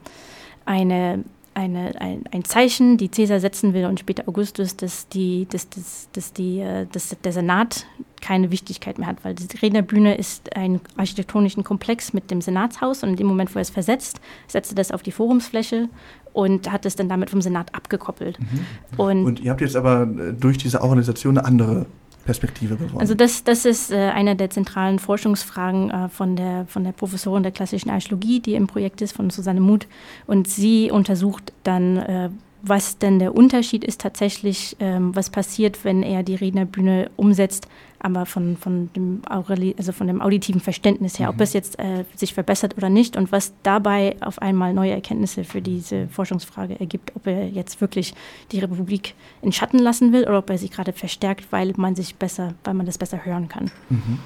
eine 0.65 1.23
eine, 1.59 1.99
ein, 1.99 2.23
ein, 2.31 2.45
Zeichen, 2.45 2.97
die 2.97 3.09
Caesar 3.09 3.41
setzen 3.41 3.73
will 3.73 3.85
und 3.85 3.99
später 3.99 4.27
Augustus, 4.27 4.77
dass, 4.77 5.09
die, 5.09 5.45
dass, 5.49 5.69
dass, 5.69 6.07
dass, 6.13 6.31
die, 6.31 6.59
äh, 6.59 6.87
dass 6.89 7.15
der 7.21 7.33
Senat 7.33 7.85
keine 8.21 8.49
Wichtigkeit 8.49 8.97
mehr 8.97 9.07
hat, 9.07 9.17
weil 9.23 9.35
die 9.35 9.57
Rednerbühne 9.57 10.15
ist 10.15 10.55
ein 10.55 10.79
architektonischen 10.95 11.63
Komplex 11.63 12.13
mit 12.13 12.31
dem 12.31 12.41
Senatshaus 12.41 13.03
und 13.03 13.09
in 13.09 13.15
dem 13.17 13.27
Moment, 13.27 13.53
wo 13.53 13.59
er 13.59 13.63
es 13.63 13.69
versetzt, 13.69 14.21
setzt 14.47 14.71
er 14.71 14.75
das 14.75 14.91
auf 14.91 15.03
die 15.03 15.11
Forumsfläche 15.11 15.89
und 16.31 16.71
hat 16.71 16.85
es 16.85 16.95
dann 16.95 17.09
damit 17.09 17.29
vom 17.29 17.41
Senat 17.41 17.75
abgekoppelt. 17.75 18.39
Mhm. 18.39 18.65
Und, 18.97 19.25
und, 19.25 19.39
ihr 19.41 19.51
habt 19.51 19.61
jetzt 19.61 19.75
aber 19.75 20.03
äh, 20.03 20.33
durch 20.33 20.57
diese 20.57 20.81
Organisation 20.81 21.37
eine 21.37 21.45
andere 21.45 21.85
Perspektive 22.25 22.75
gewonnen. 22.75 22.99
Also 22.99 23.15
das, 23.15 23.43
das 23.43 23.65
ist 23.65 23.91
äh, 23.91 23.97
eine 24.09 24.35
der 24.35 24.49
zentralen 24.49 24.99
Forschungsfragen 24.99 25.89
äh, 25.89 26.09
von, 26.09 26.35
der, 26.35 26.65
von 26.67 26.83
der 26.83 26.91
Professorin 26.91 27.43
der 27.43 27.51
klassischen 27.51 27.89
Archäologie, 27.89 28.39
die 28.39 28.55
im 28.55 28.67
Projekt 28.67 29.01
ist, 29.01 29.15
von 29.15 29.29
Susanne 29.29 29.59
Muth. 29.59 29.87
Und 30.27 30.47
sie 30.47 30.91
untersucht 30.91 31.53
dann, 31.63 31.97
äh, 31.97 32.29
was 32.61 32.97
denn 32.97 33.19
der 33.19 33.35
Unterschied 33.35 33.83
ist 33.83 34.01
tatsächlich, 34.01 34.75
ähm, 34.79 35.15
was 35.15 35.29
passiert, 35.29 35.83
wenn 35.83 36.03
er 36.03 36.23
die 36.23 36.35
Rednerbühne 36.35 37.09
umsetzt, 37.15 37.67
aber 37.99 38.25
von, 38.25 38.57
von, 38.57 38.91
dem, 38.93 39.21
Aureli 39.29 39.75
also 39.77 39.91
von 39.91 40.07
dem 40.07 40.21
auditiven 40.21 40.61
Verständnis 40.61 41.19
her, 41.19 41.27
mhm. 41.27 41.35
ob 41.35 41.41
es 41.41 41.53
jetzt 41.53 41.79
äh, 41.79 42.05
sich 42.15 42.33
verbessert 42.33 42.77
oder 42.77 42.89
nicht 42.89 43.17
und 43.17 43.31
was 43.31 43.53
dabei 43.63 44.15
auf 44.21 44.41
einmal 44.41 44.73
neue 44.73 44.91
Erkenntnisse 44.91 45.43
für 45.43 45.61
diese 45.61 46.07
Forschungsfrage 46.07 46.79
ergibt, 46.79 47.13
ob 47.15 47.27
er 47.27 47.47
jetzt 47.47 47.81
wirklich 47.81 48.13
die 48.51 48.59
Republik 48.59 49.15
in 49.41 49.51
Schatten 49.51 49.79
lassen 49.79 50.13
will 50.13 50.23
oder 50.23 50.39
ob 50.39 50.49
er 50.49 50.57
sie 50.57 50.69
gerade 50.69 50.93
verstärkt, 50.93 51.51
weil 51.51 51.73
man 51.77 51.95
sich 51.95 52.15
besser, 52.15 52.53
weil 52.63 52.73
man 52.73 52.85
das 52.85 52.97
besser 52.97 53.25
hören 53.25 53.49
kann. 53.49 53.71
Mhm. 53.89 54.19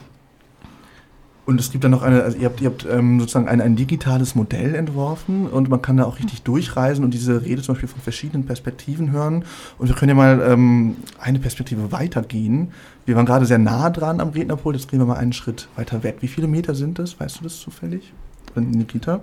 Und 1.45 1.59
es 1.59 1.71
gibt 1.71 1.83
dann 1.83 1.91
noch 1.91 2.03
eine, 2.03 2.23
also 2.23 2.37
ihr 2.37 2.45
habt, 2.45 2.61
ihr 2.61 2.69
habt 2.69 2.85
ähm, 2.89 3.19
sozusagen 3.19 3.49
ein, 3.49 3.59
ein 3.59 3.75
digitales 3.75 4.33
Modell 4.33 4.75
entworfen 4.75 5.47
und 5.47 5.69
man 5.69 5.81
kann 5.81 5.97
da 5.97 6.05
auch 6.05 6.17
richtig 6.17 6.43
durchreisen 6.43 7.03
und 7.03 7.13
diese 7.13 7.43
Rede 7.43 7.61
zum 7.61 7.75
Beispiel 7.75 7.89
von 7.89 8.01
verschiedenen 8.01 8.45
Perspektiven 8.45 9.11
hören. 9.11 9.43
Und 9.77 9.89
wir 9.89 9.95
können 9.95 10.09
ja 10.09 10.15
mal 10.15 10.41
ähm, 10.41 10.95
eine 11.19 11.39
Perspektive 11.39 11.91
weitergehen. 11.91 12.71
Wir 13.05 13.17
waren 13.17 13.25
gerade 13.25 13.45
sehr 13.45 13.57
nah 13.57 13.89
dran 13.89 14.21
am 14.21 14.29
Rednerpult, 14.29 14.77
jetzt 14.77 14.89
gehen 14.89 14.99
wir 14.99 15.05
mal 15.05 15.17
einen 15.17 15.33
Schritt 15.33 15.67
weiter 15.75 16.01
weg. 16.03 16.17
Wie 16.21 16.29
viele 16.29 16.47
Meter 16.47 16.75
sind 16.75 16.97
das? 16.97 17.19
Weißt 17.19 17.39
du 17.39 17.43
das 17.43 17.59
zufällig? 17.59 18.13
Nikita? 18.55 19.19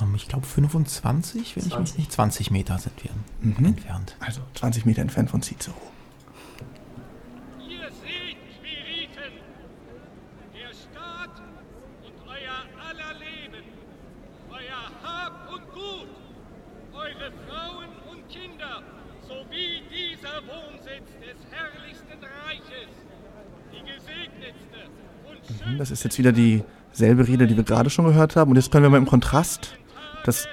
Ähm, 0.00 0.14
ich 0.14 0.28
glaube 0.28 0.46
25, 0.46 1.56
wenn 1.56 1.64
20. 1.64 1.72
ich 1.72 1.78
mich 1.78 1.98
nicht. 1.98 2.12
20 2.12 2.50
Meter 2.50 2.78
sind 2.78 2.94
wir 3.02 3.10
mhm. 3.42 3.66
entfernt. 3.66 4.16
Also 4.20 4.40
20 4.54 4.86
Meter 4.86 5.02
entfernt 5.02 5.30
von 5.30 5.42
Cicero. 5.42 5.74
Das 25.80 25.90
ist 25.90 26.04
jetzt 26.04 26.18
wieder 26.18 26.30
dieselbe 26.30 27.26
Rede, 27.26 27.46
die 27.46 27.56
wir 27.56 27.64
gerade 27.64 27.88
schon 27.88 28.04
gehört 28.04 28.36
haben. 28.36 28.50
Und 28.50 28.56
jetzt 28.56 28.70
können 28.70 28.82
wir 28.82 28.90
mal 28.90 28.98
im 28.98 29.06
Kontrast 29.06 29.78
das, 30.26 30.46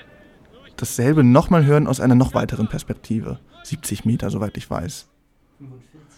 dasselbe 0.78 1.22
nochmal 1.22 1.66
hören 1.66 1.86
aus 1.86 2.00
einer 2.00 2.16
noch 2.16 2.34
weiteren 2.34 2.70
Perspektive. 2.70 3.38
70 3.64 4.06
Meter, 4.06 4.30
soweit 4.30 4.56
ich 4.56 4.70
weiß. 4.70 5.10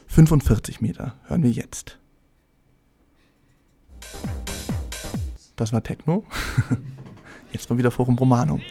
45 0.06 0.82
Meter 0.82 1.16
hören 1.24 1.42
wir 1.42 1.50
jetzt. 1.50 1.98
Das 5.56 5.74
war 5.74 5.82
Techno. 5.82 6.24
Jetzt 7.52 7.68
mal 7.68 7.80
wieder 7.80 7.90
Forum 7.90 8.16
Romanum. 8.16 8.62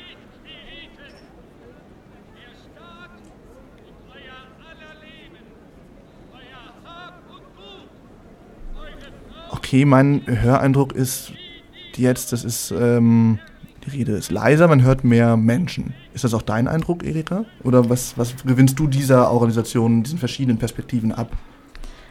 Okay, 9.68 9.84
mein 9.84 10.22
Höreindruck 10.24 10.94
ist 10.94 11.32
jetzt, 11.94 12.32
das 12.32 12.42
ist, 12.42 12.70
ähm, 12.70 13.38
die 13.84 13.90
Rede 13.90 14.12
ist 14.12 14.30
leiser, 14.30 14.66
man 14.66 14.82
hört 14.82 15.04
mehr 15.04 15.36
Menschen. 15.36 15.92
Ist 16.14 16.24
das 16.24 16.32
auch 16.32 16.40
dein 16.40 16.68
Eindruck, 16.68 17.04
Erika? 17.04 17.44
Oder 17.64 17.90
was, 17.90 18.16
was 18.16 18.34
gewinnst 18.46 18.78
du 18.78 18.86
dieser 18.86 19.30
Organisation, 19.30 20.02
diesen 20.04 20.18
verschiedenen 20.18 20.56
Perspektiven 20.56 21.12
ab? 21.12 21.36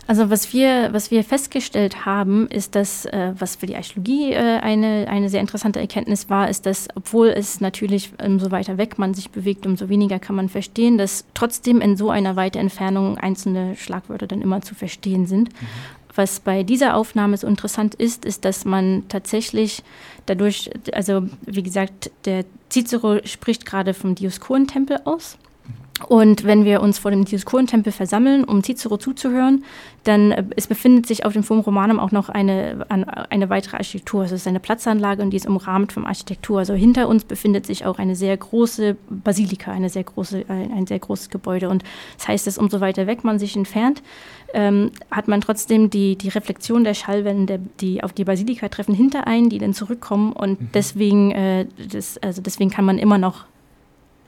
Also 0.06 0.30
was 0.30 0.54
wir, 0.54 0.94
was 0.94 1.10
wir 1.12 1.24
festgestellt 1.24 2.06
haben, 2.06 2.48
ist, 2.48 2.76
dass, 2.76 3.06
äh, 3.06 3.34
was 3.38 3.58
für 3.58 3.66
die 3.66 3.76
Archäologie 3.76 4.32
äh, 4.32 4.60
eine, 4.60 5.08
eine 5.10 5.28
sehr 5.28 5.42
interessante 5.42 5.80
Erkenntnis 5.80 6.30
war, 6.30 6.50
ist, 6.50 6.66
dass 6.66 6.88
obwohl 6.96 7.28
es 7.28 7.60
natürlich 7.60 8.14
umso 8.24 8.52
weiter 8.52 8.78
weg 8.78 9.00
man 9.00 9.14
sich 9.16 9.32
bewegt, 9.32 9.66
umso 9.66 9.90
weniger 9.90 10.20
kann 10.20 10.38
man 10.38 10.48
verstehen, 10.48 10.98
dass 10.98 11.26
trotzdem 11.34 11.82
in 11.82 11.98
so 11.98 12.10
einer 12.10 12.38
weiten 12.38 12.60
Entfernung 12.60 13.18
einzelne 13.18 13.76
Schlagwörter 13.76 14.28
dann 14.28 14.42
immer 14.42 14.62
zu 14.62 14.76
verstehen 14.76 15.26
sind. 15.26 15.50
Mhm. 15.50 15.68
Was 16.18 16.40
bei 16.40 16.64
dieser 16.64 16.96
Aufnahme 16.96 17.38
so 17.38 17.46
interessant 17.46 17.94
ist, 17.94 18.26
ist, 18.26 18.44
dass 18.44 18.66
man 18.66 19.04
tatsächlich 19.08 19.84
dadurch, 20.26 20.72
also 20.92 21.30
wie 21.46 21.62
gesagt, 21.62 22.10
der 22.26 22.44
Cicero 22.72 23.20
spricht 23.24 23.68
gerade 23.68 23.94
vom 23.94 24.16
Dioskurentempel 24.16 25.02
aus. 25.06 25.38
Und 26.08 26.44
wenn 26.44 26.64
wir 26.64 26.82
uns 26.82 27.00
vor 27.00 27.10
dem 27.10 27.26
Dioskurentempel 27.26 27.92
versammeln, 27.92 28.44
um 28.44 28.64
Cicero 28.64 28.98
zuzuhören, 28.98 29.64
dann 30.04 30.32
äh, 30.32 30.44
es 30.56 30.68
befindet 30.68 31.08
sich 31.08 31.26
auf 31.26 31.34
dem 31.34 31.44
Forum 31.44 31.64
Romanum 31.64 32.00
auch 32.00 32.12
noch 32.12 32.30
eine, 32.30 32.86
eine 32.90 33.50
weitere 33.50 33.78
Architektur. 33.78 34.24
Es 34.24 34.32
ist 34.32 34.48
eine 34.48 34.60
Platzanlage 34.60 35.24
und 35.24 35.32
die 35.32 35.38
ist 35.38 35.48
umrahmt 35.48 35.92
von 35.92 36.06
Architektur. 36.06 36.60
Also 36.60 36.76
hinter 36.76 37.08
uns 37.08 37.26
befindet 37.26 37.66
sich 37.66 37.86
auch 37.86 37.98
eine 37.98 38.16
sehr 38.16 38.38
große 38.38 38.96
Basilika, 39.10 39.72
eine 39.72 39.90
sehr 39.90 40.04
große, 40.04 40.46
ein, 40.48 40.72
ein 40.72 40.88
sehr 40.88 41.00
großes 41.00 41.30
Gebäude. 41.30 41.68
Und 41.70 41.84
das 42.18 42.28
heißt, 42.28 42.48
dass 42.48 42.58
umso 42.58 42.80
weiter 42.80 43.08
weg 43.08 43.24
man 43.24 43.40
sich 43.40 43.56
entfernt, 43.56 44.04
ähm, 44.54 44.92
hat 45.10 45.28
man 45.28 45.42
trotzdem 45.42 45.90
die, 45.90 46.16
die 46.16 46.30
Reflexion 46.30 46.84
der 46.84 46.94
Schallwellen, 46.94 47.48
der, 47.48 47.60
die 47.80 48.04
auf 48.04 48.14
die 48.14 48.24
Basilika 48.24 48.70
treffen, 48.70 48.94
hinter 48.94 49.26
einen, 49.26 49.50
die 49.50 49.58
dann 49.58 49.74
zurückkommen. 49.74 50.32
Und 50.32 50.62
mhm. 50.62 50.70
deswegen, 50.74 51.32
äh, 51.32 51.66
das, 51.92 52.18
also 52.20 52.42
deswegen 52.42 52.70
kann 52.70 52.86
man 52.86 53.00
immer 53.00 53.18
noch 53.18 53.46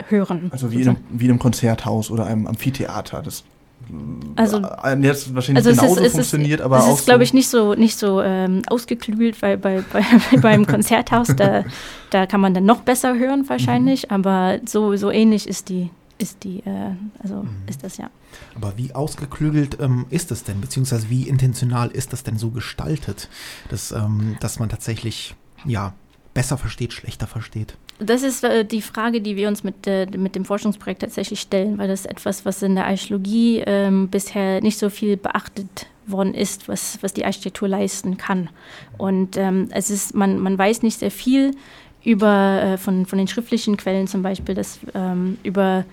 hören. 0.08 0.50
Also 0.52 0.72
wie 0.72 0.82
in, 0.82 0.90
einem, 0.90 0.98
wie 1.10 1.26
in 1.26 1.32
einem 1.32 1.40
Konzerthaus 1.40 2.10
oder 2.12 2.26
einem 2.26 2.48
Amphitheater. 2.48 3.22
Das 3.22 3.44
Also, 4.36 4.58
äh, 4.84 4.98
jetzt 5.02 5.34
wahrscheinlich 5.36 5.66
also 5.66 5.82
genauso 5.82 6.00
es 6.00 6.08
ist, 6.08 6.12
funktioniert, 6.14 6.60
es 6.60 6.66
ist, 6.66 6.66
aber 6.66 6.78
es 6.80 6.84
auch 6.86 6.98
ist, 7.00 7.06
glaube 7.06 7.24
ich, 7.24 7.34
nicht 7.34 7.50
so 7.50 7.74
nicht 7.76 7.98
so 7.98 8.22
ähm, 8.22 8.62
ausgeklügelt, 8.68 9.42
weil 9.42 9.58
bei, 9.58 9.84
bei, 9.92 10.04
beim 10.42 10.66
Konzerthaus 10.66 11.28
da, 11.36 11.64
da 12.10 12.26
kann 12.26 12.42
man 12.42 12.54
dann 12.54 12.66
noch 12.66 12.82
besser 12.82 13.18
hören 13.18 13.48
wahrscheinlich, 13.50 14.04
Mhm. 14.10 14.16
aber 14.16 14.60
so 14.66 14.96
so 14.96 15.12
ähnlich 15.12 15.48
ist 15.48 15.70
die 15.70 15.90
ist 16.18 16.44
die 16.44 16.60
äh, 16.60 16.92
also 17.24 17.36
Mhm. 17.44 17.50
ist 17.68 17.84
das 17.84 17.98
ja. 17.98 18.10
Aber 18.56 18.74
wie 18.78 18.94
ausgeklügelt 18.94 19.78
ähm, 19.80 20.06
ist 20.10 20.32
es 20.32 20.44
denn, 20.44 20.62
beziehungsweise 20.62 21.10
wie 21.10 21.24
intentional 21.28 21.90
ist 21.90 22.14
das 22.14 22.24
denn 22.24 22.38
so 22.38 22.52
gestaltet, 22.52 23.30
dass, 23.70 23.92
ähm, 23.92 24.36
dass 24.40 24.60
man 24.60 24.70
tatsächlich 24.70 25.36
ja 25.66 25.94
besser 26.34 26.58
versteht, 26.58 26.94
schlechter 26.94 27.26
versteht? 27.28 27.76
Das 28.00 28.24
ist 28.24 28.46
äh, 28.46 28.64
die 28.64 28.82
Frage, 28.82 29.20
die 29.20 29.36
wir 29.36 29.50
uns 29.50 29.64
mit, 29.64 29.86
äh, 29.86 30.08
mit 30.18 30.36
dem 30.36 30.46
Forschungsprojekt 30.46 31.02
tatsächlich 31.02 31.42
stellen, 31.42 31.78
weil 31.78 31.90
das 31.90 32.06
etwas, 32.06 32.46
was 32.46 32.64
in 32.64 32.76
der 32.76 32.86
Archäologie 32.86 33.62
ähm, 33.66 34.08
bisher 34.08 34.62
nicht 34.62 34.80
so 34.80 34.90
viel 34.90 35.18
beachtet 35.18 35.88
worden 36.08 36.34
ist, 36.34 36.68
was, 36.70 36.98
was 37.02 37.14
die 37.14 37.26
Architektur 37.26 37.68
leisten 37.68 38.18
kann. 38.18 38.50
Und 38.98 39.36
ähm, 39.38 39.68
es 39.72 39.90
ist, 39.90 40.16
man, 40.16 40.40
man 40.40 40.58
weiß 40.58 40.82
nicht 40.82 41.00
sehr 41.00 41.12
viel 41.12 41.52
über, 42.04 42.62
äh, 42.64 42.78
von, 42.78 43.06
von 43.06 43.18
den 43.18 43.28
schriftlichen 43.28 43.76
Quellen 43.76 44.08
zum 44.08 44.24
Beispiel, 44.24 44.56
dass, 44.56 44.80
ähm, 44.96 45.38
über 45.44 45.84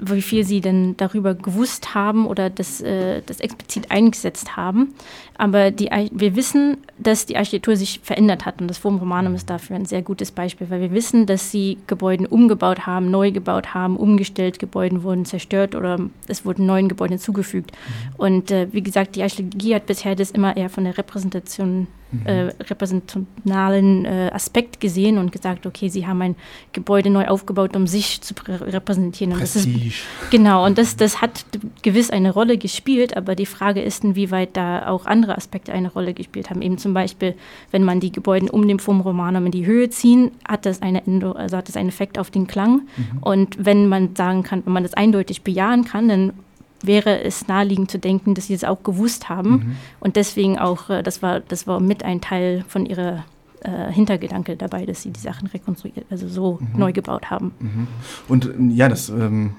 wie 0.00 0.22
viel 0.22 0.44
sie 0.44 0.60
denn 0.60 0.96
darüber 0.96 1.34
gewusst 1.34 1.94
haben 1.94 2.26
oder 2.26 2.50
das, 2.50 2.80
äh, 2.80 3.22
das 3.24 3.40
explizit 3.40 3.90
eingesetzt 3.90 4.56
haben. 4.56 4.94
Aber 5.36 5.70
die, 5.70 5.88
wir 6.12 6.36
wissen, 6.36 6.78
dass 6.98 7.26
die 7.26 7.36
Architektur 7.36 7.76
sich 7.76 8.00
verändert 8.02 8.44
hat 8.44 8.60
und 8.60 8.68
das 8.68 8.78
Forum 8.78 8.98
Romanum 8.98 9.34
ist 9.34 9.48
dafür 9.48 9.76
ein 9.76 9.86
sehr 9.86 10.02
gutes 10.02 10.30
Beispiel, 10.30 10.68
weil 10.70 10.80
wir 10.80 10.92
wissen, 10.92 11.26
dass 11.26 11.50
sie 11.50 11.78
Gebäude 11.86 12.28
umgebaut 12.28 12.86
haben, 12.86 13.10
neu 13.10 13.30
gebaut 13.32 13.74
haben, 13.74 13.96
umgestellt, 13.96 14.58
Gebäude 14.58 15.02
wurden 15.02 15.24
zerstört 15.24 15.74
oder 15.74 15.98
es 16.26 16.44
wurden 16.44 16.66
neuen 16.66 16.88
Gebäuden 16.88 17.14
hinzugefügt. 17.14 17.72
Und 18.16 18.50
äh, 18.50 18.68
wie 18.72 18.82
gesagt, 18.82 19.16
die 19.16 19.22
Archäologie 19.22 19.74
hat 19.74 19.86
bisher 19.86 20.14
das 20.14 20.30
immer 20.30 20.56
eher 20.56 20.70
von 20.70 20.84
der 20.84 20.98
Repräsentation 20.98 21.86
äh, 22.24 22.50
repräsentationalen 22.62 24.04
äh, 24.04 24.30
Aspekt 24.32 24.80
gesehen 24.80 25.18
und 25.18 25.30
gesagt, 25.30 25.66
okay, 25.66 25.88
sie 25.88 26.06
haben 26.06 26.22
ein 26.22 26.36
Gebäude 26.72 27.10
neu 27.10 27.26
aufgebaut, 27.26 27.76
um 27.76 27.86
sich 27.86 28.20
zu 28.20 28.34
prä- 28.34 28.60
repräsentieren. 28.60 29.34
Und 29.34 29.42
das 29.42 29.56
ist, 29.56 29.70
Prestige. 29.70 29.94
genau, 30.30 30.64
und 30.64 30.78
das, 30.78 30.96
das 30.96 31.20
hat 31.20 31.44
gewiss 31.82 32.10
eine 32.10 32.32
Rolle 32.32 32.56
gespielt, 32.56 33.16
aber 33.16 33.34
die 33.34 33.46
Frage 33.46 33.82
ist, 33.82 34.04
inwieweit 34.04 34.56
da 34.56 34.88
auch 34.88 35.06
andere 35.06 35.36
Aspekte 35.36 35.72
eine 35.72 35.92
Rolle 35.92 36.14
gespielt 36.14 36.50
haben. 36.50 36.62
Eben 36.62 36.78
zum 36.78 36.94
Beispiel, 36.94 37.34
wenn 37.70 37.84
man 37.84 38.00
die 38.00 38.12
Gebäude 38.12 38.50
um 38.50 38.66
den 38.66 38.78
Forum 38.78 39.02
Romanum 39.02 39.46
in 39.46 39.52
die 39.52 39.66
Höhe 39.66 39.90
ziehen, 39.90 40.30
hat 40.46 40.64
das 40.64 40.82
eine 40.82 41.06
Endo, 41.06 41.32
also 41.32 41.56
hat 41.56 41.68
das 41.68 41.76
einen 41.76 41.88
Effekt 41.88 42.18
auf 42.18 42.30
den 42.30 42.46
Klang. 42.46 42.82
Mhm. 42.96 43.18
Und 43.20 43.64
wenn 43.64 43.88
man 43.88 44.16
sagen 44.16 44.42
kann, 44.42 44.62
wenn 44.64 44.72
man 44.72 44.82
das 44.82 44.94
eindeutig 44.94 45.42
bejahen 45.42 45.84
kann, 45.84 46.08
dann 46.08 46.32
wäre 46.82 47.22
es 47.22 47.48
naheliegend 47.48 47.90
zu 47.90 47.98
denken, 47.98 48.34
dass 48.34 48.46
sie 48.46 48.54
das 48.54 48.64
auch 48.64 48.82
gewusst 48.82 49.28
haben 49.28 49.50
Mhm. 49.50 49.76
und 50.00 50.16
deswegen 50.16 50.58
auch, 50.58 50.90
äh, 50.90 51.02
das 51.02 51.22
war, 51.22 51.40
das 51.40 51.66
war 51.66 51.80
mit 51.80 52.04
ein 52.04 52.20
Teil 52.20 52.64
von 52.68 52.86
ihrer 52.86 53.24
äh, 53.62 53.90
Hintergedanke 53.92 54.56
dabei, 54.56 54.86
dass 54.86 55.02
sie 55.02 55.10
die 55.10 55.18
Sachen 55.20 55.48
rekonstruiert, 55.48 56.06
also 56.10 56.28
so 56.28 56.58
Mhm. 56.60 56.78
neu 56.78 56.92
gebaut 56.92 57.30
haben. 57.30 57.50
Mhm. 57.58 57.88
Und 58.28 58.46
äh, 58.46 58.74
ja, 58.76 58.88
das 58.88 59.08
ähm, 59.08 59.54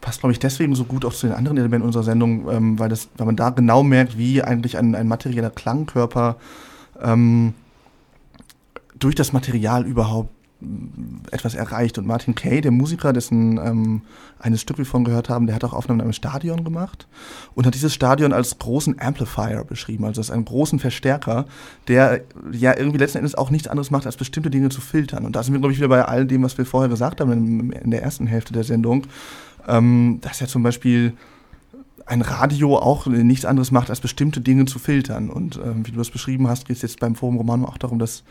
passt, 0.00 0.18
glaube 0.20 0.32
ich, 0.32 0.40
deswegen 0.40 0.74
so 0.74 0.82
gut 0.84 1.04
auch 1.04 1.12
zu 1.14 1.28
den 1.28 1.36
anderen 1.36 1.56
Elementen 1.58 1.86
unserer 1.86 2.02
Sendung, 2.02 2.50
ähm, 2.50 2.78
weil, 2.80 2.88
das, 2.88 3.08
weil 3.16 3.26
man 3.26 3.36
da 3.36 3.50
genau 3.50 3.84
merkt, 3.84 4.18
wie 4.18 4.42
eigentlich 4.42 4.76
ein, 4.76 4.96
ein 4.96 5.06
materieller 5.06 5.50
Klangkörper 5.50 6.36
ähm, 7.00 7.54
durch 8.98 9.14
das 9.14 9.32
Material 9.32 9.86
überhaupt 9.86 10.30
etwas 11.30 11.54
erreicht. 11.54 11.98
Und 11.98 12.06
Martin 12.06 12.34
Kay, 12.34 12.60
der 12.60 12.70
Musiker, 12.70 13.12
dessen 13.12 13.58
ähm, 13.58 14.02
eines 14.38 14.60
Stück 14.60 14.78
wir 14.78 14.86
vorhin 14.86 15.04
gehört 15.04 15.28
haben, 15.28 15.46
der 15.46 15.54
hat 15.54 15.64
auch 15.64 15.72
Aufnahmen 15.72 16.00
in 16.00 16.04
einem 16.04 16.12
Stadion 16.12 16.64
gemacht 16.64 17.06
und 17.54 17.66
hat 17.66 17.74
dieses 17.74 17.94
Stadion 17.94 18.32
als 18.32 18.58
großen 18.58 19.00
Amplifier 19.00 19.64
beschrieben, 19.64 20.04
also 20.04 20.20
als 20.20 20.30
einen 20.30 20.44
großen 20.44 20.78
Verstärker, 20.78 21.46
der 21.88 22.22
ja 22.52 22.76
irgendwie 22.76 22.98
letzten 22.98 23.18
Endes 23.18 23.34
auch 23.34 23.50
nichts 23.50 23.68
anderes 23.68 23.90
macht, 23.90 24.06
als 24.06 24.16
bestimmte 24.16 24.50
Dinge 24.50 24.68
zu 24.68 24.80
filtern. 24.80 25.24
Und 25.24 25.36
da 25.36 25.42
sind 25.42 25.54
wir, 25.54 25.60
glaube 25.60 25.72
ich, 25.72 25.78
wieder 25.78 25.88
bei 25.88 26.04
all 26.04 26.26
dem, 26.26 26.42
was 26.42 26.58
wir 26.58 26.66
vorher 26.66 26.88
gesagt 26.88 27.20
haben 27.20 27.32
in, 27.32 27.72
in 27.72 27.90
der 27.90 28.02
ersten 28.02 28.26
Hälfte 28.26 28.52
der 28.52 28.64
Sendung, 28.64 29.06
ähm, 29.68 30.18
dass 30.22 30.40
ja 30.40 30.46
zum 30.46 30.62
Beispiel 30.62 31.14
ein 32.06 32.22
Radio 32.22 32.76
auch 32.78 33.06
nichts 33.06 33.44
anderes 33.44 33.70
macht, 33.70 33.90
als 33.90 34.00
bestimmte 34.00 34.40
Dinge 34.40 34.64
zu 34.64 34.78
filtern. 34.78 35.30
Und 35.30 35.60
ähm, 35.64 35.86
wie 35.86 35.92
du 35.92 35.98
das 35.98 36.10
beschrieben 36.10 36.48
hast, 36.48 36.66
geht 36.66 36.76
es 36.76 36.82
jetzt 36.82 37.00
beim 37.00 37.14
Forum 37.14 37.36
Romano 37.36 37.66
auch 37.66 37.78
darum, 37.78 37.98
dass 37.98 38.24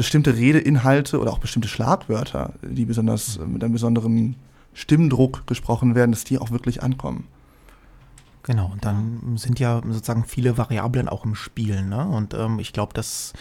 bestimmte 0.00 0.34
Redeinhalte 0.34 1.20
oder 1.20 1.30
auch 1.30 1.40
bestimmte 1.40 1.68
Schlagwörter, 1.68 2.54
die 2.62 2.86
besonders 2.86 3.38
mit 3.38 3.62
einem 3.62 3.74
besonderen 3.74 4.34
Stimmdruck 4.72 5.46
gesprochen 5.46 5.94
werden, 5.94 6.12
dass 6.12 6.24
die 6.24 6.38
auch 6.38 6.50
wirklich 6.50 6.82
ankommen. 6.82 7.26
Genau, 8.42 8.70
und 8.72 8.82
dann 8.82 9.36
sind 9.36 9.60
ja 9.60 9.82
sozusagen 9.86 10.24
viele 10.24 10.56
Variablen 10.56 11.06
auch 11.10 11.26
im 11.26 11.34
Spiel. 11.34 11.82
Ne? 11.82 12.02
Und 12.06 12.32
ähm, 12.32 12.60
ich 12.60 12.72
glaube, 12.72 12.94
das 12.94 13.34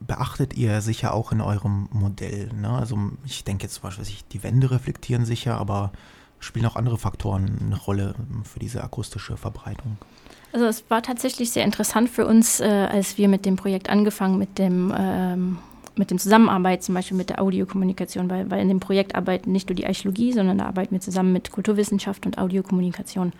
beachtet 0.00 0.54
ihr 0.54 0.80
sicher 0.80 1.12
auch 1.12 1.30
in 1.30 1.42
eurem 1.42 1.90
Modell. 1.92 2.48
Ne? 2.54 2.70
Also 2.70 2.96
ich 3.26 3.44
denke 3.44 3.64
jetzt 3.64 3.74
zum 3.74 3.82
Beispiel, 3.82 4.06
die 4.32 4.42
Wände 4.42 4.70
reflektieren 4.70 5.26
sicher, 5.26 5.58
aber 5.58 5.92
spielen 6.38 6.64
auch 6.64 6.76
andere 6.76 6.96
Faktoren 6.96 7.58
eine 7.60 7.76
Rolle 7.76 8.14
für 8.44 8.60
diese 8.60 8.82
akustische 8.82 9.36
Verbreitung. 9.36 9.98
Also 10.52 10.66
es 10.66 10.84
war 10.88 11.02
tatsächlich 11.02 11.50
sehr 11.50 11.64
interessant 11.64 12.10
für 12.10 12.26
uns, 12.26 12.60
äh, 12.60 12.64
als 12.64 13.18
wir 13.18 13.28
mit 13.28 13.46
dem 13.46 13.56
Projekt 13.56 13.88
angefangen, 13.88 14.38
mit 14.38 14.58
dem 14.58 14.92
ähm, 14.96 15.58
mit 15.96 16.10
dem 16.10 16.18
Zusammenarbeit 16.18 16.82
zum 16.82 16.94
Beispiel 16.94 17.16
mit 17.16 17.30
der 17.30 17.42
Audiokommunikation, 17.42 18.30
weil, 18.30 18.50
weil 18.50 18.60
in 18.60 18.68
dem 18.68 18.80
Projekt 18.80 19.14
arbeiten 19.14 19.52
nicht 19.52 19.68
nur 19.68 19.76
die 19.76 19.86
Archäologie, 19.86 20.32
sondern 20.32 20.58
da 20.58 20.66
arbeiten 20.66 20.92
wir 20.92 21.00
zusammen 21.00 21.32
mit 21.32 21.50
Kulturwissenschaft 21.50 22.26
und 22.26 22.38
Audiokommunikation. 22.38 23.32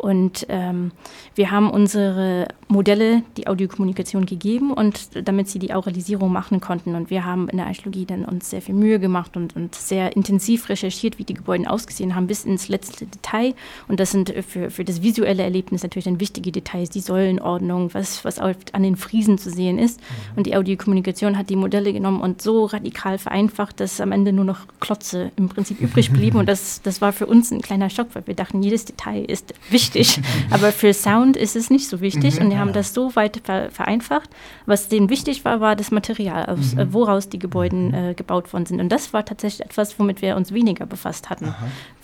Und 0.00 0.46
ähm, 0.48 0.92
wir 1.34 1.50
haben 1.50 1.70
unsere 1.70 2.48
Modelle 2.68 3.22
die 3.36 3.48
Audiokommunikation 3.48 4.24
gegeben 4.24 4.72
und 4.72 5.10
damit 5.28 5.50
sie 5.50 5.58
die 5.58 5.74
Auralisierung 5.74 6.32
machen 6.32 6.58
konnten. 6.58 6.94
Und 6.94 7.10
wir 7.10 7.26
haben 7.26 7.50
in 7.50 7.58
der 7.58 7.66
Archäologie 7.66 8.06
dann 8.06 8.24
uns 8.24 8.48
sehr 8.48 8.62
viel 8.62 8.74
Mühe 8.74 8.98
gemacht 8.98 9.36
und, 9.36 9.54
und 9.56 9.74
sehr 9.74 10.16
intensiv 10.16 10.70
recherchiert, 10.70 11.18
wie 11.18 11.24
die 11.24 11.34
Gebäude 11.34 11.68
ausgesehen 11.68 12.14
haben, 12.14 12.28
bis 12.28 12.46
ins 12.46 12.68
letzte 12.68 13.04
Detail. 13.04 13.52
Und 13.88 14.00
das 14.00 14.12
sind 14.12 14.32
für, 14.48 14.70
für 14.70 14.84
das 14.84 15.02
visuelle 15.02 15.42
Erlebnis 15.42 15.82
natürlich 15.82 16.06
dann 16.06 16.18
wichtige 16.18 16.50
Details, 16.50 16.88
die 16.88 17.00
Säulenordnung, 17.00 17.92
was, 17.92 18.24
was 18.24 18.38
an 18.38 18.82
den 18.82 18.96
Friesen 18.96 19.36
zu 19.36 19.50
sehen 19.50 19.78
ist. 19.78 20.00
Und 20.34 20.46
die 20.46 20.56
Audiokommunikation 20.56 21.36
hat 21.36 21.50
die 21.50 21.56
Modelle 21.56 21.92
genommen 21.92 22.22
und 22.22 22.40
so 22.40 22.64
radikal 22.64 23.18
vereinfacht, 23.18 23.80
dass 23.80 24.00
am 24.00 24.12
Ende 24.12 24.32
nur 24.32 24.46
noch 24.46 24.60
Klotze 24.80 25.30
im 25.36 25.50
Prinzip 25.50 25.78
übrig 25.78 26.10
blieben. 26.10 26.38
Und 26.40 26.48
das, 26.48 26.80
das 26.80 27.02
war 27.02 27.12
für 27.12 27.26
uns 27.26 27.50
ein 27.50 27.60
kleiner 27.60 27.90
Schock, 27.90 28.08
weil 28.14 28.26
wir 28.26 28.34
dachten, 28.34 28.62
jedes 28.62 28.86
Detail 28.86 29.24
ist 29.24 29.52
wichtig. 29.68 29.89
Aber 30.50 30.72
für 30.72 30.92
Sound 30.94 31.36
ist 31.36 31.56
es 31.56 31.70
nicht 31.70 31.88
so 31.88 32.00
wichtig. 32.00 32.36
Mhm. 32.36 32.44
Und 32.44 32.50
die 32.50 32.58
haben 32.58 32.68
Ja. 32.68 32.74
das 32.74 32.94
so 32.94 33.14
weit 33.16 33.40
ver 33.44 33.70
vereinfacht. 33.70 34.30
Was 34.66 34.88
denen 34.88 35.10
wichtig 35.10 35.44
war, 35.44 35.60
war 35.60 35.76
das 35.76 35.90
Material, 35.90 36.46
aus, 36.46 36.74
Mhm. 36.74 36.78
äh, 36.80 36.92
woraus 36.92 37.28
die 37.28 37.38
Gebäude 37.38 38.10
äh, 38.10 38.14
gebaut 38.14 38.52
worden 38.52 38.66
sind. 38.66 38.80
Und 38.80 38.88
das 38.90 39.12
war 39.12 39.24
tatsächlich 39.24 39.64
etwas, 39.66 39.98
womit 39.98 40.22
wir 40.22 40.36
uns 40.36 40.52
weniger 40.52 40.86
befasst 40.86 41.30
hatten. 41.30 41.54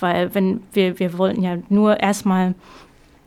Weil 0.00 0.34
wenn 0.34 0.60
wir, 0.72 0.98
wir 0.98 1.16
wollten 1.18 1.42
ja 1.42 1.56
nur 1.68 2.00
erstmal, 2.00 2.54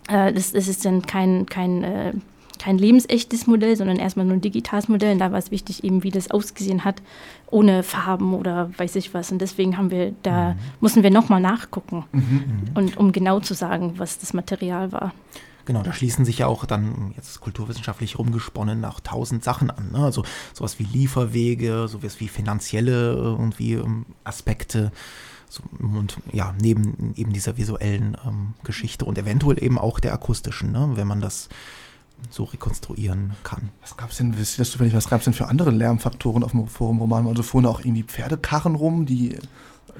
äh, 0.09 0.31
das, 0.33 0.51
das 0.53 0.67
ist 0.67 0.85
dann 0.85 1.01
kein, 1.03 1.45
kein 1.45 1.83
äh, 1.83 2.13
kein 2.59 2.77
lebensechtes 2.77 3.47
Modell, 3.47 3.75
sondern 3.75 3.97
erstmal 3.97 4.25
nur 4.25 4.35
ein 4.35 4.41
digitales 4.41 4.87
Modell. 4.87 5.13
Und 5.13 5.19
da 5.19 5.31
war 5.31 5.39
es 5.39 5.49
wichtig, 5.49 5.83
eben 5.83 6.03
wie 6.03 6.11
das 6.11 6.29
ausgesehen 6.29 6.85
hat, 6.85 7.01
ohne 7.49 7.83
Farben 7.83 8.33
oder 8.33 8.69
weiß 8.77 8.95
ich 8.97 9.13
was. 9.13 9.31
Und 9.31 9.39
deswegen 9.39 9.77
haben 9.77 9.89
wir 9.89 10.13
da, 10.23 10.55
mussten 10.79 11.01
wir 11.01 11.09
nochmal 11.09 11.41
nachgucken, 11.41 12.05
und 12.75 12.97
um 12.97 13.11
genau 13.11 13.39
zu 13.39 13.53
sagen, 13.53 13.93
was 13.97 14.19
das 14.19 14.33
Material 14.33 14.91
war. 14.91 15.13
Genau, 15.69 15.83
da 15.83 15.93
schließen 15.93 16.25
sich 16.25 16.39
ja 16.39 16.47
auch 16.47 16.65
dann, 16.65 17.13
jetzt 17.15 17.41
kulturwissenschaftlich 17.41 18.17
rumgesponnen, 18.17 18.79
nach 18.79 18.99
tausend 19.01 19.43
Sachen 19.43 19.69
an. 19.69 19.91
Ne? 19.91 19.99
Also 19.99 20.23
sowas 20.51 20.79
wie 20.79 20.83
Lieferwege, 20.83 21.87
sowas 21.87 22.19
wie 22.19 22.27
finanzielle 22.27 23.13
irgendwie 23.13 23.73
ähm, 23.73 24.07
Aspekte. 24.23 24.91
So, 25.47 25.61
und 25.79 26.17
ja, 26.31 26.55
neben 26.59 27.13
eben 27.15 27.33
dieser 27.33 27.57
visuellen 27.57 28.17
ähm, 28.25 28.55
Geschichte 28.63 29.05
und 29.05 29.19
eventuell 29.19 29.63
eben 29.63 29.77
auch 29.77 29.99
der 29.99 30.13
akustischen, 30.13 30.71
ne? 30.71 30.89
wenn 30.95 31.07
man 31.07 31.21
das 31.21 31.49
so 32.29 32.43
rekonstruieren 32.43 33.33
kann. 33.43 33.69
Was 33.81 33.97
gab 33.97 34.11
es 34.11 34.17
denn, 34.17 34.35
was 34.37 35.09
gab 35.09 35.19
es 35.19 35.25
denn 35.25 35.33
für 35.33 35.47
andere 35.47 35.71
Lärmfaktoren 35.71 36.43
auf 36.43 36.51
dem 36.51 36.67
Forum 36.67 36.99
Roman? 36.99 37.27
Also 37.27 37.43
fuhren 37.43 37.65
auch 37.65 37.79
irgendwie 37.79 38.03
Pferdekarren 38.03 38.75
rum, 38.75 39.05
die 39.05 39.37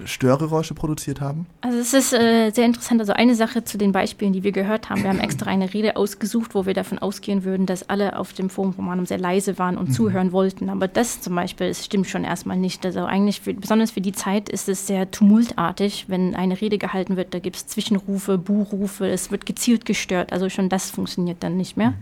Störgeräusche 0.06 0.74
produziert 0.74 1.22
haben? 1.22 1.46
Also 1.62 1.78
es 1.78 1.94
ist 1.94 2.14
äh, 2.14 2.52
sehr 2.52 2.66
interessant. 2.66 3.00
Also 3.02 3.14
eine 3.14 3.36
Sache 3.36 3.64
zu 3.64 3.78
den 3.78 3.92
Beispielen, 3.92 4.34
die 4.34 4.44
wir 4.44 4.52
gehört 4.52 4.90
haben. 4.90 5.04
Wir 5.04 5.10
haben 5.10 5.20
extra 5.20 5.50
eine 5.50 5.74
Rede 5.74 5.96
ausgesucht, 5.98 6.56
wo 6.56 6.66
wir 6.66 6.74
davon 6.74 7.00
ausgehen 7.00 7.44
würden, 7.44 7.66
dass 7.66 7.90
alle 7.90 8.18
auf 8.18 8.34
dem 8.34 8.50
Forum 8.50 8.74
Romanum 8.78 9.06
sehr 9.06 9.18
leise 9.18 9.58
waren 9.58 9.78
und 9.78 9.90
Mhm. 9.90 9.94
zuhören 9.94 10.32
wollten. 10.32 10.70
Aber 10.70 10.88
das 10.88 11.22
zum 11.22 11.36
Beispiel, 11.36 11.68
es 11.68 11.86
stimmt 11.86 12.08
schon 12.08 12.24
erstmal 12.24 12.58
nicht. 12.58 12.86
Also 12.86 13.06
eigentlich, 13.06 13.42
für, 13.42 13.54
besonders 13.54 13.92
für 13.92 14.02
die 14.02 14.12
Zeit, 14.14 14.50
ist 14.50 14.70
es 14.70 14.88
sehr 14.88 15.10
tumultartig, 15.12 16.06
wenn 16.08 16.36
eine 16.36 16.60
Rede 16.60 16.78
gehalten 16.78 17.18
wird. 17.18 17.34
Da 17.34 17.40
gibt 17.40 17.56
es 17.56 17.68
Zwischenrufe, 17.68 18.38
Buhrufe, 18.38 19.08
es 19.08 19.32
wird 19.32 19.46
gezielt 19.46 19.86
gestört. 19.86 20.32
Also 20.34 20.50
schon 20.50 20.70
das 20.70 20.90
funktioniert 20.92 21.38
dann 21.42 21.58
nicht 21.58 21.78
mehr 21.78 21.94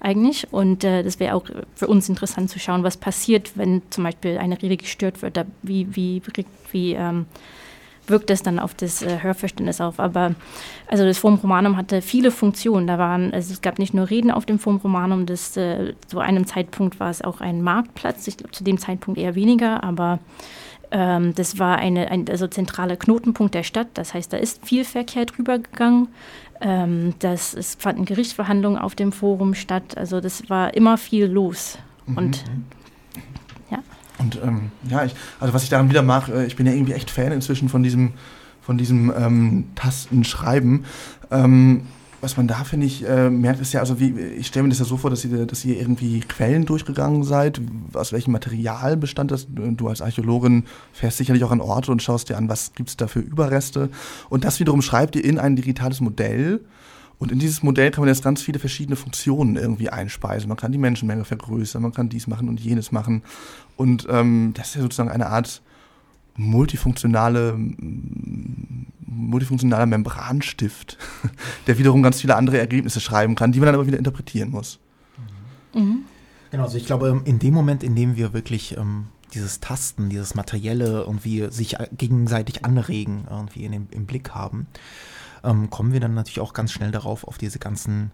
eigentlich. 0.00 0.52
Und 0.52 0.84
äh, 0.84 1.02
das 1.02 1.18
wäre 1.20 1.34
auch 1.34 1.44
für 1.74 1.86
uns 1.88 2.08
interessant 2.08 2.50
zu 2.50 2.58
schauen, 2.58 2.82
was 2.82 2.96
passiert, 2.96 3.52
wenn 3.56 3.82
zum 3.90 4.04
Beispiel 4.04 4.38
eine 4.38 4.60
Rede 4.60 4.76
gestört 4.76 5.22
wird. 5.22 5.36
Da, 5.36 5.44
wie, 5.62 5.86
wie, 5.94 6.22
wie 6.72 6.92
ähm, 6.92 7.26
wirkt 8.08 8.30
es 8.30 8.42
dann 8.42 8.58
auf 8.58 8.74
das 8.74 9.02
äh, 9.02 9.22
Hörverständnis 9.22 9.80
auf. 9.80 10.00
Aber 10.00 10.34
also 10.88 11.04
das 11.04 11.18
Forum 11.18 11.38
Romanum 11.38 11.76
hatte 11.76 12.02
viele 12.02 12.30
Funktionen. 12.30 12.86
Da 12.86 12.98
waren, 12.98 13.32
also 13.32 13.52
es 13.52 13.60
gab 13.60 13.78
nicht 13.78 13.94
nur 13.94 14.10
Reden 14.10 14.30
auf 14.30 14.46
dem 14.46 14.58
Forum 14.58 14.80
Romanum, 14.82 15.26
das, 15.26 15.56
äh, 15.56 15.94
zu 16.06 16.18
einem 16.18 16.46
Zeitpunkt 16.46 17.00
war 17.00 17.10
es 17.10 17.22
auch 17.22 17.40
ein 17.40 17.62
Marktplatz. 17.62 18.26
Ich 18.26 18.36
glaube, 18.36 18.52
zu 18.52 18.64
dem 18.64 18.78
Zeitpunkt 18.78 19.18
eher 19.18 19.34
weniger, 19.34 19.82
aber 19.84 20.18
ähm, 20.90 21.34
das 21.34 21.58
war 21.58 21.78
eine, 21.78 22.10
ein 22.10 22.28
also 22.28 22.46
zentraler 22.46 22.96
Knotenpunkt 22.96 23.54
der 23.54 23.62
Stadt. 23.62 23.88
Das 23.94 24.14
heißt, 24.14 24.32
da 24.32 24.36
ist 24.36 24.64
viel 24.64 24.84
Verkehr 24.84 25.26
drüber 25.26 25.58
gegangen. 25.58 26.08
Ähm, 26.60 27.14
das, 27.18 27.54
es 27.54 27.74
fanden 27.74 28.04
Gerichtsverhandlungen 28.04 28.78
auf 28.78 28.94
dem 28.94 29.12
Forum 29.12 29.54
statt. 29.54 29.96
Also 29.96 30.20
das 30.20 30.48
war 30.48 30.74
immer 30.74 30.96
viel 30.98 31.26
los. 31.26 31.78
Mhm. 32.06 32.16
Und 32.16 32.36
ja. 32.36 32.44
Und 34.18 34.40
ähm, 34.42 34.70
ja, 34.88 35.04
ich, 35.04 35.14
also 35.40 35.52
was 35.52 35.62
ich 35.62 35.68
daran 35.68 35.90
wieder 35.90 36.02
mag, 36.02 36.28
äh, 36.28 36.46
ich 36.46 36.56
bin 36.56 36.66
ja 36.66 36.72
irgendwie 36.72 36.92
echt 36.92 37.10
Fan 37.10 37.32
inzwischen 37.32 37.68
von 37.68 37.82
diesem, 37.82 38.12
von 38.60 38.78
diesem 38.78 39.12
ähm, 39.16 39.64
Tastenschreiben. 39.74 40.84
Ähm, 41.30 41.82
was 42.20 42.36
man 42.36 42.48
da, 42.48 42.64
finde 42.64 42.86
ich, 42.86 43.06
äh, 43.06 43.30
merkt, 43.30 43.60
ist 43.60 43.72
ja, 43.72 43.80
also 43.80 44.00
wie, 44.00 44.18
ich 44.18 44.46
stelle 44.46 44.64
mir 44.64 44.70
das 44.70 44.78
ja 44.78 44.84
so 44.84 44.96
vor, 44.96 45.10
dass 45.10 45.24
ihr, 45.24 45.46
dass 45.46 45.64
ihr 45.64 45.78
irgendwie 45.78 46.20
Quellen 46.20 46.64
durchgegangen 46.64 47.24
seid, 47.24 47.60
aus 47.92 48.12
welchem 48.12 48.32
Material 48.32 48.96
bestand 48.96 49.30
das? 49.30 49.46
Du 49.48 49.88
als 49.88 50.00
Archäologin 50.00 50.64
fährst 50.92 51.18
sicherlich 51.18 51.44
auch 51.44 51.50
an 51.50 51.60
Orte 51.60 51.92
und 51.92 52.02
schaust 52.02 52.28
dir 52.28 52.36
an, 52.36 52.48
was 52.48 52.72
gibt 52.72 52.88
es 52.88 52.96
da 52.96 53.06
für 53.06 53.20
Überreste. 53.20 53.90
Und 54.30 54.44
das 54.44 54.58
wiederum 54.60 54.82
schreibt 54.82 55.14
ihr 55.14 55.24
in 55.24 55.38
ein 55.38 55.56
digitales 55.56 56.00
Modell. 56.00 56.64
Und 57.18 57.32
in 57.32 57.38
dieses 57.38 57.62
Modell 57.62 57.90
kann 57.90 58.02
man 58.02 58.08
jetzt 58.08 58.24
ganz 58.24 58.42
viele 58.42 58.58
verschiedene 58.58 58.96
Funktionen 58.96 59.56
irgendwie 59.56 59.88
einspeisen. 59.88 60.48
Man 60.48 60.58
kann 60.58 60.72
die 60.72 60.78
Menschenmenge 60.78 61.24
vergrößern, 61.24 61.80
man 61.80 61.92
kann 61.92 62.08
dies 62.08 62.26
machen 62.26 62.48
und 62.48 62.60
jenes 62.60 62.92
machen. 62.92 63.22
Und 63.76 64.06
ähm, 64.10 64.52
das 64.54 64.68
ist 64.68 64.76
ja 64.76 64.82
sozusagen 64.82 65.10
eine 65.10 65.26
Art 65.26 65.62
multifunktionale, 66.36 67.58
multifunktionaler 69.06 69.86
Membranstift, 69.86 70.98
der 71.66 71.78
wiederum 71.78 72.02
ganz 72.02 72.20
viele 72.20 72.36
andere 72.36 72.58
Ergebnisse 72.58 73.00
schreiben 73.00 73.34
kann, 73.34 73.52
die 73.52 73.60
man 73.60 73.66
dann 73.66 73.74
aber 73.74 73.86
wieder 73.86 73.98
interpretieren 73.98 74.50
muss. 74.50 74.78
Mhm. 75.74 76.04
Genau, 76.50 76.64
also 76.64 76.76
ich 76.78 76.86
glaube, 76.86 77.22
in 77.24 77.38
dem 77.38 77.54
Moment, 77.54 77.82
in 77.82 77.94
dem 77.94 78.16
wir 78.16 78.32
wirklich 78.32 78.76
ähm, 78.76 79.06
dieses 79.34 79.60
Tasten, 79.60 80.08
dieses 80.08 80.34
Materielle 80.34 81.02
irgendwie 81.06 81.48
sich 81.50 81.76
gegenseitig 81.96 82.64
anregen, 82.64 83.26
irgendwie 83.30 83.64
in 83.64 83.72
den, 83.72 83.88
im 83.90 84.06
Blick 84.06 84.30
haben, 84.30 84.66
ähm, 85.44 85.70
kommen 85.70 85.92
wir 85.92 86.00
dann 86.00 86.14
natürlich 86.14 86.40
auch 86.40 86.52
ganz 86.52 86.72
schnell 86.72 86.90
darauf, 86.90 87.24
auf 87.24 87.38
diese 87.38 87.58
ganzen 87.58 88.10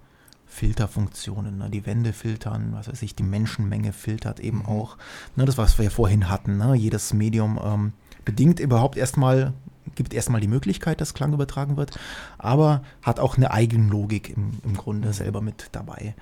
Filterfunktionen. 0.52 1.58
Ne? 1.58 1.70
Die 1.70 1.86
Wände 1.86 2.12
filtern, 2.12 2.72
was 2.72 2.86
weiß 2.86 3.00
ich, 3.02 3.14
die 3.14 3.22
Menschenmenge 3.22 3.92
filtert 3.92 4.38
eben 4.38 4.58
mhm. 4.58 4.66
auch. 4.66 4.98
Ne? 5.34 5.46
Das, 5.46 5.56
was 5.56 5.78
wir 5.78 5.84
ja 5.86 5.90
vorhin 5.90 6.28
hatten. 6.28 6.58
Ne? 6.58 6.74
Jedes 6.74 7.14
Medium 7.14 7.58
ähm, 7.62 7.92
bedingt 8.24 8.60
überhaupt 8.60 8.98
erstmal, 8.98 9.54
gibt 9.94 10.12
erstmal 10.12 10.42
die 10.42 10.48
Möglichkeit, 10.48 11.00
dass 11.00 11.14
Klang 11.14 11.32
übertragen 11.32 11.78
wird, 11.78 11.98
aber 12.36 12.82
hat 13.00 13.18
auch 13.18 13.36
eine 13.36 13.50
Eigenlogik 13.50 14.36
im, 14.36 14.50
im 14.62 14.76
Grunde 14.76 15.08
mhm. 15.08 15.12
selber 15.14 15.40
mit 15.40 15.68
dabei. 15.72 16.14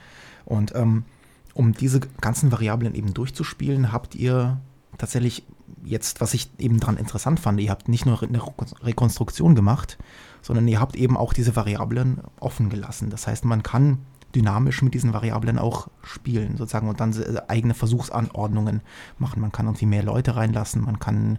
Und 0.44 0.74
ähm, 0.76 1.04
um 1.52 1.72
diese 1.72 1.98
ganzen 1.98 2.52
Variablen 2.52 2.94
eben 2.94 3.12
durchzuspielen, 3.12 3.92
habt 3.92 4.14
ihr 4.14 4.60
tatsächlich 4.96 5.44
jetzt, 5.84 6.20
was 6.20 6.34
ich 6.34 6.50
eben 6.58 6.78
daran 6.78 6.96
interessant 6.96 7.40
fand, 7.40 7.60
ihr 7.60 7.70
habt 7.70 7.88
nicht 7.88 8.06
nur 8.06 8.22
eine 8.22 8.40
Rekonstruktion 8.82 9.56
gemacht, 9.56 9.98
sondern 10.40 10.68
ihr 10.68 10.80
habt 10.80 10.94
eben 10.94 11.16
auch 11.16 11.32
diese 11.32 11.56
Variablen 11.56 12.20
offen 12.38 12.70
gelassen. 12.70 13.10
Das 13.10 13.26
heißt, 13.26 13.44
man 13.44 13.64
kann 13.64 13.98
dynamisch 14.34 14.82
mit 14.82 14.94
diesen 14.94 15.12
Variablen 15.12 15.58
auch 15.58 15.88
spielen, 16.02 16.56
sozusagen, 16.56 16.88
und 16.88 17.00
dann 17.00 17.14
eigene 17.48 17.74
Versuchsanordnungen 17.74 18.80
machen. 19.18 19.40
Man 19.40 19.52
kann 19.52 19.66
irgendwie 19.66 19.86
mehr 19.86 20.02
Leute 20.02 20.36
reinlassen, 20.36 20.84
man 20.84 20.98
kann 20.98 21.38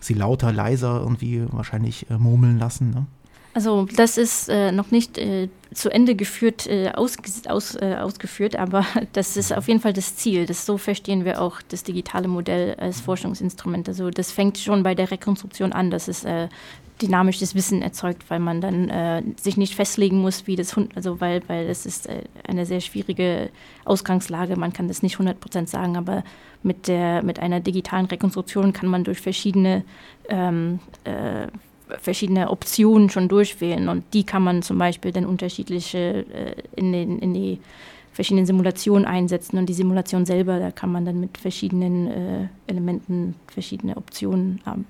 sie 0.00 0.14
lauter, 0.14 0.52
leiser 0.52 1.00
irgendwie 1.00 1.44
wahrscheinlich 1.50 2.08
äh, 2.10 2.18
murmeln 2.18 2.58
lassen. 2.58 2.90
Ne? 2.90 3.06
Also 3.54 3.86
das 3.96 4.18
ist 4.18 4.48
äh, 4.48 4.70
noch 4.70 4.90
nicht 4.90 5.18
äh, 5.18 5.48
zu 5.74 5.90
Ende 5.90 6.14
geführt, 6.14 6.66
äh, 6.66 6.92
aus, 6.94 7.16
aus, 7.48 7.74
äh, 7.74 7.96
ausgeführt, 7.96 8.56
aber 8.56 8.84
das 9.12 9.36
ist 9.36 9.52
auf 9.52 9.66
jeden 9.66 9.80
Fall 9.80 9.92
das 9.92 10.16
Ziel. 10.16 10.46
Das, 10.46 10.64
so 10.64 10.78
verstehen 10.78 11.24
wir 11.24 11.40
auch 11.40 11.60
das 11.68 11.82
digitale 11.82 12.28
Modell 12.28 12.76
als 12.76 13.00
Forschungsinstrument. 13.00 13.88
Also 13.88 14.10
das 14.10 14.30
fängt 14.30 14.58
schon 14.58 14.82
bei 14.82 14.94
der 14.94 15.10
Rekonstruktion 15.10 15.72
an, 15.72 15.90
dass 15.90 16.08
es 16.08 16.24
äh, 16.24 16.48
dynamisches 17.00 17.54
Wissen 17.54 17.82
erzeugt, 17.82 18.28
weil 18.28 18.40
man 18.40 18.60
dann 18.60 18.88
äh, 18.88 19.22
sich 19.40 19.56
nicht 19.56 19.74
festlegen 19.74 20.20
muss, 20.20 20.46
wie 20.46 20.56
das 20.56 20.76
Hund, 20.76 20.96
also 20.96 21.20
weil, 21.20 21.42
weil 21.48 21.66
es 21.68 21.86
ist 21.86 22.08
eine 22.46 22.66
sehr 22.66 22.80
schwierige 22.80 23.50
Ausgangslage. 23.84 24.56
Man 24.56 24.72
kann 24.72 24.88
das 24.88 25.02
nicht 25.02 25.14
100 25.14 25.38
Prozent 25.40 25.68
sagen, 25.68 25.96
aber 25.96 26.24
mit, 26.62 26.88
der, 26.88 27.22
mit 27.22 27.38
einer 27.38 27.60
digitalen 27.60 28.06
Rekonstruktion 28.06 28.72
kann 28.72 28.88
man 28.88 29.04
durch 29.04 29.20
verschiedene, 29.20 29.84
ähm, 30.28 30.80
äh, 31.04 31.46
verschiedene 32.00 32.50
Optionen 32.50 33.10
schon 33.10 33.28
durchwählen 33.28 33.88
und 33.88 34.04
die 34.12 34.24
kann 34.24 34.42
man 34.42 34.62
zum 34.62 34.78
Beispiel 34.78 35.12
dann 35.12 35.24
unterschiedliche 35.24 35.98
äh, 35.98 36.54
in, 36.76 36.92
den, 36.92 37.18
in 37.18 37.32
die 37.32 37.60
verschiedenen 38.12 38.46
Simulationen 38.46 39.06
einsetzen 39.06 39.58
und 39.58 39.66
die 39.66 39.74
Simulation 39.74 40.26
selber, 40.26 40.58
da 40.58 40.72
kann 40.72 40.90
man 40.90 41.04
dann 41.04 41.20
mit 41.20 41.38
verschiedenen 41.38 42.08
äh, 42.08 42.48
Elementen 42.66 43.36
verschiedene 43.46 43.96
Optionen 43.96 44.60
ar 44.64 44.76
mhm. 44.76 44.84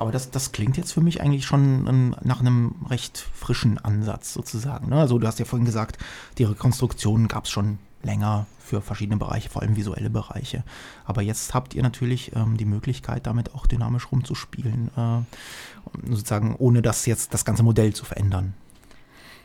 Aber 0.00 0.12
das, 0.12 0.30
das 0.30 0.50
klingt 0.50 0.78
jetzt 0.78 0.92
für 0.92 1.02
mich 1.02 1.20
eigentlich 1.20 1.44
schon 1.44 1.86
um, 1.86 2.16
nach 2.22 2.40
einem 2.40 2.74
recht 2.88 3.18
frischen 3.18 3.76
Ansatz 3.76 4.32
sozusagen. 4.32 4.88
Ne? 4.88 4.96
Also 4.96 5.18
du 5.18 5.26
hast 5.26 5.38
ja 5.38 5.44
vorhin 5.44 5.66
gesagt, 5.66 5.98
die 6.38 6.44
Rekonstruktion 6.44 7.28
gab 7.28 7.44
es 7.44 7.50
schon 7.50 7.78
länger 8.02 8.46
für 8.58 8.80
verschiedene 8.80 9.18
Bereiche, 9.18 9.50
vor 9.50 9.60
allem 9.60 9.76
visuelle 9.76 10.08
Bereiche. 10.08 10.64
Aber 11.04 11.20
jetzt 11.20 11.52
habt 11.52 11.74
ihr 11.74 11.82
natürlich 11.82 12.34
ähm, 12.34 12.56
die 12.56 12.64
Möglichkeit, 12.64 13.26
damit 13.26 13.54
auch 13.54 13.66
dynamisch 13.66 14.10
rumzuspielen, 14.10 14.90
äh, 14.96 16.08
sozusagen 16.08 16.54
ohne 16.56 16.80
das 16.80 17.04
jetzt 17.04 17.34
das 17.34 17.44
ganze 17.44 17.62
Modell 17.62 17.92
zu 17.92 18.06
verändern. 18.06 18.54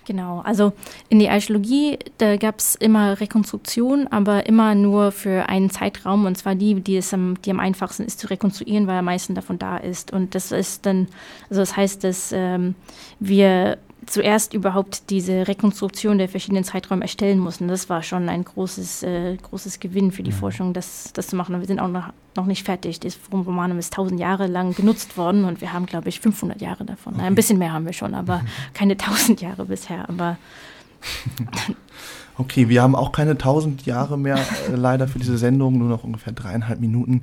Genau, 0.06 0.42
also 0.42 0.74
in 1.10 1.18
der 1.18 1.32
Archäologie, 1.32 1.98
da 2.20 2.38
gab 2.38 2.60
es 2.60 2.76
immer 2.76 3.20
Rekonstruktion, 3.20 4.08
aber 4.08 4.46
immer 4.46 4.76
nur 4.76 5.12
für 5.12 5.50
einen 5.50 5.72
Zeitraum 5.72 6.26
und 6.26 6.38
zwar 6.38 6.54
die, 6.54 6.76
die, 6.76 6.98
es 6.98 7.12
am, 7.12 7.42
die 7.42 7.50
am 7.50 7.60
einfachsten 7.60 8.04
ist 8.04 8.20
zu 8.20 8.30
rekonstruieren, 8.30 8.86
weil 8.86 9.00
am 9.00 9.06
meisten 9.06 9.34
davon 9.34 9.58
da 9.58 9.78
ist. 9.78 10.14
Und 10.14 10.36
das 10.36 10.52
ist 10.52 10.86
dann, 10.86 11.08
also 11.50 11.62
das 11.62 11.76
heißt, 11.76 12.04
dass 12.04 12.32
ähm, 12.32 12.76
wir 13.20 13.80
zuerst 14.06 14.54
überhaupt 14.54 15.10
diese 15.10 15.48
Rekonstruktion 15.48 16.18
der 16.18 16.30
verschiedenen 16.30 16.64
Zeiträume 16.64 17.04
erstellen 17.04 17.40
mussten. 17.40 17.68
Das 17.68 17.90
war 17.90 18.04
schon 18.04 18.30
ein 18.30 18.44
großes, 18.44 19.04
äh, 19.04 19.38
großes 19.38 19.80
Gewinn 19.80 20.12
für 20.12 20.24
die 20.24 20.32
mhm. 20.32 20.36
Forschung, 20.36 20.74
das, 20.74 21.12
das 21.14 21.28
zu 21.28 21.36
machen. 21.36 21.56
Und 21.56 21.62
wir 21.62 21.68
sind 21.68 21.80
auch 21.80 21.88
noch, 21.88 22.10
noch 22.36 22.46
nicht 22.46 22.64
fertig. 22.64 23.00
Das 23.00 23.16
Forum 23.16 23.42
Romanum 23.42 23.80
ist 23.80 23.94
tausend 23.94 24.20
Jahre 24.20 24.48
lang 24.48 24.76
genutzt 24.76 25.18
worden 25.18 25.46
und 25.46 25.62
wir 25.62 25.74
haben, 25.74 25.86
glaube 25.86 26.10
ich, 26.10 26.20
500 26.20 26.62
Jahre 26.62 26.86
davon. 26.86 27.16
Okay. 27.16 27.24
Ein 27.24 27.36
bisschen 27.36 27.58
mehr 27.58 27.74
haben 27.74 27.86
wir 27.86 27.94
schon, 27.94 28.14
aber 28.14 28.40
mhm. 28.40 28.48
keine 28.74 28.98
tausend 28.98 29.42
Jahre 29.42 29.66
bisher. 29.66 30.08
Aber 30.10 30.38
Okay, 32.38 32.68
wir 32.68 32.82
haben 32.82 32.96
auch 32.96 33.12
keine 33.14 33.38
tausend 33.38 33.86
Jahre 33.86 34.18
mehr 34.18 34.38
äh, 34.38 34.76
leider 34.76 35.08
für 35.08 35.20
diese 35.20 35.38
Sendung, 35.38 35.78
nur 35.78 35.88
noch 35.88 36.04
ungefähr 36.04 36.34
dreieinhalb 36.34 36.82
Minuten. 36.82 37.22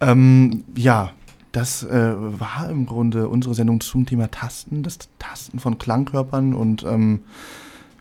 Ähm, 0.00 0.64
ja, 0.76 1.10
das 1.52 1.82
äh, 1.84 2.14
war 2.16 2.68
im 2.70 2.86
Grunde 2.86 3.28
unsere 3.28 3.54
Sendung 3.54 3.80
zum 3.80 4.06
Thema 4.06 4.30
Tasten, 4.30 4.82
das 4.82 4.98
Tasten 5.18 5.58
von 5.58 5.78
Klangkörpern 5.78 6.54
und 6.54 6.82
ähm, 6.84 7.20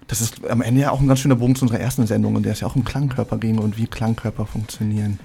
das 0.08 0.22
ist 0.22 0.46
am 0.50 0.62
Ende 0.62 0.82
ja 0.82 0.92
auch 0.92 1.00
ein 1.00 1.08
ganz 1.08 1.20
schöner 1.20 1.36
Bogen 1.36 1.56
zu 1.56 1.64
unserer 1.64 1.80
ersten 1.80 2.06
Sendung, 2.06 2.36
in 2.36 2.44
der 2.44 2.54
es 2.54 2.60
ja 2.60 2.68
auch 2.68 2.76
um 2.76 2.84
Klangkörper 2.84 3.38
ging 3.38 3.60
und 3.60 3.78
wie 3.78 3.88
Klangkörper 3.88 4.46
funktionieren. 4.46 5.20